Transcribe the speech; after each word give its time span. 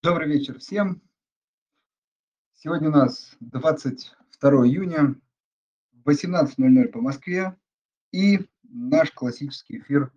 Добрый 0.00 0.28
вечер 0.28 0.60
всем. 0.60 1.02
Сегодня 2.54 2.88
у 2.88 2.92
нас 2.92 3.34
22 3.40 4.50
июня, 4.68 5.20
18.00 6.04 6.88
по 6.90 7.00
Москве 7.00 7.56
и 8.12 8.46
наш 8.62 9.10
классический 9.10 9.78
эфир 9.80 10.12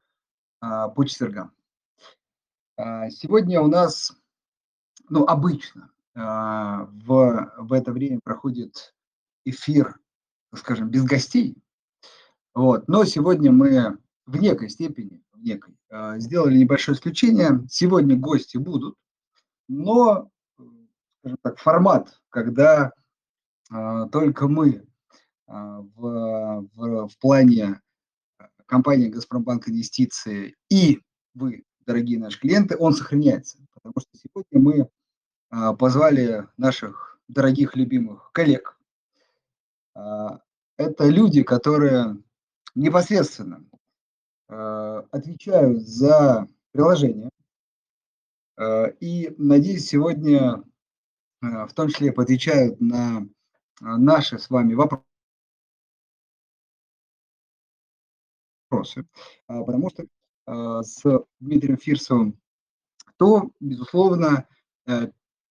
а, 0.60 0.88
по 0.88 1.04
четвергам. 1.04 1.52
А, 2.78 3.10
сегодня 3.10 3.60
у 3.60 3.66
нас, 3.66 4.16
ну, 5.10 5.26
обычно 5.26 5.92
а, 6.14 6.84
в, 6.84 7.52
в 7.58 7.74
это 7.74 7.92
время 7.92 8.20
проходит 8.24 8.94
эфир, 9.46 10.00
скажем, 10.54 10.92
без 10.92 11.04
гостей. 11.06 11.58
Вот. 12.54 12.88
Но 12.88 13.04
сегодня 13.04 13.52
мы 13.52 13.98
в 14.28 14.38
некой 14.40 14.70
степени, 14.70 15.24
в 15.32 15.40
некой, 15.40 15.76
сделали 16.20 16.56
небольшое 16.56 16.96
исключение. 16.96 17.66
Сегодня 17.68 18.16
гости 18.16 18.58
будут, 18.58 18.96
но, 19.72 20.30
скажем 21.20 21.38
так, 21.42 21.58
формат, 21.58 22.20
когда 22.30 22.92
а, 23.70 24.10
только 24.10 24.50
мы 24.50 24.86
а, 25.48 25.80
в, 25.80 26.68
в, 26.76 27.08
в 27.08 27.18
плане 27.20 27.80
компании 28.66 29.08
«Газпромбанк 29.08 29.70
Инвестиции» 29.70 30.56
и 30.70 31.02
вы, 31.34 31.64
дорогие 31.86 32.20
наши 32.20 32.38
клиенты, 32.38 32.76
он 32.78 32.94
сохраняется. 32.94 33.60
Потому 33.74 33.94
что 34.00 34.10
сегодня 34.14 34.60
мы 34.60 34.90
а, 35.50 35.74
позвали 35.74 36.48
наших 36.58 37.18
дорогих, 37.30 37.78
любимых 37.78 38.32
коллег. 38.34 38.78
А, 39.96 40.42
это 40.76 41.08
люди, 41.08 41.44
которые 41.44 42.18
непосредственно 42.76 43.64
а, 44.50 45.08
отвечают 45.12 45.80
за 45.88 46.46
приложение, 46.74 47.30
Э, 47.32 47.41
и, 49.00 49.34
надеюсь, 49.38 49.88
сегодня 49.88 50.64
э, 51.42 51.66
в 51.66 51.74
том 51.74 51.90
числе 51.90 52.12
поотвечают 52.12 52.80
на 52.80 53.22
э, 53.22 53.26
наши 53.80 54.38
с 54.38 54.50
вами 54.50 54.74
вопросы. 54.74 55.06
Потому 59.48 59.90
что 59.90 60.06
с 60.84 61.04
Дмитрием 61.40 61.78
Фирсовым, 61.78 62.40
то, 63.18 63.52
безусловно, 63.60 64.48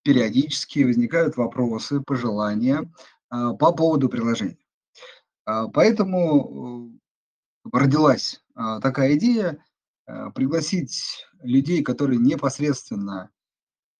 периодически 0.02 0.84
возникают 0.84 1.36
вопросы, 1.36 2.00
пожелания 2.00 2.90
по 3.28 3.72
поводу 3.72 4.08
приложения. 4.08 4.56
Поэтому 5.44 6.98
родилась 7.70 8.42
такая 8.54 9.16
идея 9.16 9.62
пригласить 10.34 11.26
людей, 11.42 11.82
которые 11.82 12.18
непосредственно 12.18 13.30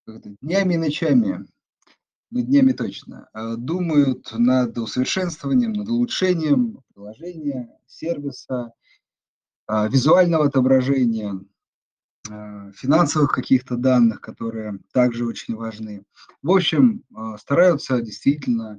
днями 0.06 0.74
и 0.74 0.78
ночами, 0.78 1.46
ну, 2.30 2.40
днями 2.42 2.72
точно, 2.72 3.28
а, 3.32 3.56
думают 3.56 4.32
над 4.32 4.76
усовершенствованием, 4.78 5.72
над 5.72 5.88
улучшением 5.88 6.82
приложения, 6.94 7.76
сервиса, 7.86 8.72
а, 9.66 9.88
визуального 9.88 10.46
отображения, 10.46 11.40
финансовых 12.74 13.32
каких-то 13.32 13.76
данных, 13.76 14.20
которые 14.20 14.78
также 14.92 15.26
очень 15.26 15.56
важны. 15.56 16.04
В 16.42 16.50
общем, 16.50 17.02
стараются 17.38 18.00
действительно 18.02 18.78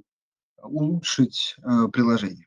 улучшить 0.61 1.57
приложение. 1.91 2.45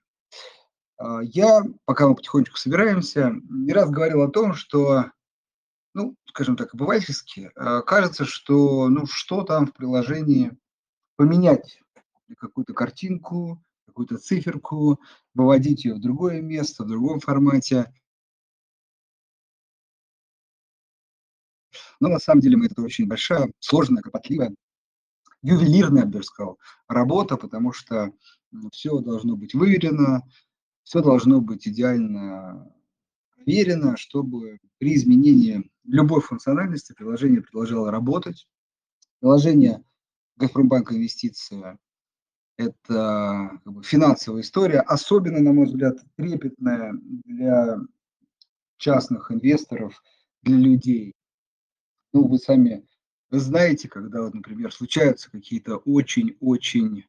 Я, 1.23 1.63
пока 1.85 2.09
мы 2.09 2.15
потихонечку 2.15 2.57
собираемся, 2.57 3.33
не 3.51 3.73
раз 3.73 3.91
говорил 3.91 4.23
о 4.23 4.31
том, 4.31 4.55
что 4.55 5.07
ну, 5.95 6.17
скажем 6.27 6.57
так, 6.57 6.75
обывательски, 6.75 7.53
э, 7.55 7.83
кажется, 7.83 8.25
что 8.25 8.89
ну 8.89 9.07
что 9.07 9.45
там 9.45 9.67
в 9.67 9.73
приложении 9.73 10.57
поменять 11.17 11.81
какую-то 12.37 12.75
картинку, 12.75 13.63
какую-то 13.87 14.19
циферку, 14.19 15.01
выводить 15.35 15.85
ее 15.85 15.95
в 15.95 16.01
другое 16.01 16.43
место, 16.43 16.83
в 16.83 16.89
другом 16.89 17.21
формате. 17.21 17.95
Но 22.01 22.09
на 22.09 22.19
самом 22.19 22.41
деле 22.41 22.67
это 22.67 22.83
очень 22.83 23.07
большая, 23.07 23.53
сложная, 23.61 24.03
кропотливая, 24.03 24.53
ювелирная, 25.43 26.03
я 26.03 26.09
бы 26.09 26.23
сказал, 26.25 26.59
работа, 26.89 27.37
потому 27.37 27.73
что 27.73 28.13
все 28.73 28.99
должно 28.99 29.37
быть 29.37 29.55
выверено, 29.55 30.23
все 30.85 31.03
должно 31.03 31.41
быть 31.41 31.67
идеально 31.67 32.73
проверено, 33.35 33.97
чтобы 33.97 34.61
при 34.79 34.95
изменении 34.95 35.71
любой 35.85 36.21
функциональности 36.21 36.93
приложение 36.93 37.43
продолжало 37.43 37.91
работать. 37.91 38.47
Приложение 39.21 39.83
Газпромбанк 40.37 40.93
Инвестиция– 40.93 41.79
это 42.57 43.59
как 43.65 43.73
бы, 43.73 43.83
финансовая 43.83 44.43
история, 44.43 44.81
особенно, 44.81 45.41
на 45.41 45.53
мой 45.53 45.67
взгляд, 45.67 45.99
трепетная 46.17 46.95
для 47.25 47.79
частных 48.77 49.33
инвесторов, 49.33 50.03
для 50.43 50.59
людей. 50.59 51.15
Ну, 52.13 52.29
вы 52.29 52.39
сами 52.39 52.87
знаете, 53.31 53.89
когда, 53.89 54.23
вот, 54.23 54.35
например, 54.35 54.73
случаются 54.73 55.31
какие-то 55.31 55.79
очень-очень, 55.79 57.05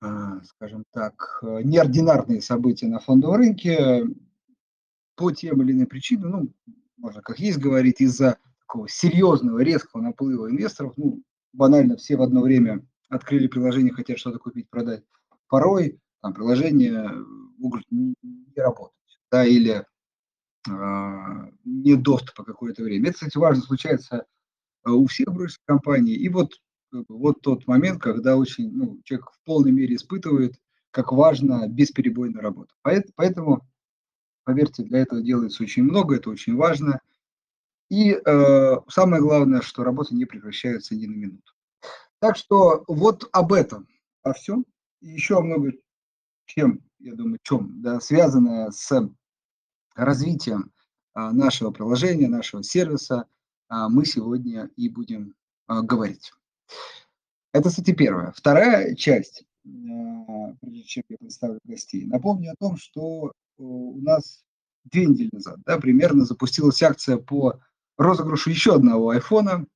скажем 0.00 0.84
так, 0.92 1.40
неординарные 1.42 2.42
события 2.42 2.86
на 2.86 3.00
фондовом 3.00 3.36
рынке, 3.36 4.04
по 5.16 5.32
тем 5.32 5.62
или 5.62 5.72
иным 5.72 5.86
причинам, 5.86 6.30
ну, 6.30 6.74
можно 6.98 7.22
как 7.22 7.38
есть 7.38 7.58
говорить, 7.58 8.00
из-за 8.00 8.38
такого 8.60 8.88
серьезного, 8.88 9.60
резкого 9.60 10.02
наплыва 10.02 10.50
инвесторов, 10.50 10.92
ну, 10.96 11.22
банально 11.52 11.96
все 11.96 12.16
в 12.16 12.22
одно 12.22 12.42
время 12.42 12.86
открыли 13.08 13.46
приложение, 13.46 13.92
хотят 13.92 14.18
что-то 14.18 14.38
купить, 14.38 14.68
продать. 14.68 15.04
Порой 15.48 15.98
там 16.22 16.34
приложение 16.34 17.10
могут 17.58 17.82
не, 17.90 18.14
работать, 18.56 19.18
да, 19.30 19.44
или 19.44 19.84
э, 20.68 21.52
нет 21.64 22.02
доступа 22.02 22.44
какое-то 22.44 22.82
время. 22.82 23.08
Это, 23.08 23.14
кстати, 23.14 23.38
важно 23.38 23.62
случается 23.62 24.26
а, 24.82 24.92
у 24.92 25.06
всех 25.06 25.28
брокерских 25.28 25.64
компаний. 25.64 26.14
И 26.14 26.28
вот, 26.28 26.54
вот 27.08 27.40
тот 27.42 27.66
момент, 27.66 28.00
когда 28.00 28.36
очень, 28.36 28.70
ну, 28.72 29.00
человек 29.04 29.30
в 29.30 29.40
полной 29.44 29.72
мере 29.72 29.96
испытывает, 29.96 30.60
как 30.90 31.12
важно 31.12 31.68
бесперебойная 31.68 32.40
работа. 32.40 32.74
Поэтому 32.82 33.66
Поверьте, 34.46 34.84
для 34.84 35.00
этого 35.00 35.20
делается 35.20 35.64
очень 35.64 35.82
много, 35.82 36.14
это 36.14 36.30
очень 36.30 36.54
важно. 36.54 37.00
И 37.88 38.12
э, 38.12 38.76
самое 38.86 39.20
главное, 39.20 39.60
что 39.60 39.82
работа 39.82 40.14
не 40.14 40.24
прекращается 40.24 40.94
ни 40.94 41.06
на 41.06 41.16
минуту. 41.16 41.52
Так 42.20 42.36
что 42.36 42.84
вот 42.86 43.28
об 43.32 43.52
этом, 43.52 43.88
о 44.22 44.34
всем, 44.34 44.64
еще 45.00 45.40
много 45.40 45.72
чем, 46.44 46.80
я 47.00 47.14
думаю, 47.14 47.40
чем, 47.42 47.82
да, 47.82 47.98
связанное 47.98 48.70
с 48.70 49.10
развитием 49.96 50.72
а, 51.12 51.32
нашего 51.32 51.72
приложения, 51.72 52.28
нашего 52.28 52.62
сервиса, 52.62 53.26
а, 53.68 53.88
мы 53.88 54.04
сегодня 54.04 54.70
и 54.76 54.88
будем 54.88 55.34
а, 55.66 55.82
говорить. 55.82 56.32
Это, 57.52 57.68
кстати, 57.68 57.92
первое. 57.92 58.32
Вторая 58.32 58.94
часть, 58.94 59.44
а, 59.64 60.54
прежде 60.60 60.82
чем 60.82 61.04
я 61.08 61.16
представлю 61.16 61.60
гостей, 61.64 62.04
напомню 62.04 62.52
о 62.52 62.56
том, 62.56 62.76
что 62.76 63.32
у 63.58 64.00
нас 64.00 64.44
две 64.84 65.06
недели 65.06 65.30
назад, 65.32 65.58
да, 65.64 65.78
примерно 65.78 66.24
запустилась 66.24 66.82
акция 66.82 67.16
по 67.16 67.60
розыгрышу 67.96 68.50
еще 68.50 68.74
одного 68.74 69.10
айфона 69.10 69.66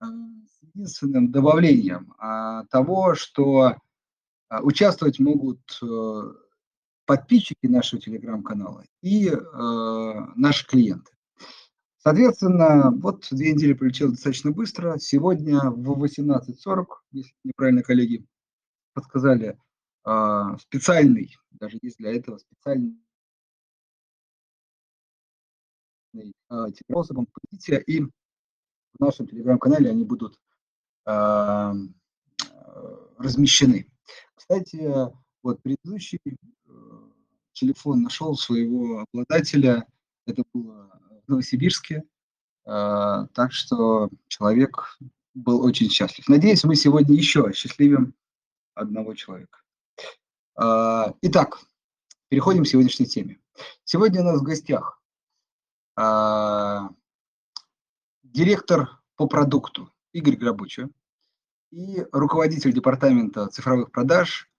э, 0.00 0.04
с 0.04 0.62
единственным 0.62 1.30
добавлением 1.30 2.14
а, 2.18 2.64
того, 2.66 3.14
что 3.14 3.76
а, 4.48 4.62
участвовать 4.62 5.18
могут 5.18 5.60
э, 5.82 6.32
подписчики 7.06 7.66
нашего 7.66 8.00
телеграм-канала 8.00 8.84
и 9.02 9.28
э, 9.28 9.38
наши 10.36 10.66
клиенты. 10.66 11.12
Соответственно, 12.02 12.90
вот 12.90 13.28
две 13.30 13.52
недели 13.52 13.74
пролетело 13.74 14.10
достаточно 14.10 14.50
быстро. 14.50 14.98
Сегодня 14.98 15.60
в 15.70 16.04
18.40, 16.04 16.86
если 17.12 17.32
неправильно 17.44 17.82
коллеги 17.82 18.26
подсказали, 18.92 19.56
специальный, 20.58 21.36
даже 21.52 21.78
есть 21.80 21.98
для 21.98 22.12
этого 22.12 22.38
специальный 22.38 22.98
способом 26.74 27.26
поделите, 27.26 27.80
и 27.86 28.00
в 28.00 28.10
нашем 28.98 29.28
телеграм-канале 29.28 29.88
они 29.88 30.04
будут 30.04 30.38
э, 31.06 31.72
размещены. 33.16 33.86
Кстати, 34.34 34.90
вот 35.42 35.62
предыдущий 35.62 36.18
э, 36.26 36.70
телефон 37.52 38.02
нашел 38.02 38.34
своего 38.34 39.06
обладателя, 39.08 39.86
это 40.26 40.42
было 40.52 41.01
Новосибирске, 41.28 42.04
э, 42.64 43.26
так 43.34 43.52
что 43.52 44.10
человек 44.28 44.98
был 45.34 45.64
очень 45.64 45.90
счастлив. 45.90 46.28
Надеюсь, 46.28 46.64
мы 46.64 46.76
сегодня 46.76 47.16
еще 47.16 47.46
осчастливим 47.46 48.14
одного 48.74 49.14
человека. 49.14 49.58
Итак, 50.54 51.60
переходим 52.28 52.64
к 52.64 52.68
сегодняшней 52.68 53.06
теме. 53.06 53.40
Сегодня 53.84 54.20
у 54.20 54.24
нас 54.24 54.40
в 54.40 54.44
гостях 54.44 55.02
а, 55.96 56.90
директор 58.22 59.00
по 59.16 59.26
продукту 59.26 59.92
Игорь 60.12 60.36
Грабучо 60.36 60.88
и 61.70 62.06
руководитель 62.12 62.72
департамента 62.72 63.46
цифровых 63.48 63.90
продаж 63.90 64.50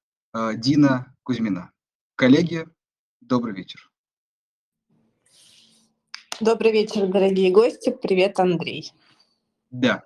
Дина 0.55 1.15
Кузьмина. 1.23 1.71
Коллеги, 2.15 2.67
добрый 3.21 3.53
вечер. 3.53 3.92
Добрый 6.39 6.71
вечер, 6.71 7.07
дорогие 7.07 7.51
гости. 7.51 7.95
Привет, 8.01 8.39
Андрей. 8.39 8.91
Да. 9.69 10.03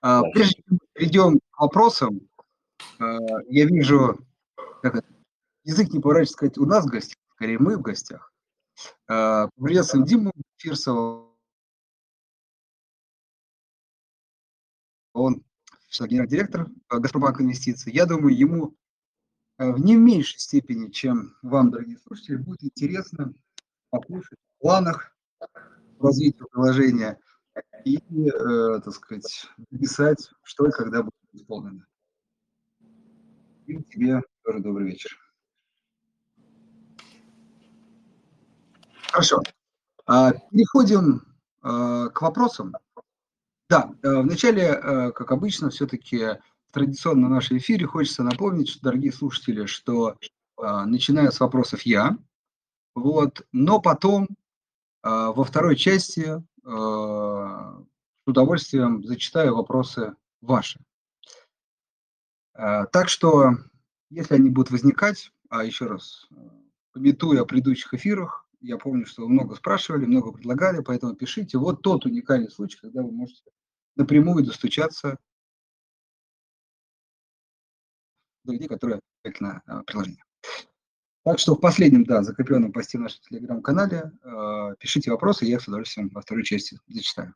А, 0.00 0.22
прежде 0.32 0.62
чем 0.62 0.78
перейдем 0.92 1.40
к 1.50 1.60
вопросам, 1.60 2.20
а, 3.00 3.18
я 3.48 3.66
вижу, 3.66 4.18
как 4.82 4.94
это, 4.96 5.08
язык 5.64 5.92
не 5.92 5.98
поворачивается 5.98 6.34
сказать, 6.34 6.58
у 6.58 6.66
нас 6.66 6.84
в 6.84 6.88
гостях, 6.90 7.18
скорее 7.34 7.58
мы 7.58 7.76
в 7.76 7.82
гостях. 7.82 8.32
А, 9.08 9.48
приветствуем 9.56 10.06
Диму 10.06 10.32
Фирсова. 10.58 11.28
Он 15.12 15.44
генеральный 16.00 16.30
директор 16.30 16.68
Газпромбанка 16.88 17.42
инвестиций. 17.42 17.92
Я 17.92 18.06
думаю, 18.06 18.36
ему 18.36 18.74
в 19.58 19.78
не 19.80 19.96
меньшей 19.96 20.38
степени, 20.38 20.90
чем 20.90 21.36
вам, 21.42 21.70
дорогие 21.70 21.98
слушатели, 21.98 22.36
будет 22.36 22.64
интересно 22.64 23.34
послушать 23.90 24.38
о 24.38 24.62
планах 24.62 25.13
развития 26.00 26.44
приложения 26.50 27.18
и, 27.84 27.98
э, 27.98 28.80
так 28.80 28.94
сказать, 28.94 29.46
написать, 29.70 30.30
что 30.42 30.66
и 30.66 30.70
когда 30.70 31.02
будет 31.02 31.14
исполнено. 31.32 31.86
И 33.66 33.82
тебе 33.84 34.22
тоже 34.42 34.60
добрый 34.60 34.88
вечер. 34.88 35.18
Хорошо. 39.10 39.42
А, 40.06 40.32
переходим 40.32 41.22
а, 41.62 42.08
к 42.08 42.20
вопросам. 42.20 42.74
Да, 43.70 43.94
э, 44.02 44.20
вначале, 44.20 44.62
э, 44.62 45.12
как 45.12 45.30
обычно, 45.30 45.70
все-таки 45.70 46.38
традиционно 46.72 47.28
в 47.28 47.30
нашем 47.30 47.56
эфире 47.58 47.86
хочется 47.86 48.22
напомнить, 48.22 48.78
дорогие 48.82 49.12
слушатели, 49.12 49.66
что 49.66 50.18
начиная 50.56 51.30
с 51.30 51.40
вопросов 51.40 51.82
я, 51.82 52.18
вот, 52.94 53.46
но 53.52 53.80
потом 53.80 54.28
во 55.04 55.44
второй 55.44 55.76
части 55.76 56.42
с 56.64 58.26
удовольствием 58.26 59.04
зачитаю 59.04 59.54
вопросы 59.54 60.14
ваши. 60.40 60.80
Так 62.54 63.08
что, 63.08 63.50
если 64.08 64.34
они 64.34 64.48
будут 64.48 64.70
возникать, 64.70 65.30
а 65.50 65.62
еще 65.62 65.86
раз, 65.86 66.26
пометуя 66.92 67.42
о 67.42 67.44
предыдущих 67.44 67.92
эфирах, 67.92 68.48
я 68.60 68.78
помню, 68.78 69.04
что 69.04 69.22
вы 69.22 69.28
много 69.28 69.56
спрашивали, 69.56 70.06
много 70.06 70.32
предлагали, 70.32 70.80
поэтому 70.82 71.14
пишите. 71.14 71.58
Вот 71.58 71.82
тот 71.82 72.06
уникальный 72.06 72.50
случай, 72.50 72.78
когда 72.80 73.02
вы 73.02 73.10
можете 73.12 73.42
напрямую 73.96 74.42
достучаться 74.46 75.18
до 78.44 78.52
людей, 78.52 78.68
которые 78.68 79.00
на 79.40 79.62
приложение. 79.86 80.24
Так 81.24 81.38
что 81.38 81.54
в 81.54 81.60
последнем, 81.60 82.04
да, 82.04 82.22
закрепленном 82.22 82.70
посте 82.70 82.98
в 82.98 83.00
нашем 83.00 83.20
телеграм-канале 83.22 84.12
э, 84.22 84.74
пишите 84.78 85.10
вопросы, 85.10 85.46
я 85.46 85.58
с 85.58 85.66
удовольствием 85.66 86.10
во 86.10 86.20
второй 86.20 86.44
части 86.44 86.78
зачитаю. 86.86 87.34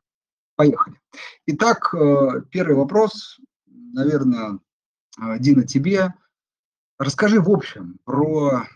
Поехали. 0.55 1.01
Итак, 1.47 1.91
э, 1.95 2.43
первый 2.51 2.75
вопрос, 2.75 3.39
наверное, 3.65 4.59
э, 5.19 5.39
Дина, 5.39 5.65
тебе. 5.65 6.13
Расскажи 6.99 7.41
в 7.41 7.49
общем 7.49 7.97
про 8.03 8.67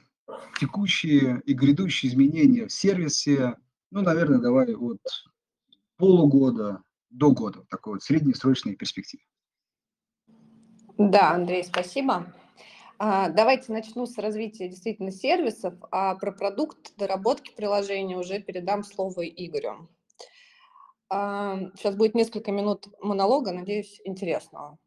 текущие 0.60 1.42
и 1.46 1.54
грядущие 1.54 2.12
изменения 2.12 2.66
в 2.66 2.72
сервисе, 2.72 3.58
ну, 3.92 4.02
наверное, 4.02 4.40
давай 4.40 4.74
от 4.74 5.02
полугода 5.98 6.82
до 7.12 7.32
года, 7.32 7.64
такой 7.70 7.94
вот 7.94 8.04
среднесрочной 8.04 8.76
перспективе. 8.76 9.24
Да, 10.98 11.34
Андрей, 11.34 11.64
спасибо. 11.64 12.34
А, 13.00 13.30
давайте 13.30 13.72
начну 13.72 14.06
с 14.06 14.18
развития 14.18 14.68
действительно 14.68 15.12
сервисов, 15.12 15.74
а 15.92 16.16
про 16.16 16.32
продукт 16.32 16.96
доработки 16.98 17.54
приложения 17.56 18.18
уже 18.18 18.40
передам 18.40 18.84
слово 18.84 19.28
Игорю. 19.28 19.90
Сейчас 21.10 21.94
а, 21.94 21.98
будет 21.98 22.16
несколько 22.16 22.52
минут 22.52 22.88
монолога, 23.00 23.52
надеюсь, 23.52 24.00
интересного. 24.06 24.78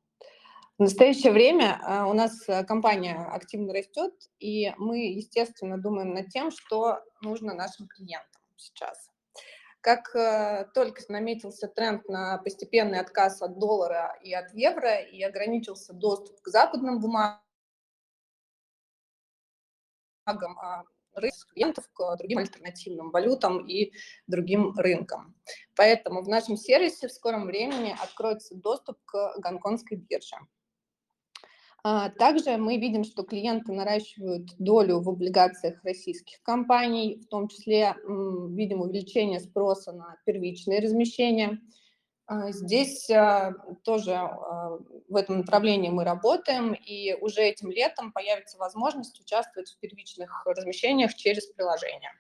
В 0.79 0.83
настоящее 0.83 1.33
время 1.33 1.81
а, 1.83 2.07
у 2.07 2.13
нас 2.13 2.47
э, 2.49 2.63
компания 2.65 3.17
активно 3.17 3.73
растет, 3.73 4.13
и 4.39 4.75
мы, 4.77 4.99
естественно, 4.99 5.79
думаем 5.79 6.13
над 6.13 6.29
тем, 6.29 6.51
что 6.51 7.01
нужно 7.23 7.55
нашим 7.55 7.89
клиентам 7.89 8.43
сейчас. 8.57 9.11
Как 9.81 10.15
э, 10.15 10.67
только 10.75 11.01
наметился 11.09 11.69
тренд 11.69 12.07
на 12.09 12.39
постепенный 12.39 13.01
отказ 13.01 13.41
от 13.41 13.59
доллара 13.59 14.19
и 14.23 14.35
от 14.35 14.53
евро, 14.53 15.01
и 15.01 15.23
ограничился 15.23 15.95
доступ 15.95 16.43
к 16.43 16.49
западным 16.49 17.01
бумагам, 17.01 17.41
а, 20.27 20.85
клиентов 21.55 21.89
к 21.93 22.17
другим 22.17 22.39
альтернативным 22.39 23.11
валютам 23.11 23.67
и 23.67 23.93
другим 24.27 24.73
рынкам. 24.77 25.35
Поэтому 25.75 26.23
в 26.23 26.29
нашем 26.29 26.57
сервисе 26.57 27.09
в 27.09 27.13
скором 27.13 27.47
времени 27.47 27.95
откроется 28.03 28.55
доступ 28.55 28.99
к 29.05 29.35
гонконгской 29.39 29.97
бирже. 29.97 30.37
А, 31.83 32.11
также 32.11 32.57
мы 32.57 32.79
видим, 32.79 33.05
что 33.05 33.23
клиенты 33.23 33.73
наращивают 33.73 34.57
долю 34.59 35.01
в 35.01 35.09
облигациях 35.09 35.83
российских 35.85 36.43
компаний, 36.43 37.21
в 37.25 37.27
том 37.29 37.49
числе 37.49 37.95
видим 38.05 38.81
увеличение 38.81 39.41
спроса 39.41 39.93
на 39.93 40.17
первичные 40.27 40.81
размещения. 40.81 41.61
А, 42.27 42.51
здесь 42.51 43.09
а, 43.11 43.53
тоже 43.85 44.13
в 45.09 45.17
этом 45.17 45.39
направлении 45.39 45.91
мы 45.91 46.05
работаем, 46.05 46.73
и 46.73 47.15
уже 47.15 47.43
этим 47.43 47.71
летом 47.71 48.13
появится 48.13 48.59
возможность 48.59 49.21
участвовать 49.21 49.71
в 49.71 49.79
первичных 49.79 50.45
размещениях 50.45 51.15
через 51.15 51.47
приложение. 51.47 52.11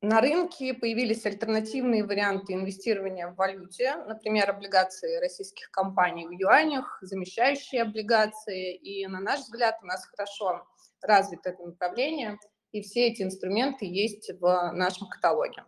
На 0.00 0.20
рынке 0.20 0.74
появились 0.74 1.26
альтернативные 1.26 2.04
варианты 2.04 2.52
инвестирования 2.52 3.26
в 3.28 3.34
валюте, 3.34 3.96
например, 4.06 4.48
облигации 4.50 5.16
российских 5.16 5.72
компаний 5.72 6.24
в 6.24 6.30
юанях, 6.30 6.98
замещающие 7.00 7.82
облигации. 7.82 8.76
И, 8.76 9.04
на 9.08 9.18
наш 9.18 9.40
взгляд, 9.40 9.76
у 9.82 9.86
нас 9.86 10.06
хорошо 10.06 10.68
развито 11.02 11.50
это 11.50 11.64
направление, 11.64 12.38
и 12.70 12.80
все 12.80 13.08
эти 13.08 13.22
инструменты 13.22 13.86
есть 13.86 14.30
в 14.40 14.70
нашем 14.72 15.08
каталоге. 15.08 15.64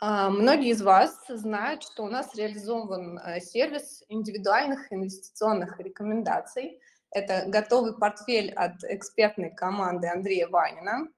А, 0.00 0.30
многие 0.30 0.70
из 0.70 0.80
вас 0.80 1.18
знают, 1.28 1.82
что 1.82 2.04
у 2.04 2.08
нас 2.08 2.32
реализован 2.36 3.18
э, 3.18 3.40
сервис 3.40 4.04
индивидуальных 4.08 4.92
инвестиционных 4.92 5.80
рекомендаций. 5.80 6.80
Это 7.10 7.44
готовый 7.48 7.98
портфель 7.98 8.52
от 8.52 8.84
экспертной 8.84 9.50
команды 9.50 10.06
Андрея 10.06 10.46
Ванина, 10.46 11.08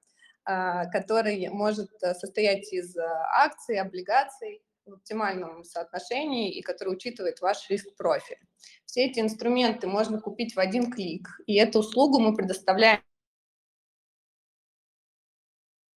а, 0.45 0.85
который 0.87 1.47
может 1.49 1.91
э, 2.01 2.15
состоять 2.15 2.73
из 2.73 2.97
э, 2.97 3.03
акций, 3.37 3.79
облигаций 3.79 4.63
в 4.87 4.93
оптимальном 4.93 5.63
соотношении 5.63 6.51
и 6.51 6.63
который 6.63 6.95
учитывает 6.95 7.39
ваш 7.39 7.69
риск-профиль. 7.69 8.39
Все 8.85 9.05
эти 9.05 9.19
инструменты 9.19 9.85
можно 9.85 10.19
купить 10.19 10.55
в 10.55 10.59
один 10.59 10.91
клик, 10.91 11.27
и 11.45 11.55
эту 11.55 11.79
услугу 11.79 12.19
мы 12.19 12.35
предоставляем 12.35 13.01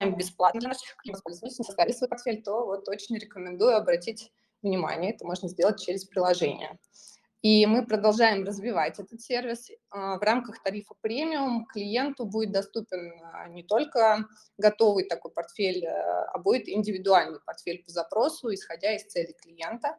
бесплатно 0.00 0.60
для 0.60 0.68
наших. 0.70 0.96
Если 1.04 1.44
не 1.44 1.50
создали 1.50 1.92
свой 1.92 2.08
портфель, 2.08 2.42
то 2.42 2.64
вот 2.64 2.88
очень 2.88 3.16
рекомендую 3.16 3.76
обратить 3.76 4.32
внимание, 4.62 5.12
это 5.12 5.24
можно 5.24 5.48
сделать 5.48 5.80
через 5.80 6.04
приложение. 6.04 6.78
И 7.44 7.66
мы 7.66 7.84
продолжаем 7.84 8.42
развивать 8.44 8.98
этот 8.98 9.20
сервис. 9.20 9.70
А, 9.90 10.16
в 10.16 10.22
рамках 10.22 10.62
тарифа 10.62 10.94
премиум 11.02 11.66
клиенту 11.66 12.24
будет 12.24 12.52
доступен 12.52 13.12
а, 13.22 13.48
не 13.48 13.62
только 13.62 14.26
готовый 14.56 15.04
такой 15.04 15.30
портфель, 15.30 15.86
а, 15.86 16.24
а 16.32 16.38
будет 16.38 16.70
индивидуальный 16.70 17.40
портфель 17.44 17.84
по 17.84 17.90
запросу, 17.90 18.52
исходя 18.54 18.96
из 18.96 19.04
цели 19.04 19.36
клиента. 19.42 19.98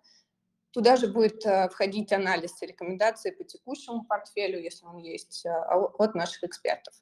Туда 0.71 0.95
же 0.95 1.07
будет 1.07 1.43
входить 1.71 2.11
анализ 2.11 2.59
и 2.63 2.65
рекомендации 2.65 3.29
по 3.29 3.43
текущему 3.43 4.05
портфелю, 4.05 4.59
если 4.59 4.87
он 4.87 4.97
есть, 4.97 5.45
от 5.45 6.15
наших 6.15 6.43
экспертов. 6.45 6.95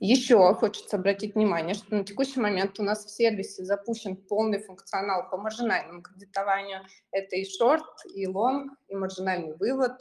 Еще 0.00 0.54
хочется 0.54 0.96
обратить 0.96 1.34
внимание, 1.34 1.74
что 1.74 1.94
на 1.94 2.04
текущий 2.04 2.40
момент 2.40 2.78
у 2.80 2.82
нас 2.82 3.04
в 3.04 3.10
сервисе 3.10 3.64
запущен 3.64 4.16
полный 4.16 4.60
функционал 4.60 5.30
по 5.30 5.36
маржинальному 5.36 6.02
кредитованию. 6.02 6.80
Это 7.10 7.36
и 7.36 7.44
шорт, 7.44 7.84
и 8.12 8.26
лонг, 8.26 8.72
и 8.88 8.94
маржинальный 8.94 9.54
вывод. 9.56 9.98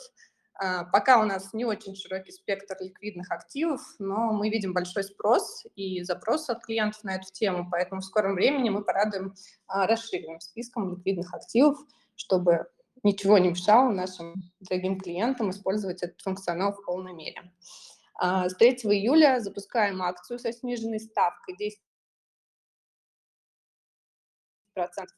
А, 0.56 0.86
пока 0.86 1.20
у 1.20 1.26
нас 1.26 1.54
не 1.54 1.66
очень 1.66 1.96
широкий 1.96 2.32
спектр 2.32 2.76
ликвидных 2.80 3.32
активов, 3.32 3.82
но 4.00 4.32
мы 4.32 4.50
видим 4.50 4.74
большой 4.74 5.04
спрос 5.04 5.66
и 5.76 6.04
запрос 6.04 6.50
от 6.50 6.64
клиентов 6.64 7.04
на 7.04 7.16
эту 7.16 7.32
тему, 7.32 7.68
поэтому 7.72 8.02
в 8.02 8.06
скором 8.06 8.36
времени 8.36 8.70
мы 8.70 8.84
порадуем 8.84 9.34
а, 9.68 9.88
расширенным 9.88 10.40
списком 10.40 10.92
ликвидных 10.92 11.34
активов, 11.34 11.78
чтобы 12.16 12.68
ничего 13.04 13.38
не 13.38 13.50
мешало 13.50 13.90
нашим 13.92 14.34
дорогим 14.60 15.00
клиентам 15.00 15.50
использовать 15.50 16.04
этот 16.04 16.22
функционал 16.22 16.74
в 16.74 16.86
полной 16.86 17.14
мере. 17.14 17.52
А, 18.16 18.50
с 18.50 18.56
3 18.56 18.70
июля 18.70 19.40
запускаем 19.40 20.02
акцию 20.02 20.40
со 20.40 20.52
сниженной 20.52 21.00
ставкой 21.00 21.56
10 21.58 21.80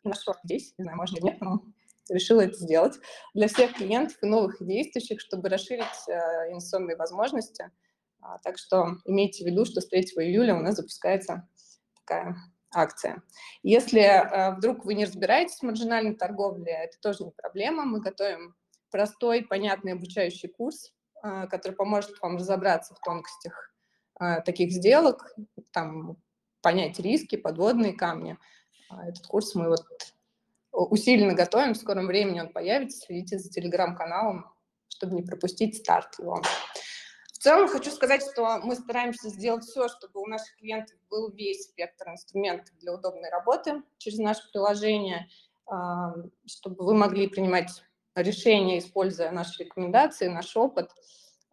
на 0.03 0.13
что 0.15 0.35
здесь, 0.43 0.73
не 0.77 0.83
знаю, 0.83 0.97
можно 0.97 1.17
нет, 1.19 1.39
но 1.39 1.63
решила 2.09 2.41
это 2.41 2.55
сделать 2.55 2.99
для 3.33 3.47
всех 3.47 3.73
клиентов 3.73 4.17
и 4.21 4.25
новых 4.25 4.57
действующих, 4.59 5.21
чтобы 5.21 5.49
расширить 5.49 6.09
э, 6.09 6.51
инвестиционные 6.51 6.97
возможности. 6.97 7.71
А, 8.21 8.37
так 8.39 8.57
что 8.57 8.97
имейте 9.05 9.43
в 9.43 9.47
виду, 9.47 9.65
что 9.65 9.81
с 9.81 9.87
3 9.87 10.01
июля 10.01 10.55
у 10.55 10.61
нас 10.61 10.75
запускается 10.75 11.47
такая 12.01 12.35
акция. 12.73 13.23
Если 13.63 14.01
э, 14.01 14.55
вдруг 14.55 14.85
вы 14.85 14.95
не 14.95 15.05
разбираетесь 15.05 15.59
в 15.59 15.63
маржинальной 15.63 16.15
торговле, 16.15 16.71
это 16.71 16.99
тоже 16.99 17.23
не 17.23 17.31
проблема. 17.31 17.85
Мы 17.85 18.01
готовим 18.01 18.55
простой, 18.91 19.43
понятный 19.43 19.93
обучающий 19.93 20.49
курс, 20.49 20.93
который 21.49 21.73
поможет 21.73 22.19
вам 22.21 22.37
разобраться 22.37 22.93
в 22.93 22.99
тонкостях 22.99 23.73
э, 24.19 24.41
таких 24.41 24.71
сделок, 24.71 25.35
там, 25.71 26.17
понять 26.61 26.99
риски, 26.99 27.35
подводные 27.35 27.93
камни. 27.93 28.37
А 28.89 29.07
этот 29.07 29.25
курс 29.27 29.55
мы 29.55 29.69
вот 29.69 29.85
усиленно 30.71 31.33
готовим, 31.33 31.73
в 31.73 31.77
скором 31.77 32.07
времени 32.07 32.41
он 32.41 32.49
появится, 32.49 33.05
следите 33.05 33.39
за 33.39 33.49
телеграм-каналом, 33.49 34.51
чтобы 34.89 35.15
не 35.15 35.21
пропустить 35.23 35.77
старт 35.77 36.19
его. 36.19 36.41
В 37.31 37.37
целом 37.37 37.67
хочу 37.67 37.91
сказать, 37.91 38.23
что 38.23 38.59
мы 38.63 38.75
стараемся 38.75 39.29
сделать 39.29 39.63
все, 39.63 39.87
чтобы 39.87 40.19
у 40.21 40.25
наших 40.25 40.55
клиентов 40.57 40.97
был 41.09 41.31
весь 41.31 41.65
спектр 41.65 42.09
инструментов 42.09 42.75
для 42.79 42.93
удобной 42.93 43.29
работы 43.29 43.83
через 43.97 44.17
наше 44.17 44.49
приложение, 44.51 45.27
а, 45.67 46.13
чтобы 46.47 46.83
вы 46.85 46.95
могли 46.95 47.27
принимать 47.27 47.83
решения, 48.15 48.79
используя 48.79 49.31
наши 49.31 49.63
рекомендации, 49.63 50.27
наш 50.27 50.55
опыт. 50.55 50.89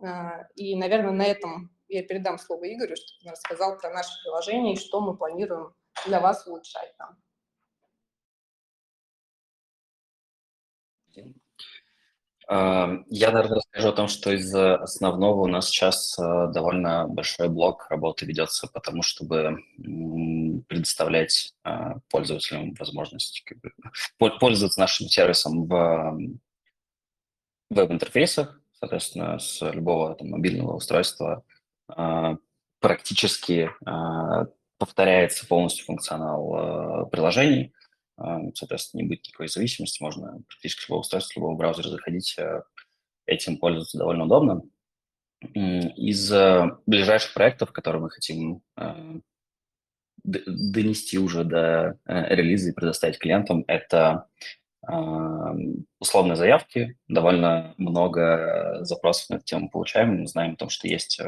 А, 0.01 0.47
и, 0.55 0.77
наверное, 0.77 1.13
на 1.13 1.25
этом 1.25 1.71
я 1.89 2.03
передам 2.03 2.39
слово 2.39 2.73
Игорю, 2.73 2.97
чтобы 2.97 3.29
он 3.29 3.33
рассказал 3.33 3.79
про 3.79 3.91
наше 3.91 4.11
приложение 4.23 4.75
и 4.75 4.79
что 4.79 5.01
мы 5.01 5.17
планируем 5.17 5.75
для 6.07 6.21
вас 6.21 6.47
улучшать 6.47 6.97
там. 6.97 7.19
Я, 12.49 13.31
наверное, 13.31 13.57
расскажу 13.57 13.89
о 13.89 13.93
том, 13.93 14.09
что 14.09 14.31
из 14.33 14.55
основного 14.55 15.43
у 15.43 15.47
нас 15.47 15.69
сейчас 15.69 16.19
э, 16.19 16.23
довольно 16.53 17.07
большой 17.07 17.49
блок 17.49 17.87
работы 17.89 18.27
ведется 18.27 18.67
по 18.67 18.81
тому, 18.81 19.03
чтобы 19.03 19.59
предоставлять 20.69 21.55
пользователям 22.11 22.75
возможность 22.75 23.45
пользоваться 24.19 24.81
нашим 24.81 25.07
сервисом 25.07 25.67
в 25.67 26.19
веб-интерфейсах, 27.75 28.61
соответственно, 28.73 29.39
с 29.39 29.61
любого 29.73 30.15
там, 30.15 30.31
мобильного 30.31 30.77
устройства 30.77 31.45
э, 31.97 32.37
практически 32.81 33.71
повторяется 34.79 35.47
полностью 35.47 35.85
функционал 35.85 37.09
приложений, 37.11 37.73
соответственно, 38.55 39.03
не 39.03 39.09
будет 39.09 39.27
никакой 39.27 39.49
зависимости, 39.49 40.03
можно 40.03 40.41
практически 40.49 40.83
с 40.83 40.89
любого 40.89 41.01
устройства, 41.01 41.33
с 41.33 41.37
любого 41.37 41.57
браузера 41.57 41.89
заходить, 41.89 42.37
э, 42.39 42.63
этим 43.27 43.59
пользоваться 43.59 43.99
довольно 43.99 44.25
удобно. 44.25 44.63
Из 45.55 46.33
э, 46.33 46.71
ближайших 46.87 47.35
проектов, 47.35 47.73
которые 47.73 48.03
мы 48.03 48.11
хотим 48.11 48.63
э, 48.77 49.21
донести 50.25 51.19
уже 51.19 51.45
до 51.45 51.99
релиза 52.05 52.71
и 52.71 52.75
предоставить 52.75 53.19
клиентам, 53.19 53.65
это 53.67 54.29
условные 55.99 56.37
заявки. 56.37 56.97
Довольно 57.09 57.75
много 57.77 58.79
запросов 58.83 59.31
на 59.31 59.35
эту 59.37 59.45
тему 59.45 59.71
получаем. 59.71 60.21
Мы 60.21 60.27
знаем 60.27 60.55
о 60.55 60.57
том, 60.57 60.69
что 60.71 60.89
есть 60.89 61.21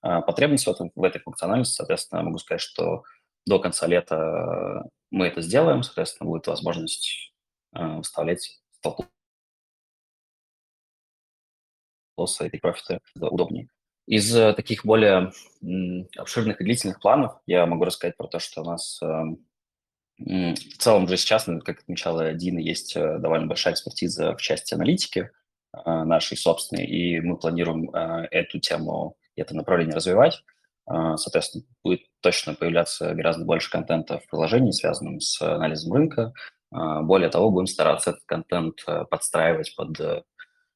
потребность 0.00 0.66
в, 0.66 0.70
этом, 0.70 0.92
в 0.94 1.02
этой 1.02 1.20
функциональности. 1.20 1.74
Соответственно, 1.74 2.22
могу 2.22 2.38
сказать, 2.38 2.60
что 2.60 3.02
до 3.46 3.58
конца 3.58 3.86
лета 3.86 4.88
мы 5.10 5.26
это 5.26 5.40
сделаем, 5.40 5.82
соответственно, 5.82 6.30
будет 6.30 6.46
возможность 6.46 7.32
э, 7.74 8.00
вставлять 8.02 8.60
столб 8.72 9.06
лосса 12.16 12.46
и 12.46 12.58
профиты 12.58 13.00
удобнее. 13.18 13.68
Из 14.06 14.34
э, 14.34 14.52
таких 14.54 14.84
более 14.84 15.32
обширных 16.16 16.60
и 16.60 16.64
длительных 16.64 17.00
планов 17.00 17.40
я 17.46 17.66
могу 17.66 17.84
рассказать 17.84 18.16
про 18.16 18.28
то, 18.28 18.38
что 18.38 18.62
у 18.62 18.64
нас 18.64 19.00
э, 19.02 19.06
в 20.20 20.78
целом 20.78 21.08
же 21.08 21.16
сейчас, 21.16 21.46
ну, 21.46 21.60
как 21.60 21.80
отмечала 21.80 22.32
Дина, 22.34 22.58
есть 22.58 22.94
э, 22.96 23.18
довольно 23.18 23.46
большая 23.46 23.74
экспертиза 23.74 24.36
в 24.36 24.42
части 24.42 24.74
аналитики 24.74 25.30
э, 25.72 26.04
нашей 26.04 26.36
собственной, 26.36 26.84
и 26.84 27.20
мы 27.20 27.36
планируем 27.36 27.90
э, 27.94 28.28
эту 28.30 28.60
тему, 28.60 29.16
это 29.34 29.56
направление 29.56 29.96
развивать. 29.96 30.42
А, 30.86 31.16
соответственно, 31.16 31.64
будет 31.84 32.00
точно 32.20 32.54
появляться 32.54 33.14
гораздо 33.14 33.44
больше 33.44 33.70
контента 33.70 34.18
в 34.18 34.26
приложении, 34.26 34.72
связанном 34.72 35.20
с 35.20 35.40
анализом 35.40 35.92
рынка. 35.92 36.32
А, 36.72 37.02
более 37.02 37.28
того, 37.28 37.50
будем 37.50 37.68
стараться 37.68 38.10
этот 38.10 38.24
контент 38.26 38.82
э, 38.86 39.04
подстраивать 39.08 39.74
под 39.76 40.00
э, 40.00 40.22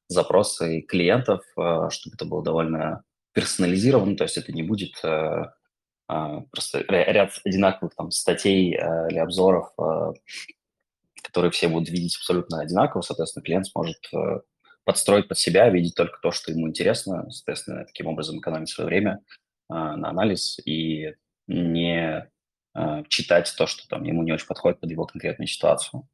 запросы 0.07 0.81
клиентов, 0.81 1.41
чтобы 1.89 2.15
это 2.15 2.25
было 2.25 2.43
довольно 2.43 3.03
персонализировано, 3.33 4.15
то 4.15 4.23
есть 4.23 4.37
это 4.37 4.53
не 4.53 4.63
будет 4.63 4.93
а, 5.03 5.53
просто 6.07 6.83
ряд 6.87 7.31
одинаковых 7.43 7.95
там 7.95 8.11
статей 8.11 8.71
или 8.71 9.17
обзоров, 9.17 9.73
которые 11.23 11.51
все 11.51 11.67
будут 11.67 11.89
видеть 11.89 12.15
абсолютно 12.17 12.61
одинаково, 12.61 13.01
соответственно, 13.01 13.43
клиент 13.43 13.67
сможет 13.67 13.97
подстроить 14.85 15.27
под 15.27 15.37
себя, 15.37 15.67
видеть 15.69 15.95
только 15.95 16.19
то, 16.21 16.31
что 16.31 16.51
ему 16.51 16.69
интересно, 16.69 17.29
соответственно, 17.31 17.85
таким 17.85 18.07
образом 18.07 18.39
экономить 18.39 18.69
свое 18.69 18.87
время 18.87 19.19
а, 19.67 19.97
на 19.97 20.09
анализ 20.09 20.59
и 20.63 21.15
не 21.47 22.29
а, 22.73 23.03
читать 23.09 23.53
то, 23.57 23.65
что 23.65 23.87
там 23.87 24.03
ему 24.03 24.23
не 24.23 24.31
очень 24.31 24.47
подходит 24.47 24.79
под 24.79 24.91
его 24.91 25.05
конкретную 25.05 25.47
ситуацию. 25.47 26.07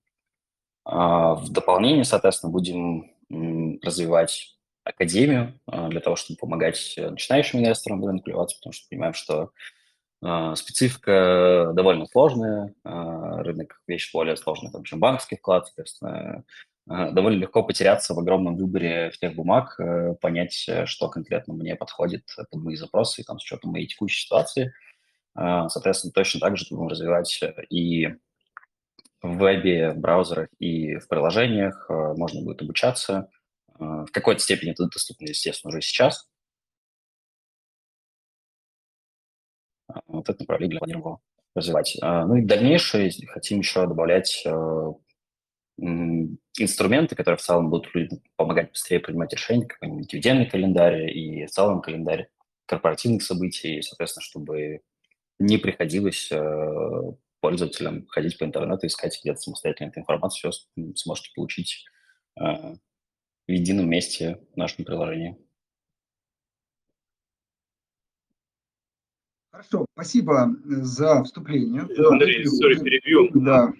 А, 0.85 1.35
в 1.35 1.49
дополнение, 1.49 2.05
соответственно, 2.05 2.51
будем 2.51 3.11
развивать 3.81 4.57
академию 4.83 5.57
для 5.67 6.01
того, 6.01 6.17
чтобы 6.17 6.37
помогать 6.37 6.95
начинающим 6.97 7.59
инвесторам 7.59 8.01
в 8.01 8.23
вливаться, 8.23 8.57
потому 8.57 8.73
что 8.73 8.89
понимаем, 8.89 9.13
что 9.13 9.51
специфика 10.55 11.71
довольно 11.73 12.05
сложная, 12.05 12.73
рынок 12.83 13.81
вещь 13.87 14.11
более 14.13 14.37
сложная, 14.37 14.71
чем 14.83 14.99
банковский 14.99 15.37
вклад, 15.37 15.65
соответственно, 15.65 16.43
Э, 16.89 17.11
довольно 17.11 17.39
легко 17.39 17.63
потеряться 17.63 18.13
в 18.13 18.19
огромном 18.19 18.57
выборе 18.57 19.11
всех 19.11 19.35
бумаг, 19.35 19.75
э, 19.79 20.15
понять, 20.19 20.65
э, 20.67 20.85
что 20.85 21.09
конкретно 21.09 21.53
мне 21.53 21.75
подходит 21.75 22.23
под 22.49 22.61
мои 22.61 22.75
запросы, 22.75 23.23
там, 23.23 23.39
с 23.39 23.43
учетом 23.43 23.71
моей 23.71 23.87
текущей 23.87 24.25
ситуации. 24.25 24.73
Соответственно, 25.33 26.11
точно 26.11 26.41
так 26.41 26.57
же 26.57 26.65
будем 26.69 26.89
развивать 26.89 27.41
и 27.69 28.09
в 29.21 29.37
вебе, 29.37 29.91
в 29.91 29.97
браузерах 29.97 30.49
и 30.59 30.97
в 30.97 31.07
приложениях. 31.07 31.85
Можно 31.89 32.41
будет 32.41 32.61
обучаться. 32.61 33.29
В 33.79 34.07
какой-то 34.11 34.41
степени 34.41 34.71
это 34.71 34.87
доступно, 34.87 35.27
естественно, 35.27 35.69
уже 35.69 35.79
сейчас. 35.79 36.27
Вот 40.07 40.29
это 40.29 40.41
направление 40.41 40.79
планируем 40.79 41.17
развивать. 41.55 41.97
Ну 42.01 42.35
и 42.35 42.45
дальнейшее 42.45 43.11
хотим 43.27 43.59
еще 43.59 43.85
добавлять 43.85 44.45
инструменты, 46.57 47.15
которые 47.15 47.37
в 47.37 47.41
целом 47.41 47.69
будут 47.69 47.93
людям 47.95 48.19
помогать 48.35 48.71
быстрее 48.71 48.99
принимать 48.99 49.33
решения, 49.33 49.65
какой-нибудь 49.65 50.07
дивидендный 50.07 50.49
календарь 50.49 51.09
и 51.09 51.45
в 51.45 51.51
целом 51.51 51.81
календарь 51.81 52.29
корпоративных 52.65 53.23
событий, 53.23 53.81
соответственно, 53.81 54.23
чтобы 54.23 54.81
не 55.39 55.57
приходилось 55.57 56.31
э, 56.31 57.13
пользователям 57.41 58.05
ходить 58.07 58.37
по 58.37 58.45
интернету, 58.45 58.87
искать 58.87 59.19
где-то 59.21 59.39
самостоятельно 59.39 59.89
эту 59.89 59.99
информацию, 59.99 60.51
все 60.51 60.93
сможете 60.95 61.31
получить 61.35 61.85
э, 62.39 62.43
в 62.43 62.77
едином 63.51 63.89
месте 63.89 64.39
в 64.53 64.57
нашем 64.57 64.85
приложении. 64.85 65.37
Хорошо, 69.51 69.85
спасибо 69.93 70.55
за 70.63 71.23
вступление. 71.25 71.81
Андрей, 71.81 72.45
сори, 72.45 72.79
перебью. 72.81 73.29
Да. 73.33 73.73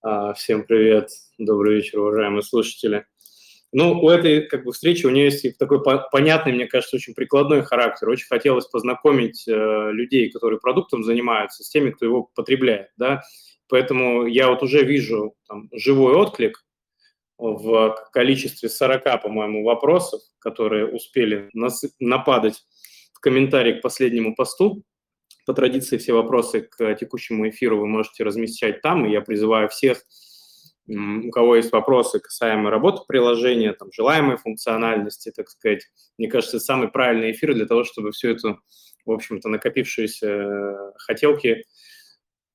А, 0.00 0.32
всем 0.32 0.64
привет, 0.64 1.10
добрый 1.36 1.76
вечер, 1.76 1.98
уважаемые 1.98 2.42
слушатели. 2.42 3.04
Ну, 3.72 4.00
у 4.00 4.08
этой 4.08 4.46
как 4.46 4.64
бы, 4.64 4.72
встречи 4.72 5.04
у 5.04 5.10
нее 5.10 5.26
есть 5.26 5.58
такой 5.58 5.82
понятный, 6.10 6.54
мне 6.54 6.66
кажется, 6.66 6.96
очень 6.96 7.12
прикладной 7.12 7.62
характер. 7.62 8.08
Очень 8.08 8.26
хотелось 8.26 8.66
познакомить 8.68 9.46
э, 9.46 9.52
людей, 9.92 10.30
которые 10.30 10.60
продуктом 10.60 11.04
занимаются, 11.04 11.62
с 11.62 11.68
теми, 11.68 11.90
кто 11.90 12.06
его 12.06 12.30
потребляет. 12.34 12.88
Да? 12.96 13.20
Поэтому 13.68 14.24
я 14.26 14.48
вот 14.48 14.62
уже 14.62 14.82
вижу 14.82 15.34
там, 15.46 15.68
живой 15.72 16.14
отклик 16.14 16.64
в 17.36 17.96
количестве 18.12 18.70
40, 18.70 19.22
по-моему, 19.22 19.62
вопросов, 19.62 20.22
которые 20.38 20.86
успели 20.86 21.50
нас, 21.52 21.84
нападать 22.00 22.62
в 23.22 23.24
комментарии 23.24 23.78
к 23.78 23.82
последнему 23.82 24.34
посту. 24.34 24.82
По 25.46 25.54
традиции 25.54 25.96
все 25.96 26.12
вопросы 26.12 26.62
к 26.62 26.94
текущему 26.96 27.48
эфиру 27.48 27.78
вы 27.78 27.86
можете 27.86 28.24
размещать 28.24 28.82
там, 28.82 29.06
и 29.06 29.12
я 29.12 29.20
призываю 29.20 29.68
всех, 29.68 30.02
у 30.88 31.30
кого 31.30 31.54
есть 31.54 31.70
вопросы 31.70 32.18
касаемо 32.18 32.68
работы 32.68 33.02
приложения, 33.06 33.74
там, 33.74 33.92
желаемой 33.92 34.38
функциональности, 34.38 35.30
так 35.30 35.48
сказать. 35.48 35.86
Мне 36.18 36.28
кажется, 36.28 36.56
это 36.56 36.64
самый 36.64 36.88
правильный 36.88 37.30
эфир 37.30 37.54
для 37.54 37.66
того, 37.66 37.84
чтобы 37.84 38.10
всю 38.10 38.30
эту, 38.30 38.60
в 39.06 39.12
общем-то, 39.12 39.48
накопившиеся 39.48 40.92
хотелки 40.96 41.64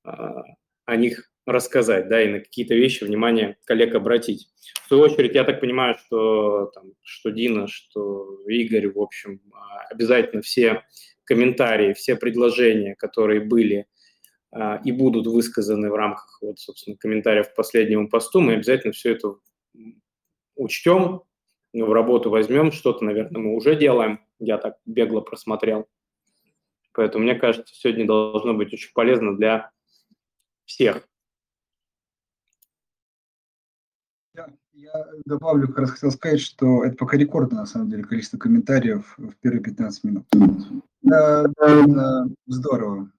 а, 0.04 0.44
о 0.84 0.96
них 0.98 1.32
рассказать, 1.48 2.10
да, 2.10 2.22
и 2.22 2.28
на 2.28 2.40
какие-то 2.40 2.76
вещи 2.76 3.06
внимание 3.06 3.58
коллег 3.64 3.96
обратить. 3.96 4.50
В 4.84 4.88
свою 4.88 5.04
очередь, 5.04 5.34
я 5.34 5.46
так 5.46 5.62
понимаю, 5.62 5.96
что, 5.98 6.66
там, 6.74 6.92
что 7.02 7.30
Дина, 7.30 7.68
что 7.68 8.42
Игорь, 8.48 8.92
в 8.92 9.00
общем, 9.00 9.42
а, 9.54 9.88
обязательно 9.90 10.42
все 10.42 10.84
комментарии, 11.24 11.94
все 11.94 12.18
предложения, 12.18 12.96
которые 12.96 13.40
были 13.40 13.88
а, 14.52 14.82
и 14.84 14.92
будут 14.92 15.26
высказаны 15.26 15.90
в 15.90 15.96
рамках, 15.96 16.38
вот, 16.42 16.60
собственно, 16.60 16.98
комментариев 16.98 17.50
к 17.50 17.56
последнему 17.56 18.10
посту, 18.10 18.42
мы 18.42 18.56
обязательно 18.56 18.92
все 18.92 19.14
это 19.14 19.36
учтем, 20.56 21.24
в 21.74 21.94
работу 21.94 22.30
возьмем, 22.30 22.72
что-то, 22.72 23.06
наверное, 23.06 23.42
мы 23.42 23.56
уже 23.56 23.76
делаем, 23.76 24.20
я 24.40 24.58
так 24.58 24.78
бегло 24.86 25.22
просмотрел. 25.22 25.88
Поэтому, 26.94 27.24
мне 27.24 27.36
кажется, 27.36 27.74
сегодня 27.76 28.06
должно 28.06 28.54
быть 28.54 28.74
очень 28.74 28.92
полезно 28.94 29.38
для 29.38 29.72
всех. 30.66 31.08
Я, 34.80 35.08
добавлю, 35.26 35.68
как 35.70 35.80
раз 35.80 35.92
хотел 35.92 36.12
сказать, 36.12 36.40
что 36.40 36.84
это 36.86 36.96
пока 36.96 37.18
рекордное, 37.18 37.62
на 37.62 37.66
самом 37.66 37.90
деле, 37.90 38.04
количество 38.04 38.38
комментариев 38.38 39.16
в 39.18 39.34
первые 39.42 39.64
15 39.64 40.04
минут. 40.04 40.26
Да, 41.02 41.48
да, 41.58 42.26
здорово. 42.46 43.12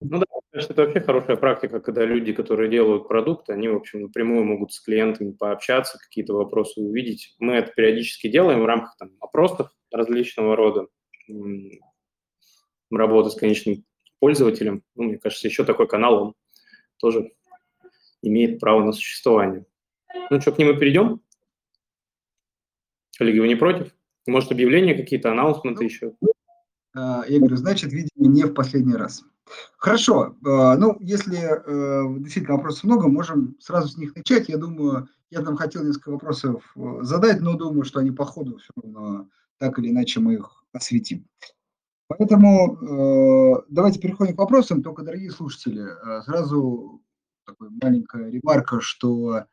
Ну 0.00 0.18
да, 0.18 0.26
конечно, 0.50 0.74
это 0.74 0.82
вообще 0.82 1.00
хорошая 1.00 1.36
практика, 1.36 1.80
когда 1.80 2.04
люди, 2.04 2.34
которые 2.34 2.70
делают 2.70 3.08
продукты, 3.08 3.54
они, 3.54 3.66
в 3.68 3.76
общем, 3.76 4.02
напрямую 4.02 4.44
могут 4.44 4.74
с 4.74 4.80
клиентами 4.80 5.30
пообщаться, 5.30 5.98
какие-то 5.98 6.34
вопросы 6.34 6.82
увидеть. 6.82 7.34
Мы 7.38 7.54
это 7.54 7.72
периодически 7.72 8.28
делаем 8.28 8.60
в 8.60 8.66
рамках 8.66 8.94
там, 8.98 9.12
опросов 9.18 9.70
различного 9.90 10.54
рода, 10.54 10.86
работы 12.90 13.30
с 13.30 13.36
конечным 13.36 13.86
пользователем. 14.18 14.82
Ну, 14.94 15.04
мне 15.04 15.18
кажется, 15.18 15.48
еще 15.48 15.64
такой 15.64 15.88
канал, 15.88 16.22
он 16.22 16.34
тоже 16.98 17.32
имеет 18.20 18.60
право 18.60 18.84
на 18.84 18.92
существование. 18.92 19.64
Ну 20.30 20.40
что, 20.40 20.52
к 20.52 20.58
нему 20.58 20.74
перейдем? 20.78 21.20
Коллеги, 23.18 23.38
вы 23.38 23.48
не 23.48 23.54
против? 23.54 23.94
Может, 24.26 24.52
объявления 24.52 24.94
какие-то, 24.94 25.30
анонсменты 25.30 25.82
ну, 25.82 25.88
еще? 25.88 26.12
Я 26.94 27.38
говорю, 27.38 27.56
значит, 27.56 27.92
видимо, 27.92 28.28
не 28.28 28.44
в 28.44 28.54
последний 28.54 28.94
раз. 28.94 29.22
Хорошо. 29.76 30.36
А, 30.44 30.76
ну, 30.76 30.96
если 31.00 31.38
э, 31.38 32.18
действительно 32.20 32.56
вопросов 32.56 32.84
много, 32.84 33.08
можем 33.08 33.56
сразу 33.60 33.88
с 33.88 33.96
них 33.96 34.14
начать. 34.16 34.48
Я 34.48 34.56
думаю, 34.56 35.08
я 35.30 35.42
там 35.42 35.56
хотел 35.56 35.84
несколько 35.84 36.10
вопросов 36.10 36.64
э, 36.76 36.98
задать, 37.02 37.40
но 37.40 37.56
думаю, 37.56 37.84
что 37.84 38.00
они 38.00 38.10
по 38.10 38.24
ходу 38.24 38.58
все 38.58 38.72
равно 38.76 39.28
так 39.58 39.78
или 39.78 39.90
иначе 39.90 40.20
мы 40.20 40.34
их 40.34 40.64
осветим. 40.72 41.26
Поэтому 42.08 42.76
э, 42.76 43.62
давайте 43.68 44.00
переходим 44.00 44.34
к 44.34 44.38
вопросам. 44.38 44.82
Только, 44.82 45.02
дорогие 45.02 45.30
слушатели, 45.30 45.86
сразу 46.24 47.02
такая 47.44 47.70
маленькая 47.82 48.30
ремарка, 48.30 48.80
что 48.80 49.44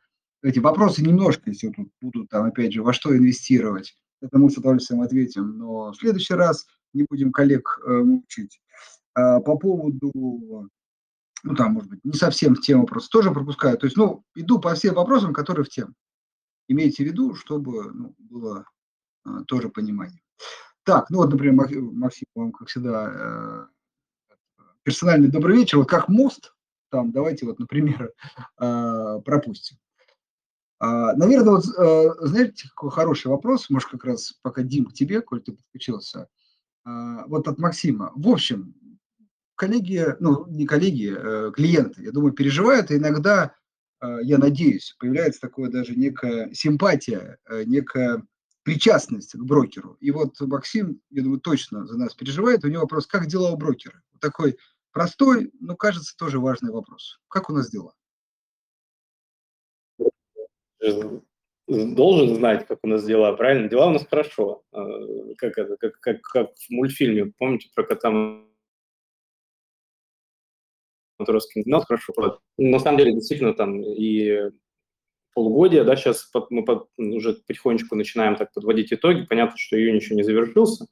эти 0.44 0.58
вопросы 0.58 1.02
немножко, 1.02 1.50
если 1.50 1.70
тут 1.70 1.88
будут 2.00 2.28
там, 2.28 2.44
опять 2.44 2.72
же, 2.72 2.82
во 2.82 2.92
что 2.92 3.16
инвестировать, 3.16 3.96
это 4.20 4.38
мы 4.38 4.50
с 4.50 4.58
удовольствием 4.58 5.00
ответим, 5.00 5.58
но 5.58 5.92
в 5.92 5.96
следующий 5.96 6.34
раз 6.34 6.66
не 6.92 7.06
будем 7.08 7.32
коллег 7.32 7.80
э, 7.86 7.90
мучить. 7.90 8.60
А 9.14 9.40
по 9.40 9.56
поводу, 9.56 10.70
ну 11.42 11.54
там, 11.56 11.72
может 11.72 11.90
быть, 11.90 12.04
не 12.04 12.12
совсем 12.12 12.54
в 12.54 12.60
тему, 12.60 12.86
просто 12.86 13.10
тоже 13.10 13.30
пропускаю. 13.30 13.78
То 13.78 13.86
есть, 13.86 13.96
ну, 13.96 14.22
иду 14.34 14.58
по 14.58 14.74
всем 14.74 14.94
вопросам, 14.94 15.32
которые 15.32 15.64
в 15.64 15.70
тему. 15.70 15.94
Имейте 16.68 17.04
в 17.04 17.06
виду, 17.06 17.34
чтобы 17.34 17.92
ну, 17.92 18.14
было 18.18 18.66
а, 19.24 19.44
тоже 19.44 19.68
понимание. 19.68 20.20
Так, 20.84 21.10
ну 21.10 21.18
вот, 21.18 21.30
например, 21.30 21.54
Максим, 21.54 22.26
вам, 22.34 22.52
как 22.52 22.68
всегда, 22.68 23.68
э, 24.58 24.64
персональный 24.82 25.28
добрый 25.28 25.56
вечер. 25.56 25.78
Вот 25.78 25.88
как 25.88 26.08
мост, 26.08 26.54
там, 26.90 27.12
давайте 27.12 27.46
вот, 27.46 27.58
например, 27.58 28.12
э, 28.58 29.20
пропустим. 29.24 29.78
А, 30.78 31.14
наверное, 31.14 31.54
вот, 31.54 31.64
э, 31.66 32.26
знаете, 32.26 32.68
какой 32.68 32.90
хороший 32.90 33.28
вопрос, 33.28 33.70
может, 33.70 33.88
как 33.88 34.04
раз 34.04 34.34
пока, 34.42 34.62
Дим, 34.62 34.86
к 34.86 34.92
тебе, 34.92 35.20
коль 35.20 35.42
ты 35.42 35.52
подключился, 35.52 36.28
а, 36.84 37.26
вот 37.26 37.48
от 37.48 37.58
Максима. 37.58 38.12
В 38.14 38.28
общем, 38.28 38.74
коллеги, 39.54 40.16
ну, 40.20 40.46
не 40.48 40.66
коллеги, 40.66 41.14
э, 41.16 41.52
клиенты, 41.52 42.02
я 42.02 42.10
думаю, 42.10 42.32
переживают, 42.32 42.90
и 42.90 42.96
иногда, 42.96 43.54
э, 44.00 44.18
я 44.22 44.38
надеюсь, 44.38 44.94
появляется 44.98 45.40
такое 45.40 45.70
даже 45.70 45.94
некая 45.94 46.52
симпатия, 46.52 47.38
некая 47.66 48.22
причастность 48.64 49.32
к 49.32 49.42
брокеру. 49.42 49.96
И 50.00 50.10
вот 50.10 50.40
Максим, 50.40 51.00
я 51.10 51.22
думаю, 51.22 51.40
точно 51.40 51.86
за 51.86 51.96
нас 51.96 52.14
переживает. 52.14 52.64
У 52.64 52.68
него 52.68 52.82
вопрос, 52.82 53.06
как 53.06 53.26
дела 53.26 53.50
у 53.50 53.56
брокера? 53.56 54.02
Такой 54.20 54.56
простой, 54.90 55.52
но, 55.60 55.76
кажется, 55.76 56.16
тоже 56.16 56.40
важный 56.40 56.72
вопрос. 56.72 57.20
Как 57.28 57.50
у 57.50 57.52
нас 57.52 57.70
дела? 57.70 57.92
Должен 61.66 62.34
знать, 62.34 62.66
как 62.66 62.78
у 62.82 62.86
нас 62.86 63.04
дела, 63.04 63.32
правильно? 63.32 63.68
Дела 63.68 63.86
у 63.86 63.90
нас 63.90 64.06
хорошо. 64.06 64.62
А, 64.72 64.84
как 65.36 65.58
это, 65.58 65.76
как, 65.76 65.98
как, 66.00 66.20
как 66.22 66.54
в 66.56 66.70
мультфильме, 66.70 67.32
помните, 67.38 67.70
про 67.74 67.84
кота 67.84 68.10
Матроскин? 71.18 71.62
Ну, 71.66 71.80
хорошо. 71.80 72.12
На 72.58 72.78
самом 72.78 72.98
деле, 72.98 73.12
действительно, 73.12 73.54
там 73.54 73.80
и 73.80 74.50
полугодие, 75.34 75.84
да, 75.84 75.96
сейчас 75.96 76.24
под, 76.24 76.50
мы 76.50 76.64
под, 76.64 76.88
уже 76.96 77.34
потихонечку 77.46 77.96
начинаем 77.96 78.36
так 78.36 78.52
подводить 78.52 78.92
итоги. 78.92 79.26
Понятно, 79.26 79.56
что 79.56 79.76
июнь 79.76 79.96
еще 79.96 80.14
не 80.14 80.22
завершился, 80.22 80.86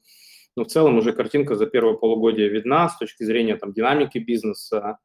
но 0.57 0.65
в 0.65 0.69
целом 0.69 0.99
уже 0.99 1.13
картинка 1.13 1.55
за 1.55 1.67
первое 1.67 1.95
полугодие 1.95 2.49
видна 2.49 2.89
с 2.89 2.99
точки 2.99 3.23
зрения 3.25 3.57
там, 3.57 3.73
динамики 3.73 4.19
бизнеса, 4.19 4.99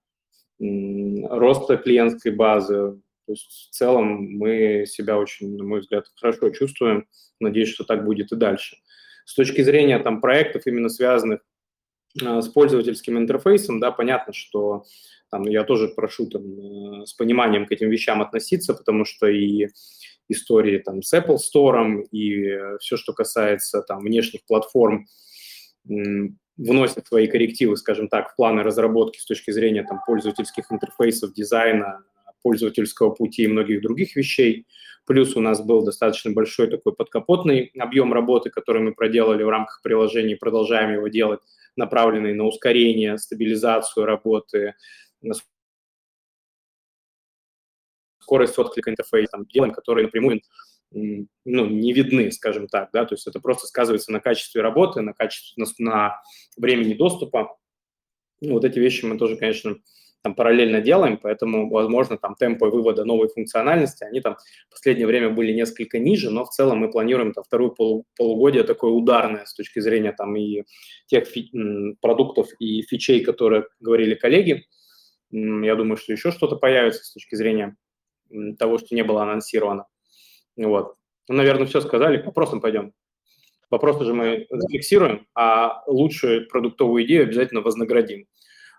роста 0.59 1.77
клиентской 1.77 2.31
базы, 2.31 2.99
то 3.27 3.33
есть 3.33 3.69
в 3.69 3.75
целом 3.75 4.37
мы 4.37 4.85
себя 4.87 5.17
очень, 5.17 5.57
на 5.57 5.65
мой 5.65 5.81
взгляд, 5.81 6.05
хорошо 6.15 6.49
чувствуем. 6.49 7.07
Надеюсь, 7.41 7.67
что 7.67 7.83
так 7.83 8.05
будет 8.05 8.31
и 8.31 8.37
дальше. 8.37 8.77
С 9.25 9.35
точки 9.35 9.61
зрения 9.61 9.99
там, 9.99 10.21
проектов, 10.21 10.65
именно 10.65 10.87
связанных 10.87 11.41
э, 12.23 12.41
с 12.41 12.47
пользовательским 12.47 13.17
интерфейсом, 13.17 13.81
да, 13.81 13.91
понятно, 13.91 14.31
что 14.31 14.85
там, 15.29 15.43
я 15.43 15.65
тоже 15.65 15.89
прошу 15.89 16.27
там, 16.27 17.01
э, 17.01 17.05
с 17.05 17.13
пониманием 17.13 17.65
к 17.65 17.71
этим 17.73 17.89
вещам 17.89 18.21
относиться, 18.21 18.73
потому 18.73 19.03
что 19.03 19.27
и 19.27 19.67
истории 20.29 20.77
там, 20.77 21.03
с 21.03 21.13
Apple 21.13 21.35
Store, 21.35 22.03
и 22.11 22.77
все, 22.79 22.95
что 22.95 23.11
касается 23.11 23.81
там, 23.81 23.99
внешних 24.03 24.45
платформ, 24.45 25.05
вносят 25.85 27.07
свои 27.07 27.27
коррективы, 27.27 27.75
скажем 27.75 28.07
так, 28.07 28.31
в 28.31 28.35
планы 28.37 28.63
разработки 28.63 29.19
с 29.19 29.25
точки 29.25 29.51
зрения 29.51 29.83
там, 29.83 29.99
пользовательских 30.05 30.71
интерфейсов, 30.71 31.33
дизайна, 31.33 32.03
пользовательского 32.47 33.09
пути 33.09 33.43
и 33.43 33.47
многих 33.47 33.81
других 33.81 34.15
вещей. 34.15 34.65
Плюс 35.05 35.35
у 35.35 35.41
нас 35.41 35.61
был 35.61 35.83
достаточно 35.83 36.31
большой 36.31 36.69
такой 36.69 36.95
подкапотный 36.95 37.73
объем 37.77 38.13
работы, 38.13 38.49
который 38.49 38.81
мы 38.81 38.93
проделали 38.93 39.43
в 39.43 39.49
рамках 39.49 39.81
приложения 39.83 40.35
и 40.35 40.37
продолжаем 40.37 40.93
его 40.93 41.09
делать, 41.09 41.41
направленный 41.75 42.33
на 42.33 42.45
ускорение, 42.45 43.17
стабилизацию 43.17 44.05
работы, 44.05 44.75
на 45.21 45.33
скорость 48.21 48.57
отклика 48.57 48.91
интерфейса, 48.91 49.31
там, 49.33 49.45
делаем, 49.45 49.73
которые 49.73 50.05
напрямую 50.05 50.39
ну, 50.91 51.65
не 51.65 51.91
видны, 51.91 52.31
скажем 52.31 52.69
так, 52.69 52.91
да, 52.93 53.03
то 53.03 53.15
есть 53.15 53.27
это 53.27 53.41
просто 53.41 53.67
сказывается 53.67 54.13
на 54.13 54.21
качестве 54.21 54.61
работы, 54.61 55.01
на 55.01 55.11
качестве, 55.11 55.61
на, 55.61 55.69
на 55.79 56.21
времени 56.55 56.93
доступа. 56.93 57.57
Ну, 58.39 58.53
вот 58.53 58.63
эти 58.63 58.79
вещи 58.79 59.03
мы 59.03 59.17
тоже, 59.17 59.35
конечно, 59.35 59.75
там 60.23 60.35
параллельно 60.35 60.81
делаем, 60.81 61.17
поэтому, 61.17 61.69
возможно, 61.69 62.17
там 62.17 62.35
темпы 62.35 62.65
вывода 62.65 63.05
новой 63.05 63.29
функциональности, 63.29 64.03
они 64.03 64.19
там 64.19 64.35
в 64.67 64.71
последнее 64.71 65.07
время 65.07 65.29
были 65.29 65.53
несколько 65.53 65.99
ниже, 65.99 66.29
но 66.31 66.43
в 66.43 66.49
целом 66.49 66.79
мы 66.79 66.91
планируем 66.91 67.33
там 67.33 67.43
вторую 67.43 67.71
полу, 67.71 68.05
полугодие 68.17 68.63
такое 68.63 68.91
ударное 68.91 69.45
с 69.45 69.53
точки 69.53 69.79
зрения 69.79 70.11
там 70.11 70.35
и 70.35 70.63
тех 71.05 71.27
продуктов 72.01 72.49
и 72.59 72.81
фичей, 72.81 73.23
которые 73.23 73.65
говорили 73.79 74.15
коллеги. 74.15 74.65
Я 75.31 75.75
думаю, 75.75 75.97
что 75.97 76.13
еще 76.13 76.31
что-то 76.31 76.55
появится 76.55 77.03
с 77.03 77.13
точки 77.13 77.35
зрения 77.35 77.75
того, 78.57 78.77
что 78.77 78.95
не 78.95 79.03
было 79.03 79.23
анонсировано. 79.23 79.85
Вот. 80.55 80.95
Ну, 81.29 81.35
наверное, 81.35 81.67
все 81.67 81.81
сказали. 81.81 82.21
К 82.21 82.25
вопросам 82.25 82.61
пойдем. 82.61 82.93
Вопросы 83.69 84.05
же 84.05 84.13
мы 84.13 84.47
зафиксируем, 84.49 85.27
а 85.35 85.83
лучшую 85.87 86.47
продуктовую 86.47 87.03
идею 87.05 87.23
обязательно 87.23 87.61
вознаградим. 87.61 88.25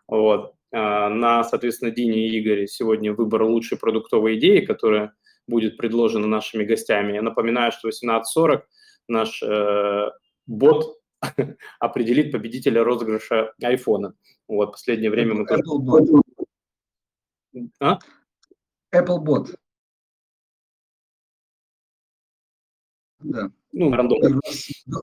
Вот. 0.07 0.55
А, 0.71 1.09
на, 1.09 1.45
соответственно, 1.45 1.91
Дине 1.91 2.29
и 2.29 2.41
Игоре 2.41 2.67
сегодня 2.67 3.13
выбор 3.13 3.43
лучшей 3.45 3.79
продуктовой 3.79 4.39
идеи, 4.39 4.65
которая 4.65 5.15
будет 5.47 5.79
предложена 5.79 6.27
нашими 6.27 6.65
гостями. 6.65 7.15
Я 7.15 7.23
напоминаю, 7.23 7.73
что 7.73 7.89
18.40 7.89 8.63
наш 9.09 9.43
э, 9.43 10.11
бот 10.47 10.99
определит 11.81 12.33
победителя 12.33 12.85
розыгрыша 12.85 13.55
айфона. 13.63 14.15
Вот, 14.47 14.73
последнее 14.73 15.11
время 15.11 15.35
мы... 15.35 15.45
Apple 15.45 15.79
Bot. 15.81 16.23
А? 17.81 17.99
Apple 18.95 19.25
Bot. 19.25 19.55
Да. 23.21 23.51
Ну, 23.73 23.91
рандомно. 23.91 24.41
Два, 24.87 25.03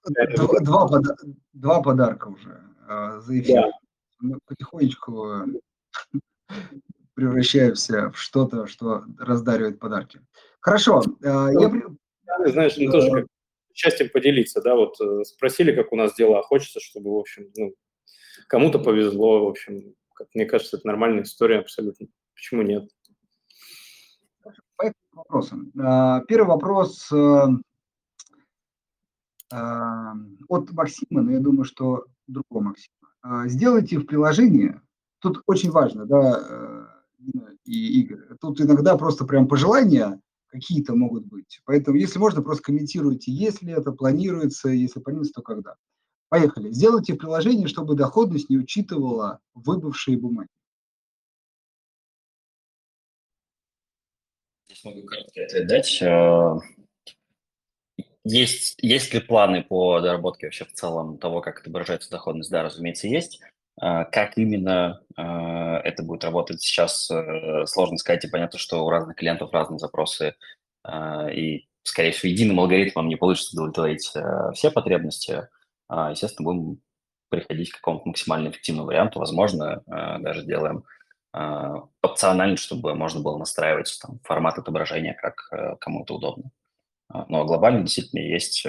два, 0.61 1.01
два 1.53 1.81
подарка 1.81 2.27
уже 2.27 2.61
э, 2.87 3.19
за 3.21 3.39
эфир. 3.39 3.61
Да 3.63 3.71
потихонечку 4.45 5.45
превращаемся 7.15 8.11
в 8.11 8.17
что-то, 8.17 8.67
что 8.67 9.05
раздаривает 9.17 9.79
подарки. 9.79 10.21
Хорошо. 10.59 11.01
Э, 11.23 11.47
я... 11.53 12.51
Знаешь, 12.51 12.75
ну, 12.77 12.91
тоже 12.91 13.11
как 13.11 13.27
счастьем 13.73 14.09
поделиться, 14.09 14.61
да, 14.61 14.75
вот 14.75 14.99
э, 15.01 15.23
спросили, 15.23 15.75
как 15.75 15.91
у 15.91 15.95
нас 15.95 16.15
дела, 16.15 16.41
хочется, 16.41 16.79
чтобы, 16.79 17.13
в 17.13 17.17
общем, 17.17 17.49
ну, 17.55 17.73
кому-то 18.47 18.79
повезло, 18.79 19.45
в 19.45 19.49
общем, 19.49 19.95
как 20.13 20.27
мне 20.33 20.45
кажется, 20.45 20.77
это 20.77 20.87
нормальная 20.87 21.23
история 21.23 21.59
абсолютно. 21.59 22.07
Почему 22.33 22.61
нет? 22.61 22.89
По 24.77 24.91
вопросам. 25.11 25.71
А, 25.79 26.21
первый 26.27 26.47
вопрос 26.47 27.09
э, 27.11 27.47
от 29.51 30.71
Максима, 30.71 31.21
но 31.21 31.31
я 31.31 31.39
думаю, 31.39 31.63
что 31.65 32.05
другого 32.27 32.63
Максима. 32.63 33.04
А, 33.27 33.47
сделайте 33.47 33.97
в 33.97 34.05
приложении, 34.05 34.79
тут 35.17 35.41
очень 35.47 35.71
важно, 35.71 36.05
да, 36.05 36.87
и 37.63 38.01
Игорь, 38.01 38.19
тут 38.39 38.61
иногда 38.61 38.95
просто 38.97 39.25
прям 39.25 39.47
пожелания 39.47 40.21
какие-то 40.45 40.95
могут 40.95 41.25
быть. 41.25 41.59
Поэтому, 41.65 41.97
если 41.97 42.19
можно, 42.19 42.43
просто 42.43 42.61
комментируйте, 42.61 43.31
если 43.31 43.73
это 43.73 43.91
планируется, 43.91 44.69
если 44.69 44.99
планируется, 44.99 45.33
то 45.33 45.41
когда. 45.41 45.75
Поехали. 46.29 46.71
Сделайте 46.71 47.15
приложение, 47.15 47.67
чтобы 47.67 47.95
доходность 47.95 48.51
не 48.51 48.59
учитывала 48.59 49.39
выбывшие 49.55 50.19
бумаги. 50.19 50.49
Здесь 54.67 54.83
могу 54.85 55.01
короткий 55.03 55.41
ответ 55.41 55.67
дать. 55.67 55.99
Э, 58.25 58.29
есть, 58.29 58.77
есть 58.81 59.13
ли 59.13 59.19
планы 59.19 59.63
по 59.63 59.99
доработке 60.01 60.47
вообще 60.47 60.65
в 60.65 60.73
целом 60.73 61.17
того, 61.17 61.41
как 61.41 61.59
отображается 61.59 62.09
доходность? 62.09 62.51
Да, 62.51 62.63
разумеется, 62.63 63.07
есть. 63.07 63.41
Э, 63.81 64.05
как 64.11 64.37
именно 64.37 65.01
э, 65.17 65.21
это 65.21 66.03
будет 66.03 66.23
работать 66.23 66.61
сейчас, 66.61 67.11
сложно 67.65 67.97
сказать. 67.97 68.25
И 68.25 68.29
понятно, 68.29 68.59
что 68.59 68.85
у 68.85 68.89
разных 68.89 69.15
клиентов 69.15 69.53
разные 69.53 69.79
запросы. 69.79 70.35
И, 71.33 71.67
скорее 71.81 72.11
всего, 72.11 72.31
единым 72.31 72.59
алгоритмом 72.59 73.07
не 73.07 73.15
получится 73.15 73.55
удовлетворить 73.55 74.13
все 74.53 74.69
потребности. 74.71 75.47
А, 75.87 76.11
естественно, 76.11 76.45
будем 76.45 76.81
приходить 77.29 77.71
к 77.71 77.75
какому-то 77.75 78.07
максимально 78.07 78.49
эффективному 78.49 78.87
варианту. 78.87 79.19
Возможно, 79.19 79.83
э, 79.85 80.19
даже 80.19 80.43
делаем 80.43 80.83
э, 81.33 81.73
опционально, 82.01 82.57
чтобы 82.57 82.95
можно 82.95 83.21
было 83.21 83.37
настраивать 83.37 83.97
там, 84.01 84.19
формат 84.23 84.57
отображения, 84.57 85.13
как 85.13 85.47
э, 85.51 85.75
кому-то 85.79 86.15
удобно. 86.15 86.51
А, 87.15 87.25
но 87.29 87.45
глобально 87.45 87.83
действительно 87.83 88.19
есть 88.19 88.65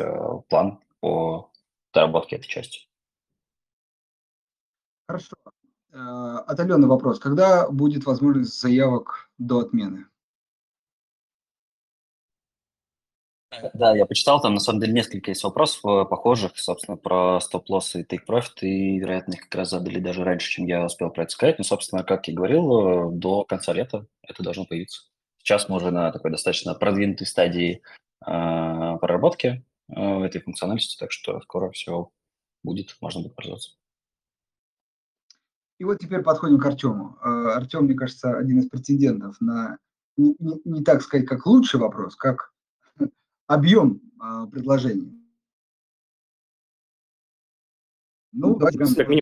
план 0.48 0.78
по 1.00 1.50
доработке 1.92 2.36
этой 2.36 2.46
части. 2.46 2.86
Хорошо. 5.08 5.36
От 5.92 6.60
Алены 6.60 6.86
вопрос. 6.86 7.18
Когда 7.18 7.68
будет 7.68 8.04
возможность 8.04 8.60
заявок 8.60 9.30
до 9.38 9.60
отмены? 9.60 10.06
Да, 13.74 13.96
я 13.96 14.04
почитал, 14.04 14.40
там 14.40 14.54
на 14.54 14.60
самом 14.60 14.80
деле 14.80 14.92
несколько 14.92 15.30
есть 15.30 15.42
вопросов 15.42 15.80
э, 15.84 16.04
похожих, 16.04 16.58
собственно, 16.58 16.98
про 16.98 17.40
стоп-лосс 17.40 17.94
и 17.94 18.02
take-profit, 18.02 18.60
и, 18.60 18.98
вероятно, 18.98 19.32
их 19.32 19.44
как 19.44 19.54
раз 19.54 19.70
задали 19.70 19.98
даже 19.98 20.24
раньше, 20.24 20.50
чем 20.50 20.66
я 20.66 20.84
успел 20.84 21.08
про 21.08 21.22
это 21.22 21.32
сказать. 21.32 21.56
Но, 21.56 21.64
собственно, 21.64 22.02
как 22.02 22.28
я 22.28 22.34
говорил, 22.34 23.08
э, 23.08 23.12
до 23.12 23.44
конца 23.44 23.72
лета 23.72 24.06
это 24.22 24.42
должно 24.42 24.66
появиться. 24.66 25.04
Сейчас 25.38 25.70
мы 25.70 25.76
уже 25.76 25.90
на 25.90 26.12
такой 26.12 26.32
достаточно 26.32 26.74
продвинутой 26.74 27.26
стадии 27.26 27.80
э, 27.80 28.05
проработки 28.20 29.64
э, 29.88 30.00
этой 30.24 30.40
функциональности, 30.40 30.98
так 30.98 31.12
что 31.12 31.40
скоро 31.40 31.70
все 31.70 32.10
будет, 32.62 32.96
можно 33.00 33.22
будет 33.22 33.34
пользоваться. 33.34 33.72
И 35.78 35.84
вот 35.84 35.98
теперь 35.98 36.22
подходим 36.22 36.58
к 36.58 36.66
Артему. 36.66 37.18
Э, 37.22 37.52
Артем, 37.54 37.84
мне 37.84 37.94
кажется, 37.94 38.36
один 38.36 38.60
из 38.60 38.68
претендентов 38.68 39.40
на, 39.40 39.78
не, 40.16 40.34
не, 40.38 40.60
не 40.64 40.84
так 40.84 41.02
сказать, 41.02 41.26
как 41.26 41.46
лучший 41.46 41.78
вопрос, 41.78 42.16
как 42.16 42.52
объем 43.46 44.00
а, 44.18 44.46
предложений. 44.46 45.12
Ну, 48.32 48.56
давайте 48.56 49.04
прям... 49.04 49.20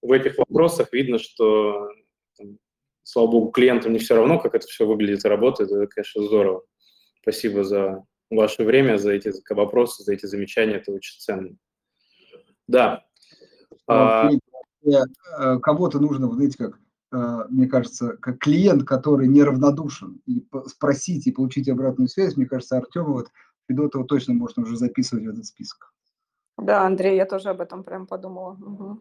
В 0.00 0.12
этих 0.12 0.38
вопросах 0.38 0.92
видно, 0.92 1.18
что, 1.18 1.90
там, 2.36 2.58
слава 3.02 3.26
богу, 3.30 3.50
клиентам 3.50 3.92
не 3.92 3.98
все 3.98 4.14
равно, 4.14 4.38
как 4.38 4.54
это 4.54 4.66
все 4.66 4.86
выглядит 4.86 5.24
и 5.24 5.28
работает. 5.28 5.70
Это, 5.70 5.86
конечно, 5.88 6.22
здорово. 6.22 6.64
Спасибо 7.22 7.64
за 7.64 8.04
ваше 8.30 8.64
время, 8.64 8.98
за 8.98 9.12
эти 9.12 9.32
вопросы, 9.52 10.02
за 10.02 10.14
эти 10.14 10.26
замечания. 10.26 10.74
Это 10.74 10.92
очень 10.92 11.18
ценно. 11.20 11.56
Да. 12.66 13.04
А... 13.86 14.30
Э, 14.84 15.58
кого-то 15.58 15.98
нужно, 15.98 16.30
знаете, 16.32 16.56
как 16.56 16.78
Э, 17.10 17.44
мне 17.48 17.66
кажется, 17.66 18.16
как 18.20 18.38
клиент, 18.38 18.84
который 18.84 19.28
неравнодушен, 19.28 20.20
и 20.26 20.46
спросить 20.66 21.26
и 21.26 21.32
получить 21.32 21.68
обратную 21.68 22.08
связь, 22.08 22.36
мне 22.36 22.46
кажется, 22.46 22.76
Артема 22.76 23.08
вот 23.08 23.28
Федотова 23.68 24.04
точно 24.04 24.34
можно 24.34 24.62
уже 24.62 24.76
записывать 24.76 25.24
в 25.24 25.28
этот 25.30 25.46
список. 25.46 25.92
Да, 26.58 26.84
Андрей, 26.84 27.16
я 27.16 27.24
тоже 27.24 27.50
об 27.50 27.60
этом 27.60 27.84
прям 27.84 28.06
подумала. 28.06 28.52
Угу. 28.52 28.98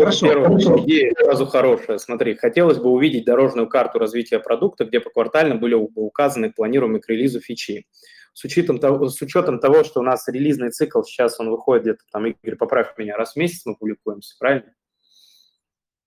Хорошо. 0.00 0.28
Первая 0.28 0.58
идея 0.58 1.14
сразу 1.14 1.46
хорошая. 1.46 1.98
Смотри, 1.98 2.34
хотелось 2.34 2.78
бы 2.78 2.90
увидеть 2.90 3.24
дорожную 3.24 3.68
карту 3.68 3.98
развития 3.98 4.38
продукта, 4.38 4.84
где 4.84 5.00
поквартально 5.00 5.54
были 5.54 5.74
указаны 5.74 6.52
планируемые 6.52 7.00
к 7.00 7.08
релизу 7.08 7.40
фичи. 7.40 7.86
С 8.32 8.42
учетом, 8.44 8.78
того, 8.78 9.08
с 9.08 9.22
учетом 9.22 9.60
того, 9.60 9.84
что 9.84 10.00
у 10.00 10.02
нас 10.02 10.26
релизный 10.26 10.70
цикл, 10.70 11.02
сейчас 11.02 11.38
он 11.38 11.50
выходит 11.50 11.84
где-то, 11.84 12.00
там, 12.10 12.26
Игорь, 12.26 12.56
поправь 12.56 12.92
меня, 12.98 13.16
раз 13.16 13.34
в 13.34 13.36
месяц 13.36 13.64
мы 13.64 13.76
публикуемся, 13.76 14.34
правильно? 14.40 14.72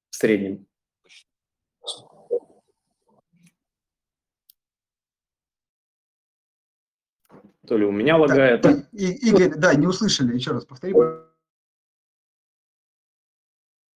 в 0.09 0.15
среднем. 0.15 0.65
То 7.67 7.77
ли 7.77 7.85
у 7.85 7.91
меня 7.91 8.17
лагает. 8.17 8.61
Да, 8.61 8.71
Игорь, 8.93 9.55
да, 9.57 9.75
не 9.75 9.87
услышали, 9.87 10.33
еще 10.33 10.51
раз 10.51 10.65
повтори. 10.65 10.93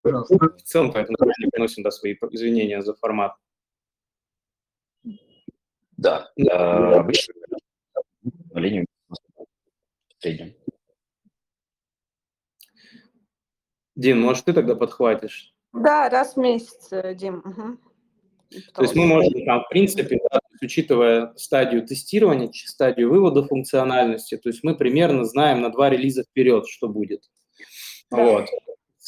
Пожалуйста. 0.01 0.35
В 0.35 0.63
целом, 0.63 0.91
поэтому 0.91 1.17
мы 1.19 1.49
приносим 1.51 1.83
да, 1.83 1.91
свои 1.91 2.15
извинения 2.31 2.81
за 2.81 2.95
формат. 2.95 3.35
Да, 5.97 6.31
да 6.35 6.99
обычно 6.99 7.33
линию 8.53 8.85
в 9.09 9.15
среднем. 10.19 10.55
Дин, 13.95 14.19
может, 14.19 14.45
ты 14.45 14.53
тогда 14.53 14.75
подхватишь? 14.75 15.53
Да, 15.73 16.09
раз 16.09 16.35
в 16.35 16.39
месяц, 16.39 16.87
э, 16.91 17.13
Дим. 17.13 17.39
Угу. 17.45 17.77
То 18.73 18.81
есть 18.81 18.95
мы 18.95 19.05
можем 19.05 19.45
там, 19.45 19.63
в 19.63 19.69
принципе, 19.69 20.19
да, 20.31 20.39
учитывая 20.61 21.33
стадию 21.35 21.85
тестирования, 21.85 22.51
стадию 22.51 23.09
вывода 23.09 23.43
функциональности, 23.43 24.37
то 24.37 24.49
есть 24.49 24.63
мы 24.63 24.75
примерно 24.75 25.23
знаем 25.23 25.61
на 25.61 25.69
два 25.69 25.89
релиза 25.89 26.23
вперед, 26.23 26.65
что 26.67 26.89
будет. 26.89 27.29
Да. 28.09 28.23
Вот. 28.23 28.49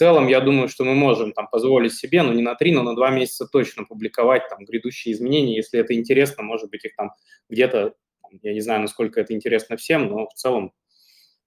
Целом, 0.03 0.27
я 0.27 0.41
думаю, 0.41 0.67
что 0.67 0.83
мы 0.83 0.95
можем 0.95 1.31
там 1.31 1.47
позволить 1.47 1.93
себе, 1.93 2.23
ну 2.23 2.33
не 2.33 2.41
на 2.41 2.55
три, 2.55 2.73
но 2.73 2.83
на 2.83 2.93
два 2.93 3.09
месяца 3.09 3.47
точно 3.47 3.85
публиковать 3.85 4.49
там 4.49 4.65
грядущие 4.65 5.13
изменения, 5.13 5.55
если 5.55 5.79
это 5.79 5.93
интересно, 5.93 6.43
может 6.43 6.69
быть, 6.69 6.83
их 6.83 6.93
там 6.97 7.11
где-то, 7.49 7.95
я 8.41 8.53
не 8.53 8.59
знаю, 8.59 8.81
насколько 8.81 9.21
это 9.21 9.33
интересно 9.33 9.77
всем, 9.77 10.09
но 10.09 10.27
в 10.27 10.33
целом 10.33 10.73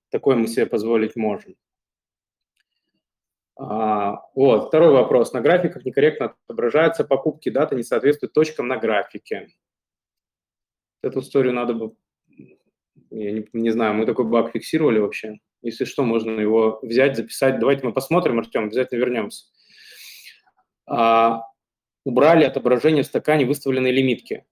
такое 0.09 0.37
мы 0.37 0.47
себе 0.47 0.65
позволить 0.65 1.17
можем. 1.17 1.55
А, 3.57 4.23
вот, 4.35 4.69
второй 4.69 4.91
вопрос. 4.91 5.35
На 5.35 5.43
графиках 5.43 5.85
некорректно 5.85 6.35
отображаются 6.47 7.05
покупки, 7.05 7.51
дата 7.51 7.75
не 7.75 7.83
соответствует 7.83 8.33
точкам 8.33 8.69
на 8.69 8.79
графике. 8.79 9.49
Эту 11.03 11.21
историю 11.21 11.53
надо 11.53 11.75
бы, 11.75 11.95
я 13.11 13.33
не, 13.33 13.47
не 13.53 13.71
знаю, 13.71 13.93
мы 13.93 14.07
такой 14.07 14.25
баг 14.25 14.53
фиксировали 14.53 14.99
вообще. 14.99 15.41
Если 15.67 15.85
что, 15.85 16.05
можно 16.05 16.31
его 16.31 16.79
взять, 16.81 17.17
записать. 17.17 17.59
Давайте 17.59 17.85
мы 17.85 17.93
посмотрим, 17.93 18.39
Артем, 18.39 18.67
обязательно 18.67 19.01
вернемся. 19.01 19.47
А, 20.87 21.43
убрали 22.05 22.45
отображение 22.45 23.03
в 23.03 23.07
стакане 23.07 23.47
выставленной 23.47 23.91
лимитки. 23.91 24.47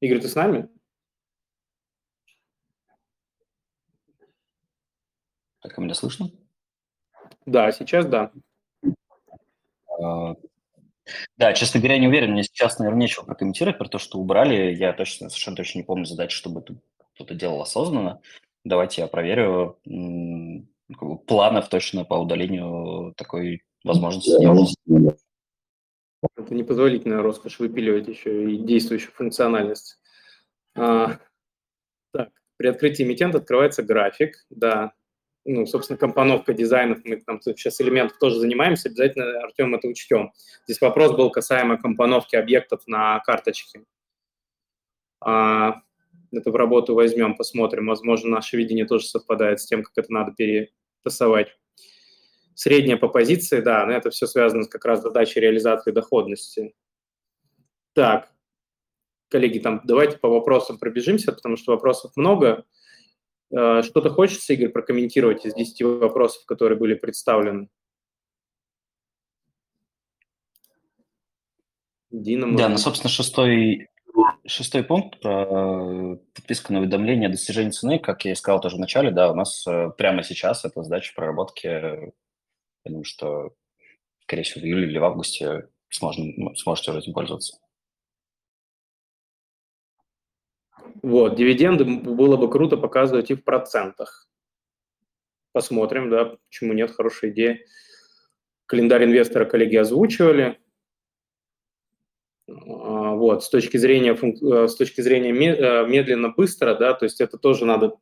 Игорь, 0.00 0.18
ты 0.18 0.26
с 0.26 0.34
нами? 0.34 0.68
Так, 5.60 5.78
меня 5.78 5.94
слышно? 5.94 6.32
Да, 7.46 7.70
сейчас 7.70 8.06
да. 8.06 8.32
А, 10.02 10.34
да, 11.36 11.52
честно 11.52 11.78
говоря, 11.78 11.98
не 11.98 12.08
уверен. 12.08 12.32
Мне 12.32 12.42
сейчас, 12.42 12.80
наверное, 12.80 13.02
нечего 13.02 13.24
прокомментировать 13.24 13.78
про 13.78 13.88
то, 13.88 13.98
что 13.98 14.18
убрали. 14.18 14.74
Я 14.74 14.92
точно, 14.92 15.28
совершенно 15.28 15.56
точно 15.56 15.78
не 15.78 15.84
помню 15.84 16.06
задачи, 16.06 16.34
чтобы 16.34 16.58
это 16.58 16.74
кто-то 17.16 17.34
делал 17.34 17.62
осознанно. 17.62 18.20
Давайте 18.64 19.02
я 19.02 19.08
проверю. 19.08 19.80
Планов 21.26 21.68
точно 21.68 22.04
по 22.04 22.14
удалению 22.14 23.12
такой 23.16 23.64
возможности 23.82 24.30
нет. 24.86 25.18
Это 26.36 26.54
непозволительная 26.54 27.22
роскошь 27.22 27.58
выпиливать 27.58 28.08
еще 28.08 28.52
и 28.52 28.58
действующую 28.58 29.12
функциональность. 29.12 29.98
А, 30.74 31.18
так, 32.12 32.30
при 32.56 32.68
открытии 32.68 33.02
эмитента 33.04 33.38
открывается 33.38 33.82
график, 33.82 34.44
да, 34.50 34.92
ну, 35.44 35.66
собственно, 35.66 35.98
компоновка 35.98 36.52
дизайнов, 36.52 37.04
мы 37.04 37.16
там 37.18 37.40
сейчас 37.40 37.80
элементов 37.80 38.18
тоже 38.18 38.40
занимаемся, 38.40 38.88
обязательно, 38.88 39.40
Артем, 39.42 39.74
это 39.74 39.88
учтем. 39.88 40.32
Здесь 40.66 40.80
вопрос 40.80 41.12
был 41.12 41.30
касаемо 41.30 41.78
компоновки 41.78 42.34
объектов 42.34 42.82
на 42.86 43.20
карточке. 43.20 43.84
А, 45.20 45.82
это 46.32 46.50
в 46.50 46.56
работу 46.56 46.94
возьмем, 46.94 47.36
посмотрим. 47.36 47.86
Возможно, 47.86 48.30
наше 48.30 48.56
видение 48.56 48.86
тоже 48.86 49.06
совпадает 49.06 49.60
с 49.60 49.66
тем, 49.66 49.82
как 49.82 49.92
это 49.96 50.12
надо 50.12 50.32
перетасовать. 50.32 51.56
Средняя 52.54 52.96
по 52.96 53.08
позиции, 53.08 53.60
да, 53.60 53.84
но 53.86 53.92
это 53.92 54.10
все 54.10 54.26
связано 54.26 54.64
с 54.64 54.68
как 54.68 54.84
раз 54.84 55.02
задачей 55.02 55.40
реализации 55.40 55.90
доходности. 55.90 56.74
Так, 57.92 58.30
коллеги, 59.28 59.58
там 59.58 59.82
давайте 59.84 60.18
по 60.18 60.28
вопросам 60.28 60.78
пробежимся, 60.78 61.32
потому 61.32 61.56
что 61.56 61.72
вопросов 61.72 62.12
много. 62.16 62.64
Э, 63.50 63.82
что-то 63.82 64.10
хочется, 64.10 64.52
Игорь, 64.54 64.70
прокомментировать 64.70 65.44
из 65.44 65.54
10 65.54 65.82
вопросов, 65.82 66.44
которые 66.46 66.78
были 66.78 66.94
представлены? 66.94 67.68
Дина. 72.10 72.56
Да, 72.56 72.68
ну, 72.68 72.78
собственно, 72.78 73.10
шестой, 73.10 73.88
шестой 74.46 74.84
пункт 74.84 75.20
про 75.20 76.16
подписку 76.34 76.72
на 76.72 76.80
уведомление 76.80 77.28
о 77.28 77.32
достижении 77.32 77.70
цены, 77.70 77.98
как 77.98 78.24
я 78.24 78.32
и 78.32 78.34
сказал 78.34 78.60
тоже 78.60 78.76
в 78.76 78.80
начале, 78.80 79.10
да, 79.10 79.30
у 79.30 79.34
нас 79.34 79.66
э, 79.66 79.90
прямо 79.96 80.22
сейчас 80.22 80.64
это 80.64 80.82
сдача 80.82 81.12
проработки, 81.14 81.66
я 81.66 82.12
думаю, 82.84 83.04
что, 83.04 83.54
скорее 84.22 84.42
всего, 84.44 84.62
в 84.62 84.64
июле 84.64 84.88
или 84.88 84.98
в 84.98 85.04
августе 85.04 85.68
сможем, 85.90 86.54
сможете 86.56 86.90
уже 86.90 87.00
этим 87.00 87.12
пользоваться. 87.12 87.58
Вот, 91.02 91.36
дивиденды 91.36 91.84
было 91.84 92.36
бы 92.36 92.50
круто 92.50 92.76
показывать 92.76 93.30
и 93.30 93.34
в 93.34 93.44
процентах. 93.44 94.28
Посмотрим, 95.52 96.10
да, 96.10 96.36
почему 96.48 96.72
нет, 96.72 96.90
хорошая 96.90 97.30
идея. 97.30 97.60
Календарь 98.66 99.04
инвестора 99.04 99.44
коллеги 99.44 99.76
озвучивали. 99.76 100.60
Вот, 103.16 103.44
с 103.44 103.48
точки 103.48 103.76
зрения, 103.76 104.14
э, 104.14 104.68
с 104.68 104.74
точки 104.76 105.00
зрения 105.00 105.30
э, 105.30 105.86
медленно-быстро, 105.86 106.74
да, 106.74 106.94
то 106.94 107.04
есть 107.04 107.20
это 107.20 107.38
тоже 107.38 107.64
надо 107.64 107.96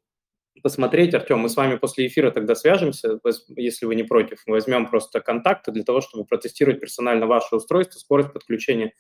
посмотреть. 0.63 1.15
Артем, 1.15 1.41
мы 1.41 1.49
с 1.49 1.57
вами 1.57 1.77
после 1.77 2.07
эфира 2.07 2.31
тогда 2.31 2.55
свяжемся, 2.55 3.19
если 3.57 3.87
вы 3.87 3.95
не 3.95 4.05
против. 4.05 4.43
Возьмем 4.47 4.87
просто 4.89 5.21
контакты 5.21 5.73
для 5.73 5.85
того, 5.85 6.01
чтобы 6.01 6.25
протестировать 6.25 6.81
персонально 6.81 7.27
ваше 7.27 7.57
устройство, 7.57 7.99
скорость 7.99 8.33
подключения 8.33 8.93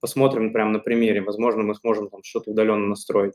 посмотрим 0.00 0.52
прямо 0.52 0.72
на 0.72 0.78
примере. 0.78 1.20
Возможно, 1.20 1.62
мы 1.62 1.74
сможем 1.74 2.08
там 2.08 2.22
что-то 2.22 2.50
удаленно 2.50 2.86
настроить. 2.86 3.34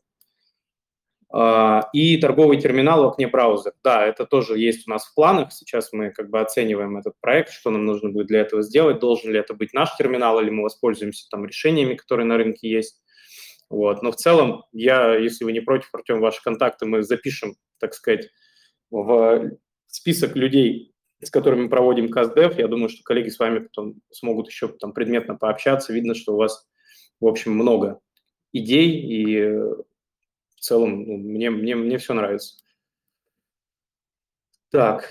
А, 1.31 1.89
и 1.93 2.17
торговый 2.17 2.59
терминал 2.59 3.03
в 3.03 3.07
окне 3.07 3.27
браузер. 3.27 3.73
Да, 3.83 4.05
это 4.05 4.25
тоже 4.25 4.57
есть 4.57 4.87
у 4.87 4.91
нас 4.91 5.05
в 5.05 5.13
планах. 5.15 5.51
Сейчас 5.51 5.91
мы 5.91 6.11
как 6.11 6.29
бы 6.29 6.39
оцениваем 6.39 6.97
этот 6.97 7.13
проект, 7.19 7.51
что 7.51 7.71
нам 7.71 7.85
нужно 7.85 8.09
будет 8.09 8.27
для 8.27 8.41
этого 8.41 8.61
сделать. 8.61 8.99
Должен 8.99 9.31
ли 9.31 9.39
это 9.39 9.53
быть 9.53 9.73
наш 9.73 9.95
терминал, 9.97 10.39
или 10.39 10.49
мы 10.49 10.63
воспользуемся 10.63 11.27
там 11.29 11.45
решениями, 11.45 11.95
которые 11.95 12.25
на 12.25 12.37
рынке 12.37 12.69
есть. 12.69 13.01
Вот. 13.69 14.03
Но 14.03 14.11
в 14.11 14.15
целом, 14.15 14.63
я, 14.71 15.15
если 15.15 15.43
вы 15.43 15.51
не 15.51 15.59
против, 15.59 15.89
Артем, 15.93 16.19
ваши 16.19 16.41
контакты 16.43 16.85
мы 16.85 17.03
запишем, 17.03 17.55
так 17.79 17.93
сказать, 17.93 18.29
в 18.91 19.51
список 19.87 20.35
людей, 20.35 20.93
с 21.21 21.29
которыми 21.31 21.67
проводим 21.67 22.09
КАСДЕВ. 22.09 22.57
Я 22.57 22.67
думаю, 22.67 22.89
что 22.89 23.03
коллеги 23.03 23.29
с 23.29 23.39
вами 23.39 23.59
потом 23.59 23.95
смогут 24.11 24.47
еще 24.47 24.67
там 24.67 24.93
предметно 24.93 25.35
пообщаться. 25.35 25.93
Видно, 25.93 26.13
что 26.13 26.33
у 26.33 26.37
вас, 26.37 26.67
в 27.19 27.25
общем, 27.25 27.53
много 27.53 27.99
идей, 28.53 28.89
и 28.89 29.59
целом 30.65 31.03
ну, 31.03 31.17
мне, 31.17 31.49
мне, 31.49 31.75
мне 31.75 31.97
все 31.97 32.13
нравится. 32.13 32.57
Так. 34.69 35.09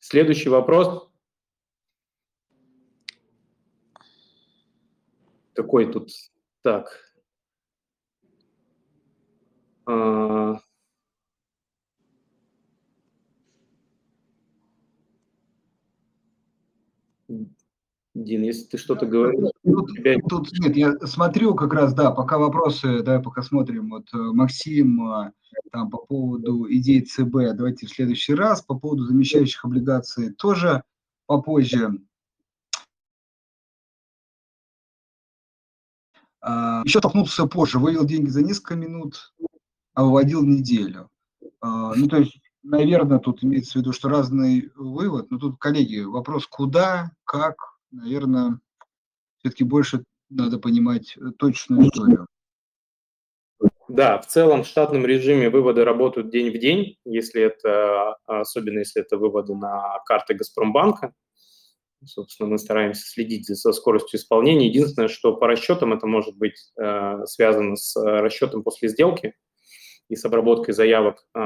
Следующий 0.00 0.48
вопрос. 0.48 1.10
Какой 5.52 5.92
тут? 5.92 6.10
Так. 6.62 7.12
А, 9.86 10.60
Дин, 18.24 18.42
если 18.44 18.64
ты 18.64 18.78
что-то 18.78 19.04
говоришь... 19.04 19.50
Тут, 19.62 19.90
тебя... 19.90 20.16
тут 20.26 20.50
нет, 20.58 20.74
я 20.74 20.94
смотрю 21.06 21.54
как 21.54 21.74
раз, 21.74 21.92
да, 21.92 22.10
пока 22.10 22.38
вопросы, 22.38 23.02
да, 23.02 23.20
пока 23.20 23.42
смотрим. 23.42 23.90
Вот 23.90 24.06
э, 24.14 24.16
Максим 24.16 25.06
э, 25.12 25.32
там 25.70 25.90
по 25.90 25.98
поводу 25.98 26.66
идей 26.72 27.02
ЦБ, 27.02 27.54
давайте 27.54 27.86
в 27.86 27.90
следующий 27.90 28.34
раз. 28.34 28.62
По 28.62 28.78
поводу 28.78 29.04
замещающих 29.04 29.62
облигаций 29.66 30.32
тоже 30.32 30.82
попозже. 31.26 31.98
А, 36.40 36.82
Еще 36.86 37.00
столкнулся 37.00 37.46
позже, 37.46 37.78
вывел 37.78 38.06
деньги 38.06 38.30
за 38.30 38.42
несколько 38.42 38.76
минут, 38.76 39.34
а 39.92 40.04
выводил 40.04 40.42
неделю. 40.42 41.10
А, 41.60 41.94
ну, 41.94 42.08
то 42.08 42.16
есть 42.16 42.40
наверное, 42.62 43.18
тут 43.18 43.44
имеется 43.44 43.72
в 43.72 43.76
виду, 43.76 43.92
что 43.92 44.08
разный 44.08 44.70
вывод. 44.74 45.30
Но 45.30 45.38
тут, 45.38 45.58
коллеги, 45.58 46.00
вопрос 46.00 46.46
куда, 46.46 47.12
как, 47.24 47.75
наверное, 47.90 48.60
все-таки 49.38 49.64
больше 49.64 50.04
надо 50.28 50.58
понимать 50.58 51.16
э, 51.16 51.30
точную 51.38 51.88
историю. 51.88 52.26
Да, 53.88 54.18
в 54.18 54.26
целом 54.26 54.64
в 54.64 54.66
штатном 54.66 55.06
режиме 55.06 55.48
выводы 55.48 55.84
работают 55.84 56.30
день 56.30 56.50
в 56.50 56.58
день, 56.58 56.98
если 57.04 57.42
это, 57.42 58.16
особенно 58.26 58.80
если 58.80 59.02
это 59.02 59.16
выводы 59.16 59.54
на 59.54 60.00
карты 60.06 60.34
Газпромбанка. 60.34 61.14
Собственно, 62.04 62.50
мы 62.50 62.58
стараемся 62.58 63.06
следить 63.06 63.46
за 63.46 63.72
скоростью 63.72 64.18
исполнения. 64.18 64.68
Единственное, 64.68 65.08
что 65.08 65.36
по 65.36 65.46
расчетам 65.46 65.92
это 65.92 66.06
может 66.06 66.36
быть 66.36 66.72
э, 66.78 67.24
связано 67.26 67.76
с 67.76 67.96
расчетом 67.96 68.62
после 68.64 68.88
сделки 68.88 69.34
и 70.08 70.16
с 70.16 70.24
обработкой 70.24 70.74
заявок 70.74 71.24
э, 71.34 71.40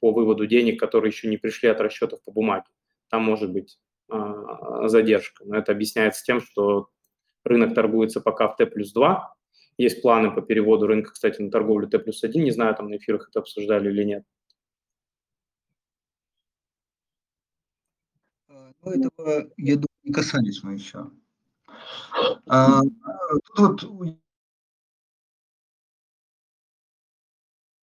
по 0.00 0.12
выводу 0.12 0.46
денег, 0.46 0.80
которые 0.80 1.10
еще 1.10 1.28
не 1.28 1.36
пришли 1.36 1.68
от 1.68 1.80
расчетов 1.80 2.22
по 2.24 2.32
бумаге. 2.32 2.64
Там 3.10 3.22
может 3.22 3.52
быть 3.52 3.78
а, 3.78 3.85
задержка. 4.08 5.44
Но 5.44 5.56
это 5.56 5.72
объясняется 5.72 6.22
тем, 6.24 6.40
что 6.40 6.88
рынок 7.44 7.74
торгуется 7.74 8.20
пока 8.20 8.48
в 8.48 8.56
Т 8.56 8.66
плюс 8.66 8.92
2. 8.92 9.34
Есть 9.78 10.02
планы 10.02 10.30
по 10.30 10.40
переводу 10.40 10.86
рынка, 10.86 11.12
кстати, 11.12 11.40
на 11.40 11.50
торговлю 11.50 11.88
Т 11.88 11.98
плюс 11.98 12.22
1. 12.22 12.42
Не 12.44 12.50
знаю, 12.50 12.74
там 12.74 12.88
на 12.88 12.96
эфирах 12.96 13.28
это 13.28 13.40
обсуждали 13.40 13.90
или 13.90 14.04
нет. 14.04 14.24
А, 18.48 18.72
ну, 18.82 18.90
этого, 18.92 19.50
я 19.56 19.74
думаю, 19.74 19.86
не 20.04 20.12
касались 20.12 20.62
мы 20.62 20.74
еще. 20.74 21.10
А, 22.46 22.80
тут 23.56 23.82
вот 23.82 24.16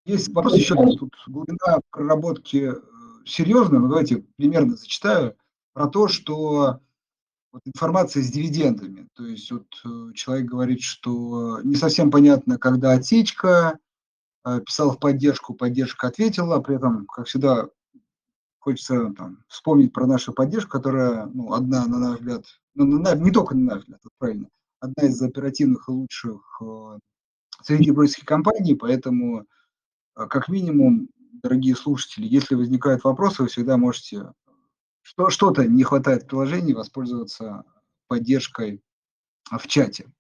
есть 0.06 0.34
вопрос 0.34 0.56
еще, 0.56 0.76
тут 0.76 1.14
глубина 1.28 1.80
проработки 1.92 2.74
э, 2.74 2.82
серьезная, 3.26 3.80
но 3.80 3.88
давайте 3.88 4.26
примерно 4.36 4.76
зачитаю 4.76 5.38
про 5.74 5.88
то, 5.88 6.08
что 6.08 6.80
вот 7.52 7.62
информация 7.66 8.24
с 8.24 8.32
дивидендами. 8.32 9.08
То 9.14 9.26
есть 9.26 9.52
вот 9.52 9.68
э, 9.86 10.14
человек 10.14 10.48
говорит, 10.48 10.82
что 10.82 11.62
не 11.62 11.76
совсем 11.76 12.10
понятно, 12.10 12.58
когда 12.58 12.94
отсечка, 12.94 13.78
э, 14.46 14.62
писал 14.62 14.92
в 14.92 15.00
поддержку, 15.00 15.54
поддержка 15.54 16.08
ответила, 16.08 16.60
при 16.62 16.78
этом, 16.78 17.06
как 17.06 17.28
всегда, 17.28 17.68
хочется 18.58 19.14
там, 19.16 19.44
вспомнить 19.48 19.94
про 19.94 20.08
нашу 20.08 20.34
поддержку, 20.34 20.72
которая, 20.72 21.28
ну, 21.28 21.54
одна, 21.54 21.86
на 21.86 22.00
наш 22.00 22.20
взгляд, 22.20 22.46
ну, 22.74 22.86
на, 22.86 23.14
не 23.14 23.32
только 23.32 23.56
на 23.56 23.76
наш 23.76 23.82
взгляд, 23.82 24.00
это 24.00 24.10
правильно, 24.18 24.50
одна 24.80 25.08
из 25.08 25.22
оперативных 25.22 25.88
и 25.88 25.92
лучших 25.92 26.62
э, 26.62 27.00
среди 27.62 27.92
брокерских 27.92 28.26
компаний, 28.26 28.74
поэтому, 28.74 29.46
как 30.16 30.50
минимум, 30.50 31.10
дорогие 31.44 31.76
слушатели, 31.76 32.26
если 32.26 32.56
возникают 32.56 33.04
вопросы, 33.04 33.44
вы 33.44 33.50
всегда 33.50 33.78
можете 33.78 34.32
что, 35.04 35.30
что-то 35.30 35.68
не 35.68 35.84
хватает 35.84 36.24
в 36.24 36.28
приложении, 36.28 36.74
воспользоваться 36.74 37.66
поддержкой 38.08 38.82
в 39.52 39.68
чате. 39.68 40.12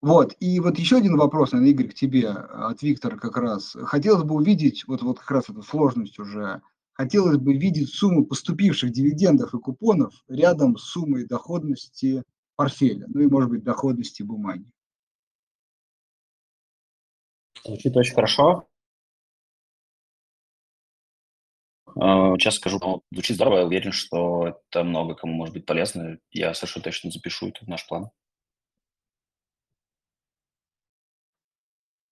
Вот, 0.00 0.34
и 0.38 0.60
вот 0.60 0.78
еще 0.78 0.96
один 0.96 1.16
вопрос, 1.16 1.52
наверное, 1.52 1.72
Игорь, 1.72 1.88
к 1.88 1.94
тебе 1.94 2.28
от 2.28 2.82
Виктора 2.82 3.16
как 3.16 3.36
раз. 3.36 3.76
Хотелось 3.84 4.22
бы 4.22 4.36
увидеть, 4.36 4.86
вот, 4.86 5.02
вот 5.02 5.18
как 5.18 5.30
раз 5.30 5.50
эту 5.50 5.62
сложность 5.62 6.18
уже, 6.18 6.62
хотелось 6.92 7.36
бы 7.36 7.54
видеть 7.54 7.90
сумму 7.90 8.24
поступивших 8.24 8.90
дивидендов 8.90 9.54
и 9.54 9.58
купонов 9.58 10.14
рядом 10.28 10.76
с 10.76 10.84
суммой 10.84 11.26
доходности 11.26 12.22
портфеля, 12.56 13.06
ну 13.08 13.20
и, 13.20 13.26
может 13.26 13.50
быть, 13.50 13.64
доходности 13.64 14.22
бумаги. 14.22 14.70
Звучит 17.64 17.96
очень 17.96 18.14
хорошо. 18.14 18.68
Сейчас 21.98 22.54
скажу, 22.54 22.78
ну, 22.80 23.02
звучит 23.10 23.36
здорово, 23.36 23.58
я 23.58 23.66
уверен, 23.66 23.92
что 23.92 24.48
это 24.70 24.84
много 24.84 25.14
кому 25.14 25.34
может 25.34 25.54
быть 25.54 25.66
полезно. 25.66 26.18
Я 26.30 26.54
совершенно 26.54 26.84
точно 26.84 27.10
запишу 27.10 27.48
это 27.48 27.64
в 27.64 27.68
наш 27.68 27.86
план. 27.86 28.10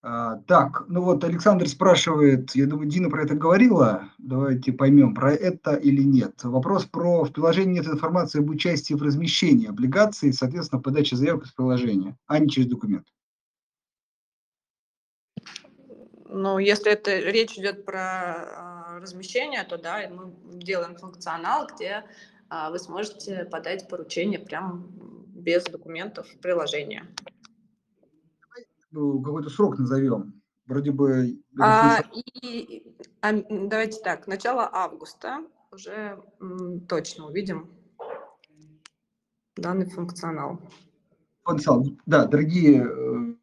А, 0.03 0.37
так, 0.47 0.85
ну 0.87 1.01
вот 1.01 1.23
Александр 1.23 1.67
спрашивает, 1.67 2.55
я 2.55 2.65
думаю, 2.65 2.87
Дина 2.87 3.09
про 3.09 3.23
это 3.23 3.35
говорила, 3.35 4.09
давайте 4.17 4.71
поймем, 4.71 5.13
про 5.13 5.33
это 5.33 5.75
или 5.75 6.03
нет. 6.03 6.43
Вопрос 6.43 6.85
про 6.85 7.23
в 7.23 7.33
приложении 7.33 7.73
нет 7.73 7.87
информации 7.87 8.39
об 8.39 8.49
участии 8.49 8.93
в 8.93 9.01
размещении 9.01 9.67
облигаций, 9.67 10.33
соответственно, 10.33 10.81
подача 10.81 11.15
заявок 11.15 11.45
из 11.45 11.51
приложения, 11.51 12.15
а 12.27 12.39
не 12.39 12.49
через 12.49 12.67
документ. 12.67 13.07
Ну, 16.29 16.59
если 16.59 16.91
это 16.91 17.17
речь 17.17 17.57
идет 17.57 17.83
про 17.85 18.76
э, 18.97 19.01
размещение, 19.01 19.63
то 19.63 19.77
да, 19.77 20.07
мы 20.09 20.33
делаем 20.59 20.95
функционал, 20.95 21.67
где 21.67 22.03
э, 22.49 22.69
вы 22.71 22.79
сможете 22.79 23.45
подать 23.45 23.87
поручение 23.87 24.39
прямо 24.39 24.85
без 25.35 25.63
документов 25.65 26.27
в 26.27 26.39
приложение. 26.39 27.05
Ну, 28.91 29.21
какой-то 29.21 29.49
срок 29.49 29.77
назовем. 29.77 30.41
Вроде 30.65 30.91
бы... 30.91 31.41
А, 31.59 32.01
и, 32.41 32.83
а, 33.21 33.33
давайте 33.49 34.01
так, 34.01 34.27
начало 34.27 34.69
августа 34.71 35.45
уже 35.71 36.21
м, 36.41 36.81
точно 36.87 37.27
увидим 37.27 37.69
данный 39.57 39.89
функционал. 39.89 40.59
Функционал, 41.43 41.85
да, 42.05 42.25
дорогие 42.25 42.85
э, 42.85 43.35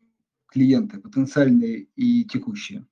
клиенты, 0.49 1.01
потенциальные 1.01 1.89
и 1.97 2.25
текущие. 2.25 2.87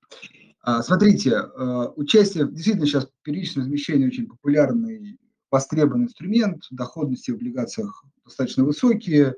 А, 0.65 0.81
смотрите, 0.83 1.31
э, 1.31 1.87
участие, 1.97 2.49
действительно 2.49 2.87
сейчас 2.87 3.09
первичное 3.23 3.65
размещение 3.65 4.07
очень 4.07 4.29
популярный, 4.29 5.19
востребованный 5.51 6.05
инструмент, 6.05 6.63
доходности 6.71 7.33
в 7.33 7.35
облигациях 7.35 8.05
достаточно 8.25 8.65
высокие, 8.65 9.35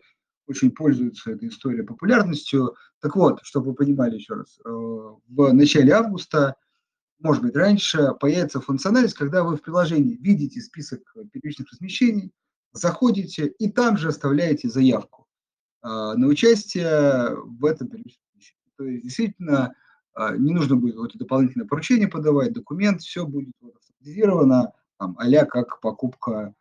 очень 0.46 0.70
пользуется 0.70 1.30
эта 1.30 1.48
история 1.48 1.82
популярностью. 1.82 2.76
Так 3.00 3.16
вот, 3.16 3.40
чтобы 3.42 3.68
вы 3.68 3.74
понимали 3.74 4.16
еще 4.16 4.34
раз, 4.34 4.58
э, 4.58 4.68
в 4.68 5.52
начале 5.52 5.92
августа, 5.92 6.56
может 7.20 7.42
быть 7.42 7.56
раньше, 7.56 8.10
появится 8.20 8.60
функциональность, 8.60 9.14
когда 9.14 9.44
вы 9.44 9.56
в 9.56 9.62
приложении 9.62 10.16
видите 10.16 10.60
список 10.60 11.00
первичных 11.32 11.70
размещений, 11.72 12.32
заходите 12.72 13.46
и 13.46 13.70
там 13.70 13.96
же 13.96 14.08
оставляете 14.08 14.68
заявку 14.68 15.26
э, 15.82 15.88
на 15.88 16.26
участие 16.26 17.34
в 17.34 17.64
этом 17.64 17.88
первичном 17.88 18.20
размещении. 18.34 18.72
То 18.76 18.84
есть 18.84 19.04
действительно 19.04 19.74
не 20.16 20.53
нужно 20.53 20.77
будет 20.77 20.94
какое-то 20.94 21.18
дополнительное 21.18 21.66
поручение 21.66 22.09
подавать, 22.09 22.53
документ, 22.53 23.03
все 23.03 23.27
будет 23.27 23.53
автоматизировано, 23.61 24.72
там, 24.98 25.16
а 25.18 25.44
как 25.46 25.81
покупка 25.81 26.55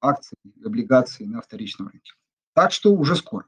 акций, 0.00 0.36
облигаций 0.64 1.26
на 1.26 1.40
вторичном 1.40 1.88
рынке. 1.88 2.12
Так 2.54 2.72
что 2.72 2.92
уже 2.92 3.16
скоро. 3.16 3.46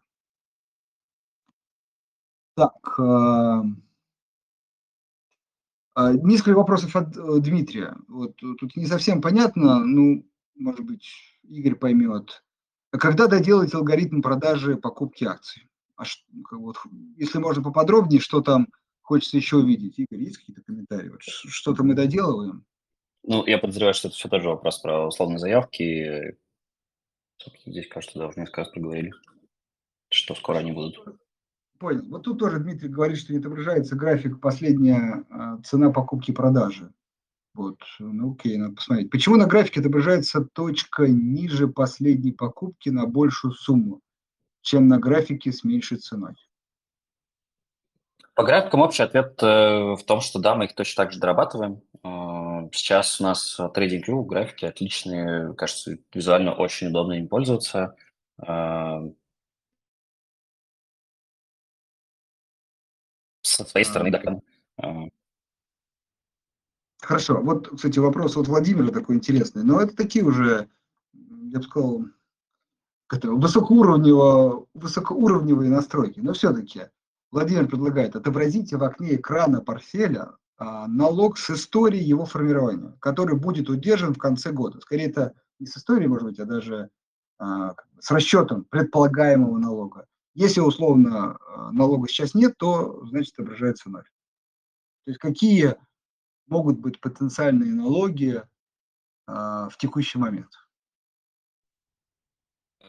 Так, 2.55 2.75
э, 2.99 3.63
э, 5.97 6.13
несколько 6.23 6.57
вопросов 6.57 6.95
от 6.95 7.17
э, 7.17 7.41
Дмитрия. 7.41 7.97
Вот 8.09 8.37
тут 8.37 8.77
не 8.77 8.87
совсем 8.87 9.23
понятно, 9.23 9.85
ну, 9.85 10.27
может 10.55 10.85
быть, 10.85 11.09
Игорь 11.45 11.75
поймет. 11.75 12.45
Когда 12.91 13.27
доделать 13.27 13.75
алгоритм 13.75 14.21
продажи 14.21 14.77
покупки 14.77 15.25
акций? 15.25 15.69
А 15.97 16.05
что, 16.05 16.25
вот, 16.51 16.77
если 17.17 17.39
можно 17.39 17.63
поподробнее, 17.63 18.21
что 18.21 18.43
там 18.43 18.69
хочется 19.03 19.37
еще 19.37 19.57
увидеть? 19.57 19.99
Игорь, 19.99 20.23
есть 20.23 20.39
какие-то 20.39 20.63
комментарии? 20.63 21.11
Вот, 21.11 21.23
что-то 21.23 21.85
мы 21.85 21.95
доделываем? 21.95 22.65
Ну, 23.25 23.47
я 23.47 23.59
подозреваю, 23.59 23.95
что 23.95 24.09
это 24.09 24.17
все 24.17 24.29
тоже 24.29 24.49
вопрос 24.49 24.79
про 24.79 25.07
условные 25.07 25.39
заявки. 25.39 26.37
Здесь, 27.67 27.89
кажется, 27.89 28.19
даже 28.19 28.39
несколько 28.39 28.63
раз 28.63 28.71
проговорили, 28.71 29.13
что 30.11 30.35
скоро 30.35 30.59
они 30.59 30.73
будут. 30.73 30.99
Понял. 31.79 32.05
Вот 32.09 32.23
тут 32.23 32.39
тоже 32.39 32.59
Дмитрий 32.59 32.89
говорит, 32.89 33.19
что 33.19 33.33
не 33.33 33.41
отображается 33.41 33.97
график 33.97 34.41
последняя 34.41 35.25
а, 35.31 35.61
цена 35.63 35.91
покупки 35.91 36.31
и 36.31 36.35
продажи. 36.35 36.93
Вот, 37.55 37.79
ну 37.99 38.33
окей, 38.33 38.57
надо 38.57 38.77
посмотреть. 38.77 39.11
Почему 39.11 39.37
на 39.37 39.47
графике 39.47 39.81
отображается 39.81 40.45
точка 40.45 41.07
ниже 41.07 41.69
последней 41.69 42.33
покупки 42.33 42.89
на 42.89 43.07
большую 43.07 43.53
сумму, 43.53 44.01
чем 44.63 44.89
на 44.89 44.99
графике 44.99 45.53
с 45.53 45.63
меньшей 45.65 45.99
ценой? 45.99 46.35
По 48.35 48.45
графикам 48.45 48.81
общий 48.81 49.03
ответ 49.03 49.43
э, 49.43 49.95
в 49.95 50.03
том, 50.07 50.23
что 50.23 50.39
да, 50.39 50.55
мы 50.55 50.65
их 50.65 50.75
точно 50.75 51.05
так 51.05 51.13
же 51.13 51.21
дорабатываем. 51.21 51.83
Э, 52.03 52.69
сейчас 52.73 53.21
у 53.21 53.25
нас 53.25 53.61
трейдинг 53.75 54.09
view 54.09 54.25
графики 54.25 54.65
отличные, 54.65 55.55
кажется, 55.55 55.99
визуально 56.15 56.55
очень 56.55 56.89
удобно 56.89 57.13
им 57.13 57.29
пользоваться. 57.29 57.95
Э, 58.39 59.11
со 63.43 63.65
своей 63.67 63.85
стороны, 63.85 64.11
да. 64.11 65.11
Хорошо. 67.01 67.41
Вот, 67.43 67.69
кстати, 67.69 67.99
вопрос 67.99 68.37
от 68.37 68.47
Владимира 68.47 68.91
такой 68.93 69.17
интересный. 69.17 69.65
Но 69.65 69.81
это 69.81 69.95
такие 69.95 70.25
уже, 70.25 70.69
я 71.13 71.59
бы 71.59 71.65
сказал, 71.65 72.05
высокоуровневые, 73.11 74.65
высокоуровневые 74.73 75.71
настройки. 75.71 76.21
Но 76.21 76.33
все-таки 76.33 76.87
Владимир 77.33 77.67
предлагает, 77.67 78.15
отобразите 78.15 78.77
в 78.77 78.85
окне 78.85 79.17
экрана 79.17 79.63
портфеля 79.63 80.37
а, 80.59 80.87
налог 80.87 81.39
с 81.39 81.49
историей 81.49 82.05
его 82.05 82.27
формирования, 82.27 82.95
который 83.01 83.37
будет 83.37 83.71
удержан 83.71 84.13
в 84.13 84.19
конце 84.19 84.53
года. 84.53 84.81
Скорее, 84.81 85.09
это 85.09 85.33
не 85.59 85.67
с 85.67 85.77
историей, 85.77 86.09
может 86.09 86.25
быть, 86.25 86.39
а 86.39 86.45
даже 86.45 86.91
а, 87.39 87.75
с 87.99 88.11
расчетом 88.11 88.65
предполагаемого 88.65 89.57
налога. 89.57 90.07
Если 90.35 90.61
условно 90.61 91.39
а, 91.41 91.73
налога 91.73 92.07
сейчас 92.07 92.35
нет, 92.35 92.55
то 92.59 93.03
значит 93.07 93.33
отображается 93.33 93.89
ноль. 93.89 94.05
То 95.07 95.11
есть 95.11 95.19
какие 95.19 95.77
могут 96.47 96.79
быть 96.79 97.01
потенциальные 97.01 97.73
налоги 97.73 98.43
в 99.27 99.73
текущий 99.79 100.19
момент? 100.19 100.51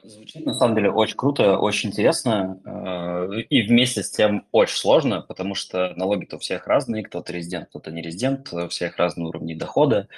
Звучит 0.04 0.46
на 0.46 0.54
самом 0.54 0.76
деле 0.76 0.92
очень 0.92 1.16
круто, 1.16 1.58
очень 1.58 1.90
интересно 1.90 2.60
э, 2.66 3.42
и 3.44 3.62
вместе 3.66 4.04
с 4.04 4.12
тем 4.12 4.46
очень 4.52 4.76
сложно, 4.76 5.22
потому 5.22 5.56
что 5.56 5.94
налоги-то 5.96 6.36
у 6.36 6.40
всех 6.40 6.68
разные, 6.68 7.06
кто-то 7.06 7.32
резидент, 7.32 7.70
кто-то 7.70 7.90
не 7.90 8.02
резидент, 8.02 8.52
у 8.52 8.68
всех 8.68 8.98
разные 8.98 9.28
уровни 9.28 9.54
дохода. 9.54 10.10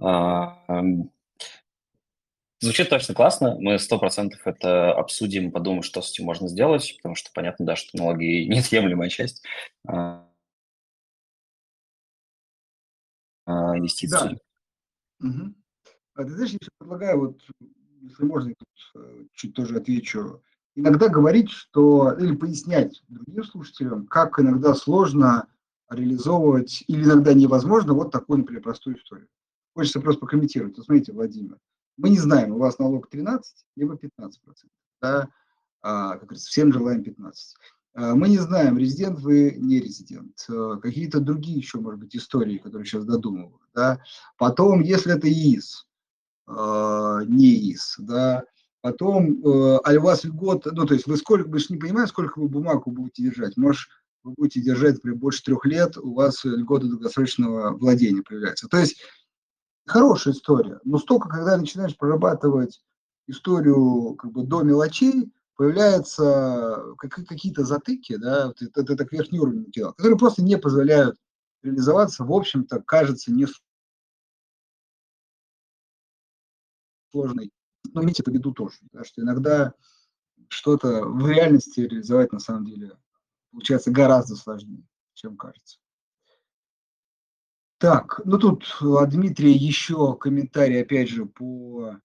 А, 0.00 0.58
эм, 0.66 1.12
звучит 2.58 2.88
точно 2.88 3.14
классно, 3.14 3.56
мы 3.60 3.78
сто 3.78 4.00
процентов 4.00 4.44
это 4.44 4.92
обсудим, 4.92 5.52
подумаем, 5.52 5.84
что 5.84 6.02
с 6.02 6.10
этим 6.10 6.24
можно 6.24 6.48
сделать, 6.48 6.96
потому 6.96 7.14
что 7.14 7.30
понятно, 7.32 7.64
да, 7.64 7.76
что 7.76 7.96
налоги 7.96 8.44
неотъемлемая 8.48 9.08
часть 9.08 9.44
а, 9.86 10.28
а, 13.46 13.78
инвестиций. 13.78 14.40
Да. 15.20 15.28
Угу. 15.28 15.54
А 16.14 16.24
ты 16.24 16.30
знаешь, 16.30 16.50
я 16.50 16.58
предлагаю 16.78 17.20
вот 17.20 17.40
если 18.00 18.24
можно, 18.24 18.54
тут 18.54 19.02
э, 19.02 19.24
чуть 19.32 19.54
тоже 19.54 19.76
отвечу, 19.76 20.42
иногда 20.74 21.08
говорить, 21.08 21.50
что, 21.50 22.12
или 22.12 22.34
пояснять 22.34 23.02
другим 23.08 23.44
слушателям, 23.44 24.06
как 24.06 24.38
иногда 24.38 24.74
сложно 24.74 25.48
реализовывать, 25.90 26.84
или 26.86 27.04
иногда 27.04 27.34
невозможно 27.34 27.94
вот 27.94 28.12
такую, 28.12 28.40
например, 28.40 28.62
простую 28.62 28.96
историю. 28.96 29.28
Хочется 29.74 30.00
просто 30.00 30.20
прокомментировать. 30.20 30.76
Вот 30.76 30.86
смотрите, 30.86 31.12
Владимир, 31.12 31.58
мы 31.96 32.10
не 32.10 32.18
знаем, 32.18 32.52
у 32.52 32.58
вас 32.58 32.78
налог 32.78 33.08
13, 33.08 33.64
либо 33.76 33.96
15 33.96 34.40
процентов. 34.42 34.76
Да? 35.00 35.28
А, 35.82 36.12
как 36.12 36.22
говорится, 36.22 36.48
всем 36.48 36.72
желаем 36.72 37.02
15. 37.02 37.56
А, 37.94 38.14
мы 38.14 38.28
не 38.28 38.38
знаем, 38.38 38.78
резидент 38.78 39.18
вы, 39.20 39.56
не 39.58 39.80
резидент. 39.80 40.46
А, 40.48 40.76
какие-то 40.76 41.20
другие 41.20 41.58
еще, 41.58 41.78
может 41.78 42.00
быть, 42.00 42.14
истории, 42.14 42.58
которые 42.58 42.86
сейчас 42.86 43.04
додумывают. 43.04 43.62
Да? 43.74 44.00
Потом, 44.36 44.80
если 44.80 45.14
это 45.14 45.28
ИИС, 45.28 45.87
э, 46.48 47.24
НИИС, 47.26 47.96
да, 47.98 48.44
потом, 48.80 49.44
э, 49.44 49.78
а 49.84 49.92
у 49.94 50.00
вас 50.00 50.24
льгот, 50.24 50.66
ну, 50.66 50.86
то 50.86 50.94
есть 50.94 51.06
вы 51.06 51.16
сколько, 51.16 51.48
вы 51.48 51.58
же 51.58 51.66
не 51.70 51.76
понимаете, 51.76 52.10
сколько 52.10 52.38
вы 52.38 52.48
бумагу 52.48 52.90
будете 52.90 53.24
держать, 53.24 53.56
может, 53.56 53.88
вы 54.24 54.32
будете 54.32 54.60
держать, 54.60 54.94
например, 54.94 55.18
больше 55.18 55.42
трех 55.42 55.64
лет, 55.64 55.96
у 55.96 56.14
вас 56.14 56.44
льгота 56.44 56.86
долгосрочного 56.86 57.76
владения 57.76 58.22
появляется. 58.22 58.68
То 58.68 58.78
есть 58.78 59.00
хорошая 59.86 60.34
история, 60.34 60.80
но 60.84 60.98
столько, 60.98 61.28
когда 61.28 61.56
начинаешь 61.56 61.96
прорабатывать 61.96 62.82
историю 63.26 64.14
как 64.14 64.32
бы 64.32 64.44
до 64.44 64.62
мелочей, 64.62 65.32
появляются 65.56 66.84
какие-то 66.98 67.64
затыки, 67.64 68.16
да, 68.16 68.52
это, 68.60 68.80
это 68.80 68.96
так 68.96 69.12
верхний 69.12 69.40
уровень 69.40 69.66
материала, 69.66 69.92
которые 69.92 70.16
просто 70.16 70.42
не 70.42 70.56
позволяют 70.56 71.16
реализоваться, 71.62 72.24
в 72.24 72.32
общем-то, 72.32 72.80
кажется, 72.82 73.32
не 73.32 73.46
сложный. 77.10 77.50
Но 77.92 78.02
имейте 78.02 78.22
в 78.24 78.28
виду 78.28 78.52
тоже, 78.52 78.78
да, 78.92 79.04
что 79.04 79.22
иногда 79.22 79.74
что-то 80.48 81.04
в 81.04 81.28
реальности 81.28 81.80
реализовать 81.80 82.32
на 82.32 82.38
самом 82.38 82.66
деле 82.66 82.96
получается 83.50 83.90
гораздо 83.90 84.36
сложнее, 84.36 84.86
чем 85.14 85.36
кажется. 85.36 85.78
Так, 87.78 88.20
ну 88.24 88.38
тут 88.38 88.64
от 88.80 89.10
Дмитрия 89.10 89.52
еще 89.52 90.16
комментарий, 90.16 90.82
опять 90.82 91.08
же, 91.08 91.26
по 91.26 92.00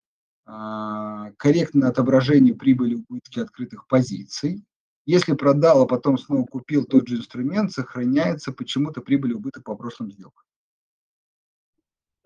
а, 0.46 1.32
корректному 1.38 1.88
отображению 1.88 2.56
прибыли 2.56 2.96
убытки 2.96 3.40
открытых 3.40 3.88
позиций. 3.88 4.64
Если 5.06 5.34
продал, 5.34 5.82
а 5.82 5.88
потом 5.88 6.18
снова 6.18 6.46
купил 6.46 6.86
тот 6.86 7.08
же 7.08 7.18
инструмент, 7.18 7.72
сохраняется 7.72 8.54
почему-то 8.54 9.02
прибыль 9.02 9.34
убыток 9.34 9.64
по 9.64 9.76
прошлым 9.76 10.12
сделкам. 10.12 10.46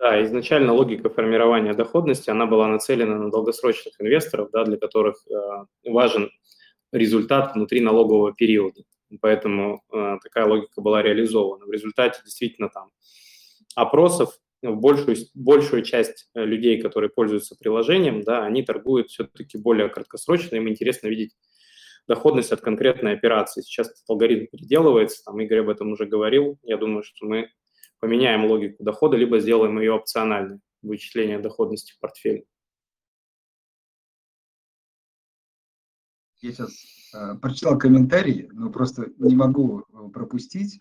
Да, 0.07 0.23
изначально 0.23 0.71
логика 0.71 1.09
формирования 1.09 1.73
доходности, 1.73 2.29
она 2.29 2.45
была 2.45 2.69
нацелена 2.69 3.17
на 3.17 3.29
долгосрочных 3.29 3.99
инвесторов, 3.99 4.49
да, 4.53 4.63
для 4.63 4.77
которых 4.77 5.17
э, 5.27 5.65
важен 5.89 6.31
результат 6.93 7.55
внутри 7.55 7.81
налогового 7.81 8.33
периода. 8.33 8.83
Поэтому 9.19 9.83
э, 9.91 10.17
такая 10.23 10.45
логика 10.45 10.79
была 10.79 11.01
реализована. 11.01 11.65
В 11.65 11.71
результате 11.73 12.21
действительно 12.23 12.69
там 12.69 12.91
опросов 13.75 14.39
большую, 14.61 15.17
большую 15.33 15.81
часть 15.81 16.29
э, 16.33 16.45
людей, 16.45 16.81
которые 16.81 17.09
пользуются 17.09 17.57
приложением, 17.59 18.23
да, 18.23 18.45
они 18.45 18.63
торгуют 18.63 19.09
все-таки 19.09 19.57
более 19.57 19.89
краткосрочно, 19.89 20.55
им 20.55 20.69
интересно 20.69 21.07
видеть 21.07 21.35
доходность 22.07 22.53
от 22.53 22.61
конкретной 22.61 23.11
операции. 23.11 23.59
Сейчас 23.59 23.87
этот 23.87 24.09
алгоритм 24.09 24.45
переделывается, 24.49 25.21
там 25.25 25.37
Игорь 25.41 25.59
об 25.59 25.69
этом 25.69 25.91
уже 25.91 26.05
говорил. 26.05 26.57
Я 26.63 26.77
думаю, 26.77 27.03
что 27.03 27.25
мы 27.25 27.49
поменяем 27.99 28.45
логику 28.45 28.83
дохода, 28.83 29.17
либо 29.17 29.39
сделаем 29.39 29.79
ее 29.79 29.93
опциональной, 29.93 30.59
вычисление 30.81 31.39
доходности 31.39 31.93
в 31.93 31.99
портфеле. 31.99 32.45
Я 36.39 36.51
сейчас 36.51 36.71
э, 37.15 37.35
прочитал 37.41 37.77
комментарий, 37.79 38.47
но 38.51 38.69
просто 38.69 39.07
не 39.17 39.35
могу 39.35 39.81
э, 39.81 40.09
пропустить. 40.13 40.79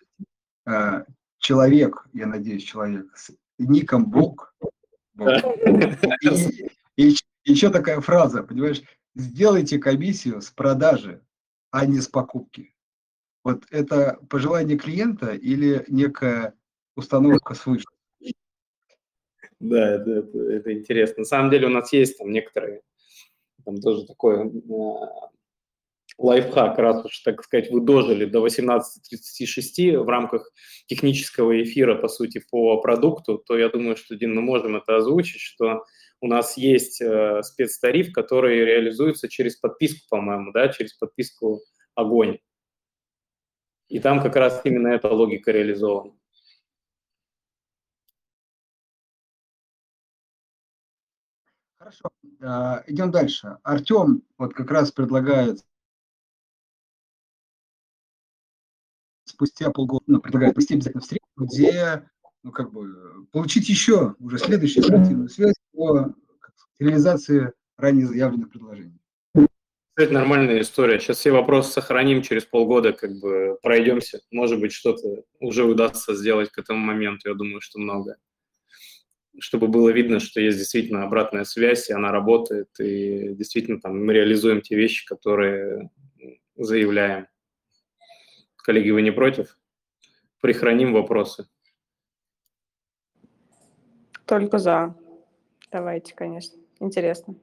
Э, 0.66 1.04
человек, 1.38 2.06
я 2.12 2.26
надеюсь, 2.26 2.64
человек 2.64 3.06
с 3.16 3.32
ником 3.58 4.10
Бог. 4.10 4.54
И, 6.20 6.36
и 6.96 7.14
еще 7.44 7.70
такая 7.70 8.00
фраза, 8.02 8.42
понимаешь, 8.42 8.82
сделайте 9.14 9.78
комиссию 9.78 10.42
с 10.42 10.50
продажи, 10.50 11.22
а 11.70 11.86
не 11.86 12.00
с 12.00 12.08
покупки. 12.08 12.74
Вот 13.42 13.64
это 13.70 14.18
пожелание 14.28 14.76
клиента 14.76 15.32
или 15.32 15.84
некая 15.88 16.54
установка 16.96 17.54
свыше? 17.54 17.84
Да, 19.60 19.94
это, 19.94 20.10
это, 20.10 20.38
это 20.38 20.72
интересно. 20.72 21.20
На 21.20 21.24
самом 21.24 21.50
деле 21.50 21.66
у 21.66 21.70
нас 21.70 21.92
есть 21.92 22.18
там 22.18 22.30
некоторые, 22.30 22.82
там 23.64 23.80
тоже 23.80 24.06
такое 24.06 24.46
э, 24.46 25.30
лайфхак, 26.18 26.78
раз 26.78 27.04
уж, 27.04 27.18
так 27.20 27.42
сказать, 27.42 27.70
вы 27.70 27.80
дожили 27.80 28.24
до 28.24 28.46
18.36 28.46 29.98
в 29.98 30.08
рамках 30.08 30.50
технического 30.86 31.62
эфира, 31.62 31.94
по 31.94 32.08
сути, 32.08 32.44
по 32.50 32.80
продукту, 32.80 33.38
то 33.38 33.56
я 33.56 33.68
думаю, 33.68 33.96
что, 33.96 34.14
Дин, 34.14 34.34
мы 34.34 34.42
можем 34.42 34.76
это 34.76 34.96
озвучить, 34.96 35.40
что 35.40 35.84
у 36.20 36.28
нас 36.28 36.56
есть 36.56 37.00
э, 37.00 37.42
спецтариф, 37.42 38.12
который 38.12 38.64
реализуется 38.64 39.28
через 39.28 39.56
подписку, 39.56 40.06
по-моему, 40.08 40.52
да, 40.52 40.68
через 40.68 40.94
подписку 40.94 41.62
«Огонь». 41.94 42.38
И 43.88 44.00
там 44.00 44.22
как 44.22 44.36
раз 44.36 44.62
именно 44.64 44.88
эта 44.88 45.08
логика 45.08 45.52
реализована. 45.52 46.14
Идем 52.40 53.10
дальше. 53.10 53.58
Артем 53.62 54.22
вот 54.38 54.54
как 54.54 54.70
раз 54.70 54.92
предлагает 54.92 55.64
спустя 59.24 59.70
полгода, 59.70 60.04
ну, 60.06 60.20
предлагает 60.20 60.54
провести 60.54 60.74
обязательно 60.74 61.02
встречу, 61.02 61.24
где 61.36 62.08
ну, 62.42 62.52
как 62.52 62.72
бы, 62.72 63.26
получить 63.32 63.68
еще 63.68 64.14
уже 64.20 64.38
следующую 64.38 64.84
оперативную 64.84 65.28
связь 65.28 65.56
по 65.72 66.14
реализации 66.78 67.52
ранее 67.76 68.06
заявленных 68.06 68.50
предложений. 68.50 68.98
Это 69.96 70.12
нормальная 70.12 70.60
история. 70.60 71.00
Сейчас 71.00 71.18
все 71.18 71.32
вопросы 71.32 71.72
сохраним, 71.72 72.22
через 72.22 72.44
полгода 72.44 72.92
как 72.92 73.18
бы 73.18 73.58
пройдемся. 73.62 74.20
Может 74.30 74.60
быть, 74.60 74.72
что-то 74.72 75.24
уже 75.40 75.64
удастся 75.64 76.14
сделать 76.14 76.50
к 76.50 76.58
этому 76.58 76.78
моменту. 76.78 77.30
Я 77.30 77.34
думаю, 77.34 77.60
что 77.60 77.78
много. 77.78 78.16
Чтобы 79.38 79.68
было 79.68 79.90
видно, 79.90 80.18
что 80.18 80.40
есть 80.40 80.58
действительно 80.58 81.04
обратная 81.04 81.44
связь, 81.44 81.90
и 81.90 81.92
она 81.92 82.10
работает, 82.10 82.68
и 82.80 83.34
действительно 83.34 83.80
там 83.80 84.04
мы 84.04 84.12
реализуем 84.14 84.62
те 84.62 84.76
вещи, 84.76 85.06
которые 85.06 85.90
заявляем. 86.56 87.26
Коллеги, 88.56 88.90
вы 88.90 89.02
не 89.02 89.10
против? 89.12 89.58
Прихраним 90.40 90.92
вопросы. 90.92 91.46
Только 94.26 94.58
за. 94.58 94.96
Давайте, 95.70 96.14
конечно. 96.14 96.58
Интересно. 96.80 97.36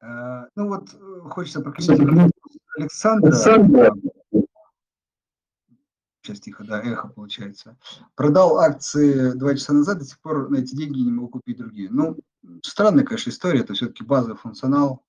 А, 0.00 0.46
ну 0.54 0.68
вот 0.68 0.94
э, 0.94 1.20
хочется 1.30 1.60
прокомментировать 1.60 2.32
Александра. 2.78 3.28
Александра. 3.28 3.94
Сейчас 6.26 6.40
тихо, 6.40 6.64
да, 6.64 6.82
эхо 6.82 7.06
получается. 7.06 7.78
Продал 8.16 8.58
акции 8.58 9.30
два 9.38 9.54
часа 9.54 9.72
назад, 9.72 9.98
до 9.98 10.04
сих 10.04 10.18
пор 10.20 10.50
на 10.50 10.56
эти 10.56 10.74
деньги 10.74 10.98
не 10.98 11.12
могу 11.12 11.28
купить 11.28 11.58
другие. 11.58 11.88
Ну, 11.88 12.18
странная, 12.64 13.04
конечно, 13.04 13.30
история, 13.30 13.60
это 13.60 13.74
все-таки 13.74 14.02
базовый 14.02 14.36
функционал. 14.36 15.04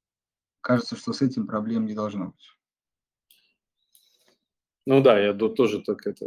Кажется, 0.61 0.95
что 0.95 1.13
с 1.13 1.23
этим 1.23 1.47
проблем 1.47 1.87
не 1.87 1.95
должно 1.95 2.27
быть. 2.27 2.51
Ну 4.85 5.01
да, 5.01 5.19
я 5.19 5.33
тоже 5.33 5.81
так 5.81 6.05
это 6.05 6.25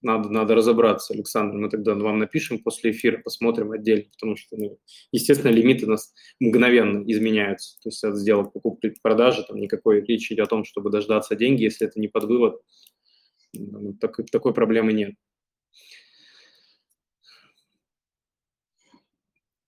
надо, 0.00 0.28
надо 0.30 0.54
разобраться, 0.54 1.12
Александр. 1.12 1.56
Мы 1.56 1.68
тогда 1.68 1.94
вам 1.94 2.18
напишем 2.18 2.62
после 2.62 2.92
эфира, 2.92 3.18
посмотрим 3.18 3.72
отдельно, 3.72 4.04
потому 4.12 4.36
что, 4.36 4.56
ну, 4.56 4.78
естественно, 5.12 5.50
лимиты 5.50 5.86
у 5.86 5.90
нас 5.90 6.12
мгновенно 6.40 7.02
изменяются. 7.10 7.76
То 7.82 7.88
есть 7.88 8.04
от 8.04 8.16
сделок 8.16 8.52
покупки 8.52 8.94
продажи 9.02 9.44
там 9.46 9.58
никакой 9.58 10.04
речи 10.04 10.32
идет 10.32 10.46
о 10.46 10.50
том, 10.50 10.64
чтобы 10.64 10.90
дождаться 10.90 11.34
деньги, 11.34 11.64
если 11.64 11.86
это 11.86 11.98
не 11.98 12.08
под 12.08 12.24
вывод. 12.24 12.60
Ну, 13.54 13.94
так, 13.94 14.16
такой 14.30 14.54
проблемы 14.54 14.92
нет. 14.92 15.14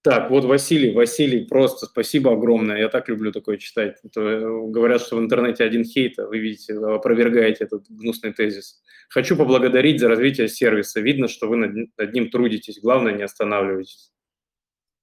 Так, 0.02 0.30
вот 0.30 0.44
Василий, 0.44 0.92
Василий, 0.94 1.44
просто 1.44 1.84
спасибо 1.84 2.32
огромное. 2.32 2.78
Я 2.78 2.88
так 2.88 3.08
люблю 3.10 3.32
такое 3.32 3.58
читать. 3.58 3.98
Это, 4.02 4.20
э, 4.22 4.40
говорят, 4.70 5.02
что 5.02 5.16
в 5.16 5.20
интернете 5.20 5.62
один 5.62 5.84
хейт, 5.84 6.18
а 6.18 6.26
вы 6.26 6.38
видите, 6.38 6.72
опровергаете 6.74 7.64
этот 7.64 7.84
гнусный 7.90 8.32
тезис. 8.32 8.82
Хочу 9.10 9.36
поблагодарить 9.36 10.00
за 10.00 10.08
развитие 10.08 10.48
сервиса. 10.48 11.00
Видно, 11.00 11.28
что 11.28 11.48
вы 11.48 11.56
над, 11.56 11.98
над 11.98 12.14
ним 12.14 12.30
трудитесь. 12.30 12.80
Главное, 12.80 13.12
не 13.12 13.24
останавливайтесь. 13.24 14.10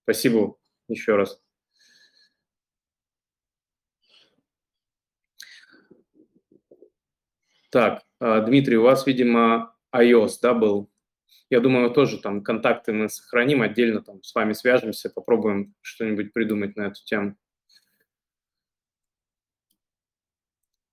Спасибо 0.03 0.57
еще 0.87 1.15
раз. 1.15 1.39
Так, 7.69 8.03
а, 8.19 8.41
Дмитрий, 8.41 8.77
у 8.77 8.83
вас, 8.83 9.05
видимо, 9.05 9.75
iOS, 9.93 10.37
да, 10.41 10.53
был? 10.53 10.89
Я 11.49 11.59
думаю, 11.59 11.91
тоже 11.91 12.17
там 12.17 12.43
контакты 12.43 12.93
мы 12.93 13.09
сохраним, 13.09 13.61
отдельно 13.61 14.01
там 14.01 14.21
с 14.23 14.33
вами 14.35 14.53
свяжемся, 14.53 15.09
попробуем 15.09 15.73
что-нибудь 15.81 16.33
придумать 16.33 16.75
на 16.75 16.87
эту 16.87 17.03
тему. 17.05 17.35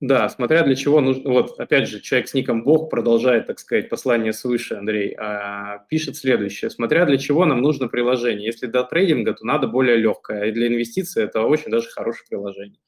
Да, 0.01 0.29
смотря 0.29 0.65
для 0.65 0.75
чего 0.75 1.01
нужно... 1.01 1.31
Вот, 1.31 1.59
опять 1.59 1.89
же, 1.89 2.01
человек 2.01 2.29
с 2.29 2.35
ником 2.35 2.63
Бог 2.63 2.91
продолжает, 2.91 3.47
так 3.47 3.59
сказать, 3.59 3.89
послание 3.89 4.33
свыше, 4.35 4.75
Андрей, 4.75 5.15
а, 5.17 5.79
пишет 5.89 6.17
следующее. 6.17 6.71
Смотря 6.71 7.07
для 7.07 7.17
чего 7.17 7.47
нам 7.47 7.63
нужно 7.63 7.89
приложение. 7.89 8.45
Если 8.45 8.67
для 8.67 8.83
трейдинга, 8.83 9.33
то 9.33 9.47
надо 9.47 9.67
более 9.67 9.97
легкое, 9.97 10.49
а 10.49 10.53
для 10.53 10.67
инвестиций 10.67 11.25
это 11.25 11.43
очень 11.43 11.71
даже 11.71 11.89
хорошее 11.89 12.27
приложение. 12.29 12.79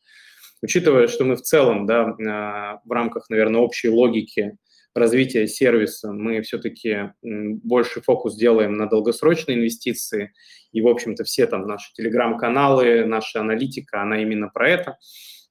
Учитывая, 0.67 1.07
что 1.07 1.25
мы 1.25 1.37
в 1.37 1.43
целом, 1.43 1.87
да, 1.87 2.17
а, 2.29 2.81
в 2.85 2.91
рамках, 2.91 3.31
наверное, 3.31 3.61
общей 3.61 3.89
логики 3.89 4.59
развития 4.97 5.47
сервиса 5.47 6.11
мы 6.11 6.43
все-таки 6.43 7.13
больше 7.23 8.01
фокус 8.01 8.35
делаем 8.35 8.73
на 8.73 8.89
долгосрочные 8.89 9.59
инвестиции. 9.59 10.33
И, 10.73 10.81
в 10.81 10.89
общем-то, 10.89 11.23
все 11.23 11.47
там 11.47 11.69
наши 11.69 11.93
телеграм-каналы, 11.93 13.05
наша 13.05 13.43
аналитика, 13.43 14.03
она 14.03 14.21
именно 14.21 14.49
про 14.49 14.69
это. 14.69 14.99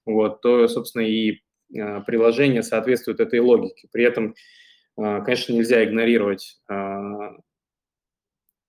Вот, 0.05 0.41
то, 0.41 0.67
собственно, 0.67 1.03
и 1.03 1.39
э, 1.73 2.01
приложение 2.01 2.61
соответствует 2.61 3.21
этой 3.21 3.39
логике. 3.39 3.87
При 3.93 4.03
этом, 4.03 4.35
э, 4.97 5.21
конечно, 5.23 5.53
нельзя 5.53 5.81
игнорировать 5.85 6.59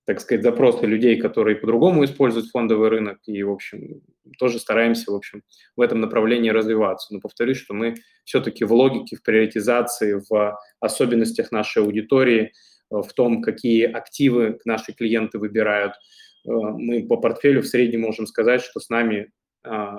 так 0.06 0.20
сказать, 0.20 0.44
запросы 0.44 0.86
людей, 0.86 1.16
которые 1.16 1.56
по-другому 1.56 2.04
используют 2.04 2.46
фондовый 2.48 2.88
рынок, 2.88 3.18
и, 3.26 3.42
в 3.42 3.50
общем, 3.50 4.02
тоже 4.38 4.60
стараемся, 4.60 5.10
в 5.10 5.14
общем, 5.14 5.42
в 5.76 5.80
этом 5.80 6.00
направлении 6.00 6.50
развиваться. 6.50 7.12
Но 7.12 7.20
повторюсь, 7.20 7.58
что 7.58 7.74
мы 7.74 7.94
все-таки 8.24 8.64
в 8.64 8.72
логике, 8.72 9.16
в 9.16 9.22
приоритизации, 9.22 10.22
в 10.30 10.58
особенностях 10.80 11.50
нашей 11.50 11.82
аудитории, 11.82 12.52
в 12.88 13.08
том, 13.14 13.42
какие 13.42 13.84
активы 13.84 14.60
наши 14.64 14.92
клиенты 14.92 15.38
выбирают. 15.38 15.94
Э, 16.46 16.50
мы 16.50 17.04
по 17.06 17.16
портфелю 17.16 17.62
в 17.62 17.66
среднем 17.66 18.02
можем 18.02 18.28
сказать, 18.28 18.62
что 18.62 18.78
с 18.78 18.88
нами 18.88 19.32
а, 19.64 19.96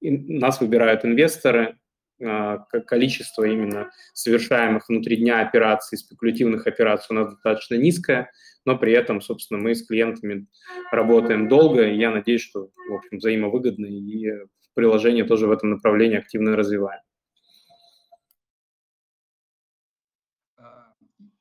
нас 0.00 0.60
выбирают 0.60 1.04
инвесторы, 1.04 1.76
количество 2.18 3.44
именно 3.44 3.90
совершаемых 4.12 4.88
внутри 4.88 5.16
дня 5.16 5.40
операций, 5.40 5.98
спекулятивных 5.98 6.66
операций 6.66 7.06
у 7.10 7.14
нас 7.14 7.30
достаточно 7.30 7.74
низкое, 7.74 8.30
но 8.64 8.78
при 8.78 8.92
этом, 8.92 9.20
собственно, 9.20 9.60
мы 9.60 9.74
с 9.74 9.86
клиентами 9.86 10.46
работаем 10.90 11.48
долго, 11.48 11.86
и 11.86 11.96
я 11.96 12.10
надеюсь, 12.10 12.42
что, 12.42 12.70
в 12.88 12.94
общем, 12.94 13.18
взаимовыгодно, 13.18 13.86
и 13.86 14.30
приложение 14.74 15.24
тоже 15.24 15.46
в 15.46 15.52
этом 15.52 15.70
направлении 15.70 16.18
активно 16.18 16.56
развиваем. 16.56 17.00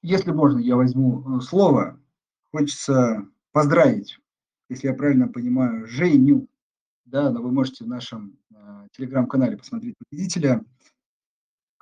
Если 0.03 0.31
можно, 0.31 0.59
я 0.59 0.75
возьму 0.75 1.37
э, 1.37 1.41
слово. 1.41 1.97
Хочется 2.51 3.25
поздравить, 3.53 4.19
если 4.67 4.87
я 4.87 4.93
правильно 4.93 5.29
понимаю, 5.29 5.87
Женю. 5.87 6.49
Да, 7.05 7.29
но 7.31 7.41
вы 7.41 7.51
можете 7.51 7.83
в 7.83 7.87
нашем 7.87 8.37
э, 8.51 8.87
телеграм-канале 8.91 9.57
посмотреть 9.57 9.95
победителя. 9.97 10.63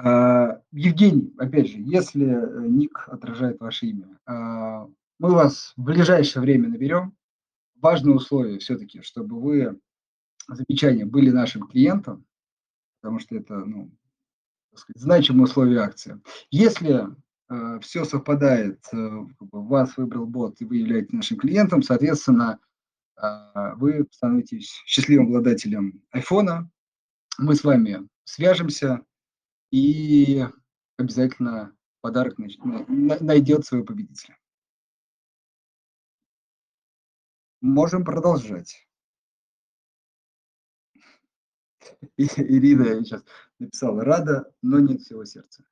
Э, 0.04 0.60
Евгений, 0.72 1.34
опять 1.38 1.68
же, 1.68 1.78
если 1.78 2.26
э, 2.26 2.68
ник 2.68 3.06
отражает 3.08 3.60
ваше 3.60 3.88
имя, 3.88 4.18
э, 4.28 4.88
мы 5.20 5.32
вас 5.32 5.74
в 5.78 5.84
ближайшее 5.84 6.42
время 6.42 6.70
наберем. 6.70 7.16
Важное 7.76 8.14
условие 8.14 8.60
все-таки, 8.60 9.02
чтобы 9.02 9.40
вы, 9.40 9.80
замечания, 10.48 11.06
были 11.06 11.30
нашим 11.32 11.68
клиентом, 11.68 12.26
потому 13.02 13.20
что 13.20 13.36
это, 13.36 13.56
ну, 13.66 13.92
сказать, 14.76 15.02
значимые 15.02 15.46
условия 15.46 15.80
акции. 15.80 16.22
Если 16.50 17.08
Э, 17.52 17.80
все 17.82 18.06
совпадает, 18.06 18.80
э, 18.94 19.26
вас 19.52 19.98
выбрал 19.98 20.26
бот, 20.26 20.62
и 20.62 20.66
вы 20.66 20.78
являетесь 20.78 21.12
нашим 21.12 21.38
клиентом, 21.38 21.84
соответственно, 21.84 22.60
вы 23.78 24.08
становитесь 24.12 24.82
счастливым 24.86 25.28
обладателем 25.28 26.04
айфона. 26.12 26.70
Мы 27.38 27.56
с 27.56 27.64
вами 27.64 28.08
свяжемся, 28.24 29.06
и 29.72 30.46
обязательно 30.98 31.76
подарок 32.02 32.38
найдет 32.38 33.66
своего 33.66 33.86
победителя. 33.86 34.38
Можем 37.62 38.04
продолжать. 38.04 38.88
Ирина 42.18 43.04
сейчас 43.04 43.24
написала, 43.60 44.04
рада, 44.04 44.52
но 44.62 44.80
нет 44.80 45.02
всего 45.02 45.26
сердца. 45.26 45.64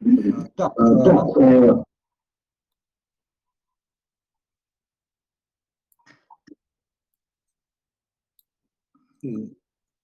видимо, 0.00 0.50
да, 0.56 0.72
да. 0.76 1.84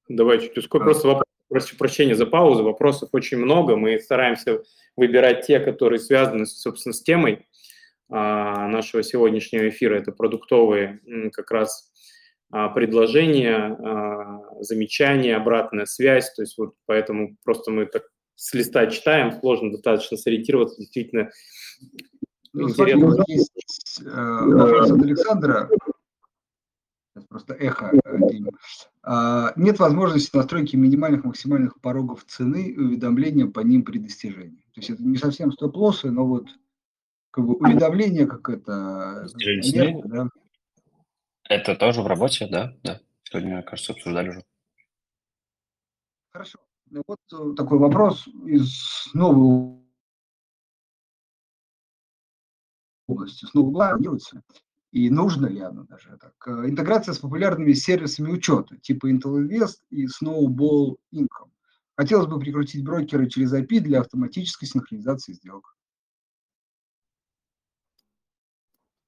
Давай 0.09 0.41
чуть 0.41 0.57
ускорь. 0.59 0.83
Просто 0.83 1.09
вопрос, 1.09 1.25
прошу 1.49 1.77
прощения 1.77 2.15
за 2.15 2.27
паузу. 2.27 2.63
Вопросов 2.63 3.09
очень 3.13 3.39
много. 3.39 3.77
Мы 3.77 3.99
стараемся 3.99 4.63
выбирать 4.97 5.47
те, 5.47 5.61
которые 5.61 5.99
связаны, 5.99 6.47
собственно, 6.47 6.93
с 6.93 7.03
темой 7.03 7.47
а, 8.11 8.69
нашего 8.69 9.03
сегодняшнего 9.03 9.69
эфира. 9.69 9.97
Это 9.97 10.13
продуктовые 10.13 11.01
как 11.33 11.51
раз 11.51 11.91
а, 12.51 12.69
предложения, 12.69 13.57
а, 13.57 14.63
замечания, 14.63 15.37
обратная 15.37 15.87
связь. 15.87 16.33
То 16.35 16.43
есть 16.43 16.59
вот 16.59 16.75
поэтому 16.87 17.37
просто 17.45 17.71
мы 17.71 17.87
так 17.87 18.05
с 18.37 18.53
листа 18.55 18.87
читаем, 18.89 19.33
сложно 19.33 19.71
достаточно 19.71 20.17
сориентироваться, 20.17 20.79
действительно. 20.79 21.31
Ну, 22.53 22.69
смотри, 22.69 22.95
есть 23.27 24.01
э, 24.05 24.05
вопрос 24.05 24.91
от 24.91 25.03
Александра, 25.03 25.69
просто 27.23 27.55
эхо. 27.55 27.93
Э, 28.05 28.19
а, 29.03 29.53
нет 29.57 29.79
возможности 29.79 30.37
настройки 30.37 30.77
минимальных 30.77 31.25
максимальных 31.25 31.81
порогов 31.81 32.25
цены 32.25 32.69
и 32.69 32.79
уведомления 32.79 33.47
по 33.47 33.61
ним 33.61 33.85
при 33.85 33.99
достижении. 33.99 34.65
То 34.75 34.81
есть 34.81 34.91
это 34.91 35.03
не 35.03 35.17
совсем 35.17 35.53
стоп-лоссы, 35.53 36.11
но 36.11 36.27
вот 36.27 36.49
как 37.31 37.47
бы 37.47 37.55
уведомление 37.55 38.27
как 38.27 38.49
это... 38.49 39.27
Алерта, 39.35 40.09
да? 40.09 40.29
Это 41.49 41.77
тоже 41.77 42.03
в 42.03 42.07
работе, 42.07 42.49
да? 42.51 42.75
Да. 42.83 43.01
Сегодня, 43.25 43.63
кажется, 43.63 43.93
обсуждали 43.93 44.31
уже. 44.31 44.45
Хорошо. 46.31 46.59
Ну, 46.91 47.03
вот 47.07 47.21
э, 47.33 47.55
такой 47.57 47.79
вопрос 47.79 48.27
из 48.47 49.09
новой 49.15 49.85
области, 53.07 53.45
с 53.45 53.55
нового 53.55 53.71
угла 53.71 53.99
делается. 53.99 54.43
И 54.95 55.11
нужно 55.11 55.47
ли 55.47 55.61
оно 55.61 55.83
даже 55.83 56.17
так? 56.21 56.35
Э, 56.47 56.69
интеграция 56.69 57.15
с 57.15 57.19
популярными 57.19 57.73
сервисами 57.73 58.31
учета, 58.31 58.77
типа 58.77 59.11
Intel 59.11 59.45
Invest 59.45 59.81
и 59.91 60.07
Snowball 60.07 60.99
Income. 61.13 61.51
Хотелось 61.97 62.29
бы 62.29 62.39
прикрутить 62.39 62.85
брокеры 62.85 63.29
через 63.29 63.53
API 63.53 63.81
для 63.81 64.03
автоматической 64.03 64.69
синхронизации 64.69 65.33
сделок. 65.33 65.77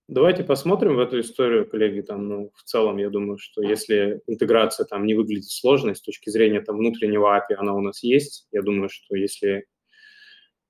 Давайте 0.09 0.43
посмотрим 0.43 0.97
в 0.97 0.99
эту 0.99 1.21
историю, 1.21 1.71
коллеги. 1.71 2.01
Там, 2.01 2.29
ну, 2.29 2.51
в 2.57 2.65
целом, 2.65 2.97
я 2.97 3.09
думаю, 3.09 3.39
что 3.39 3.63
если 3.63 4.21
интеграция 4.27 4.87
там 4.87 5.07
не 5.07 5.15
выглядит 5.15 5.49
сложной 5.49 5.95
с 5.95 6.01
точки 6.01 6.31
зрения 6.31 6.63
там 6.63 6.79
внутреннего 6.79 7.39
API, 7.39 7.55
она 7.59 7.75
у 7.75 7.81
нас 7.81 8.03
есть. 8.03 8.49
Я 8.51 8.63
думаю, 8.63 8.89
что 8.89 9.15
если 9.15 9.67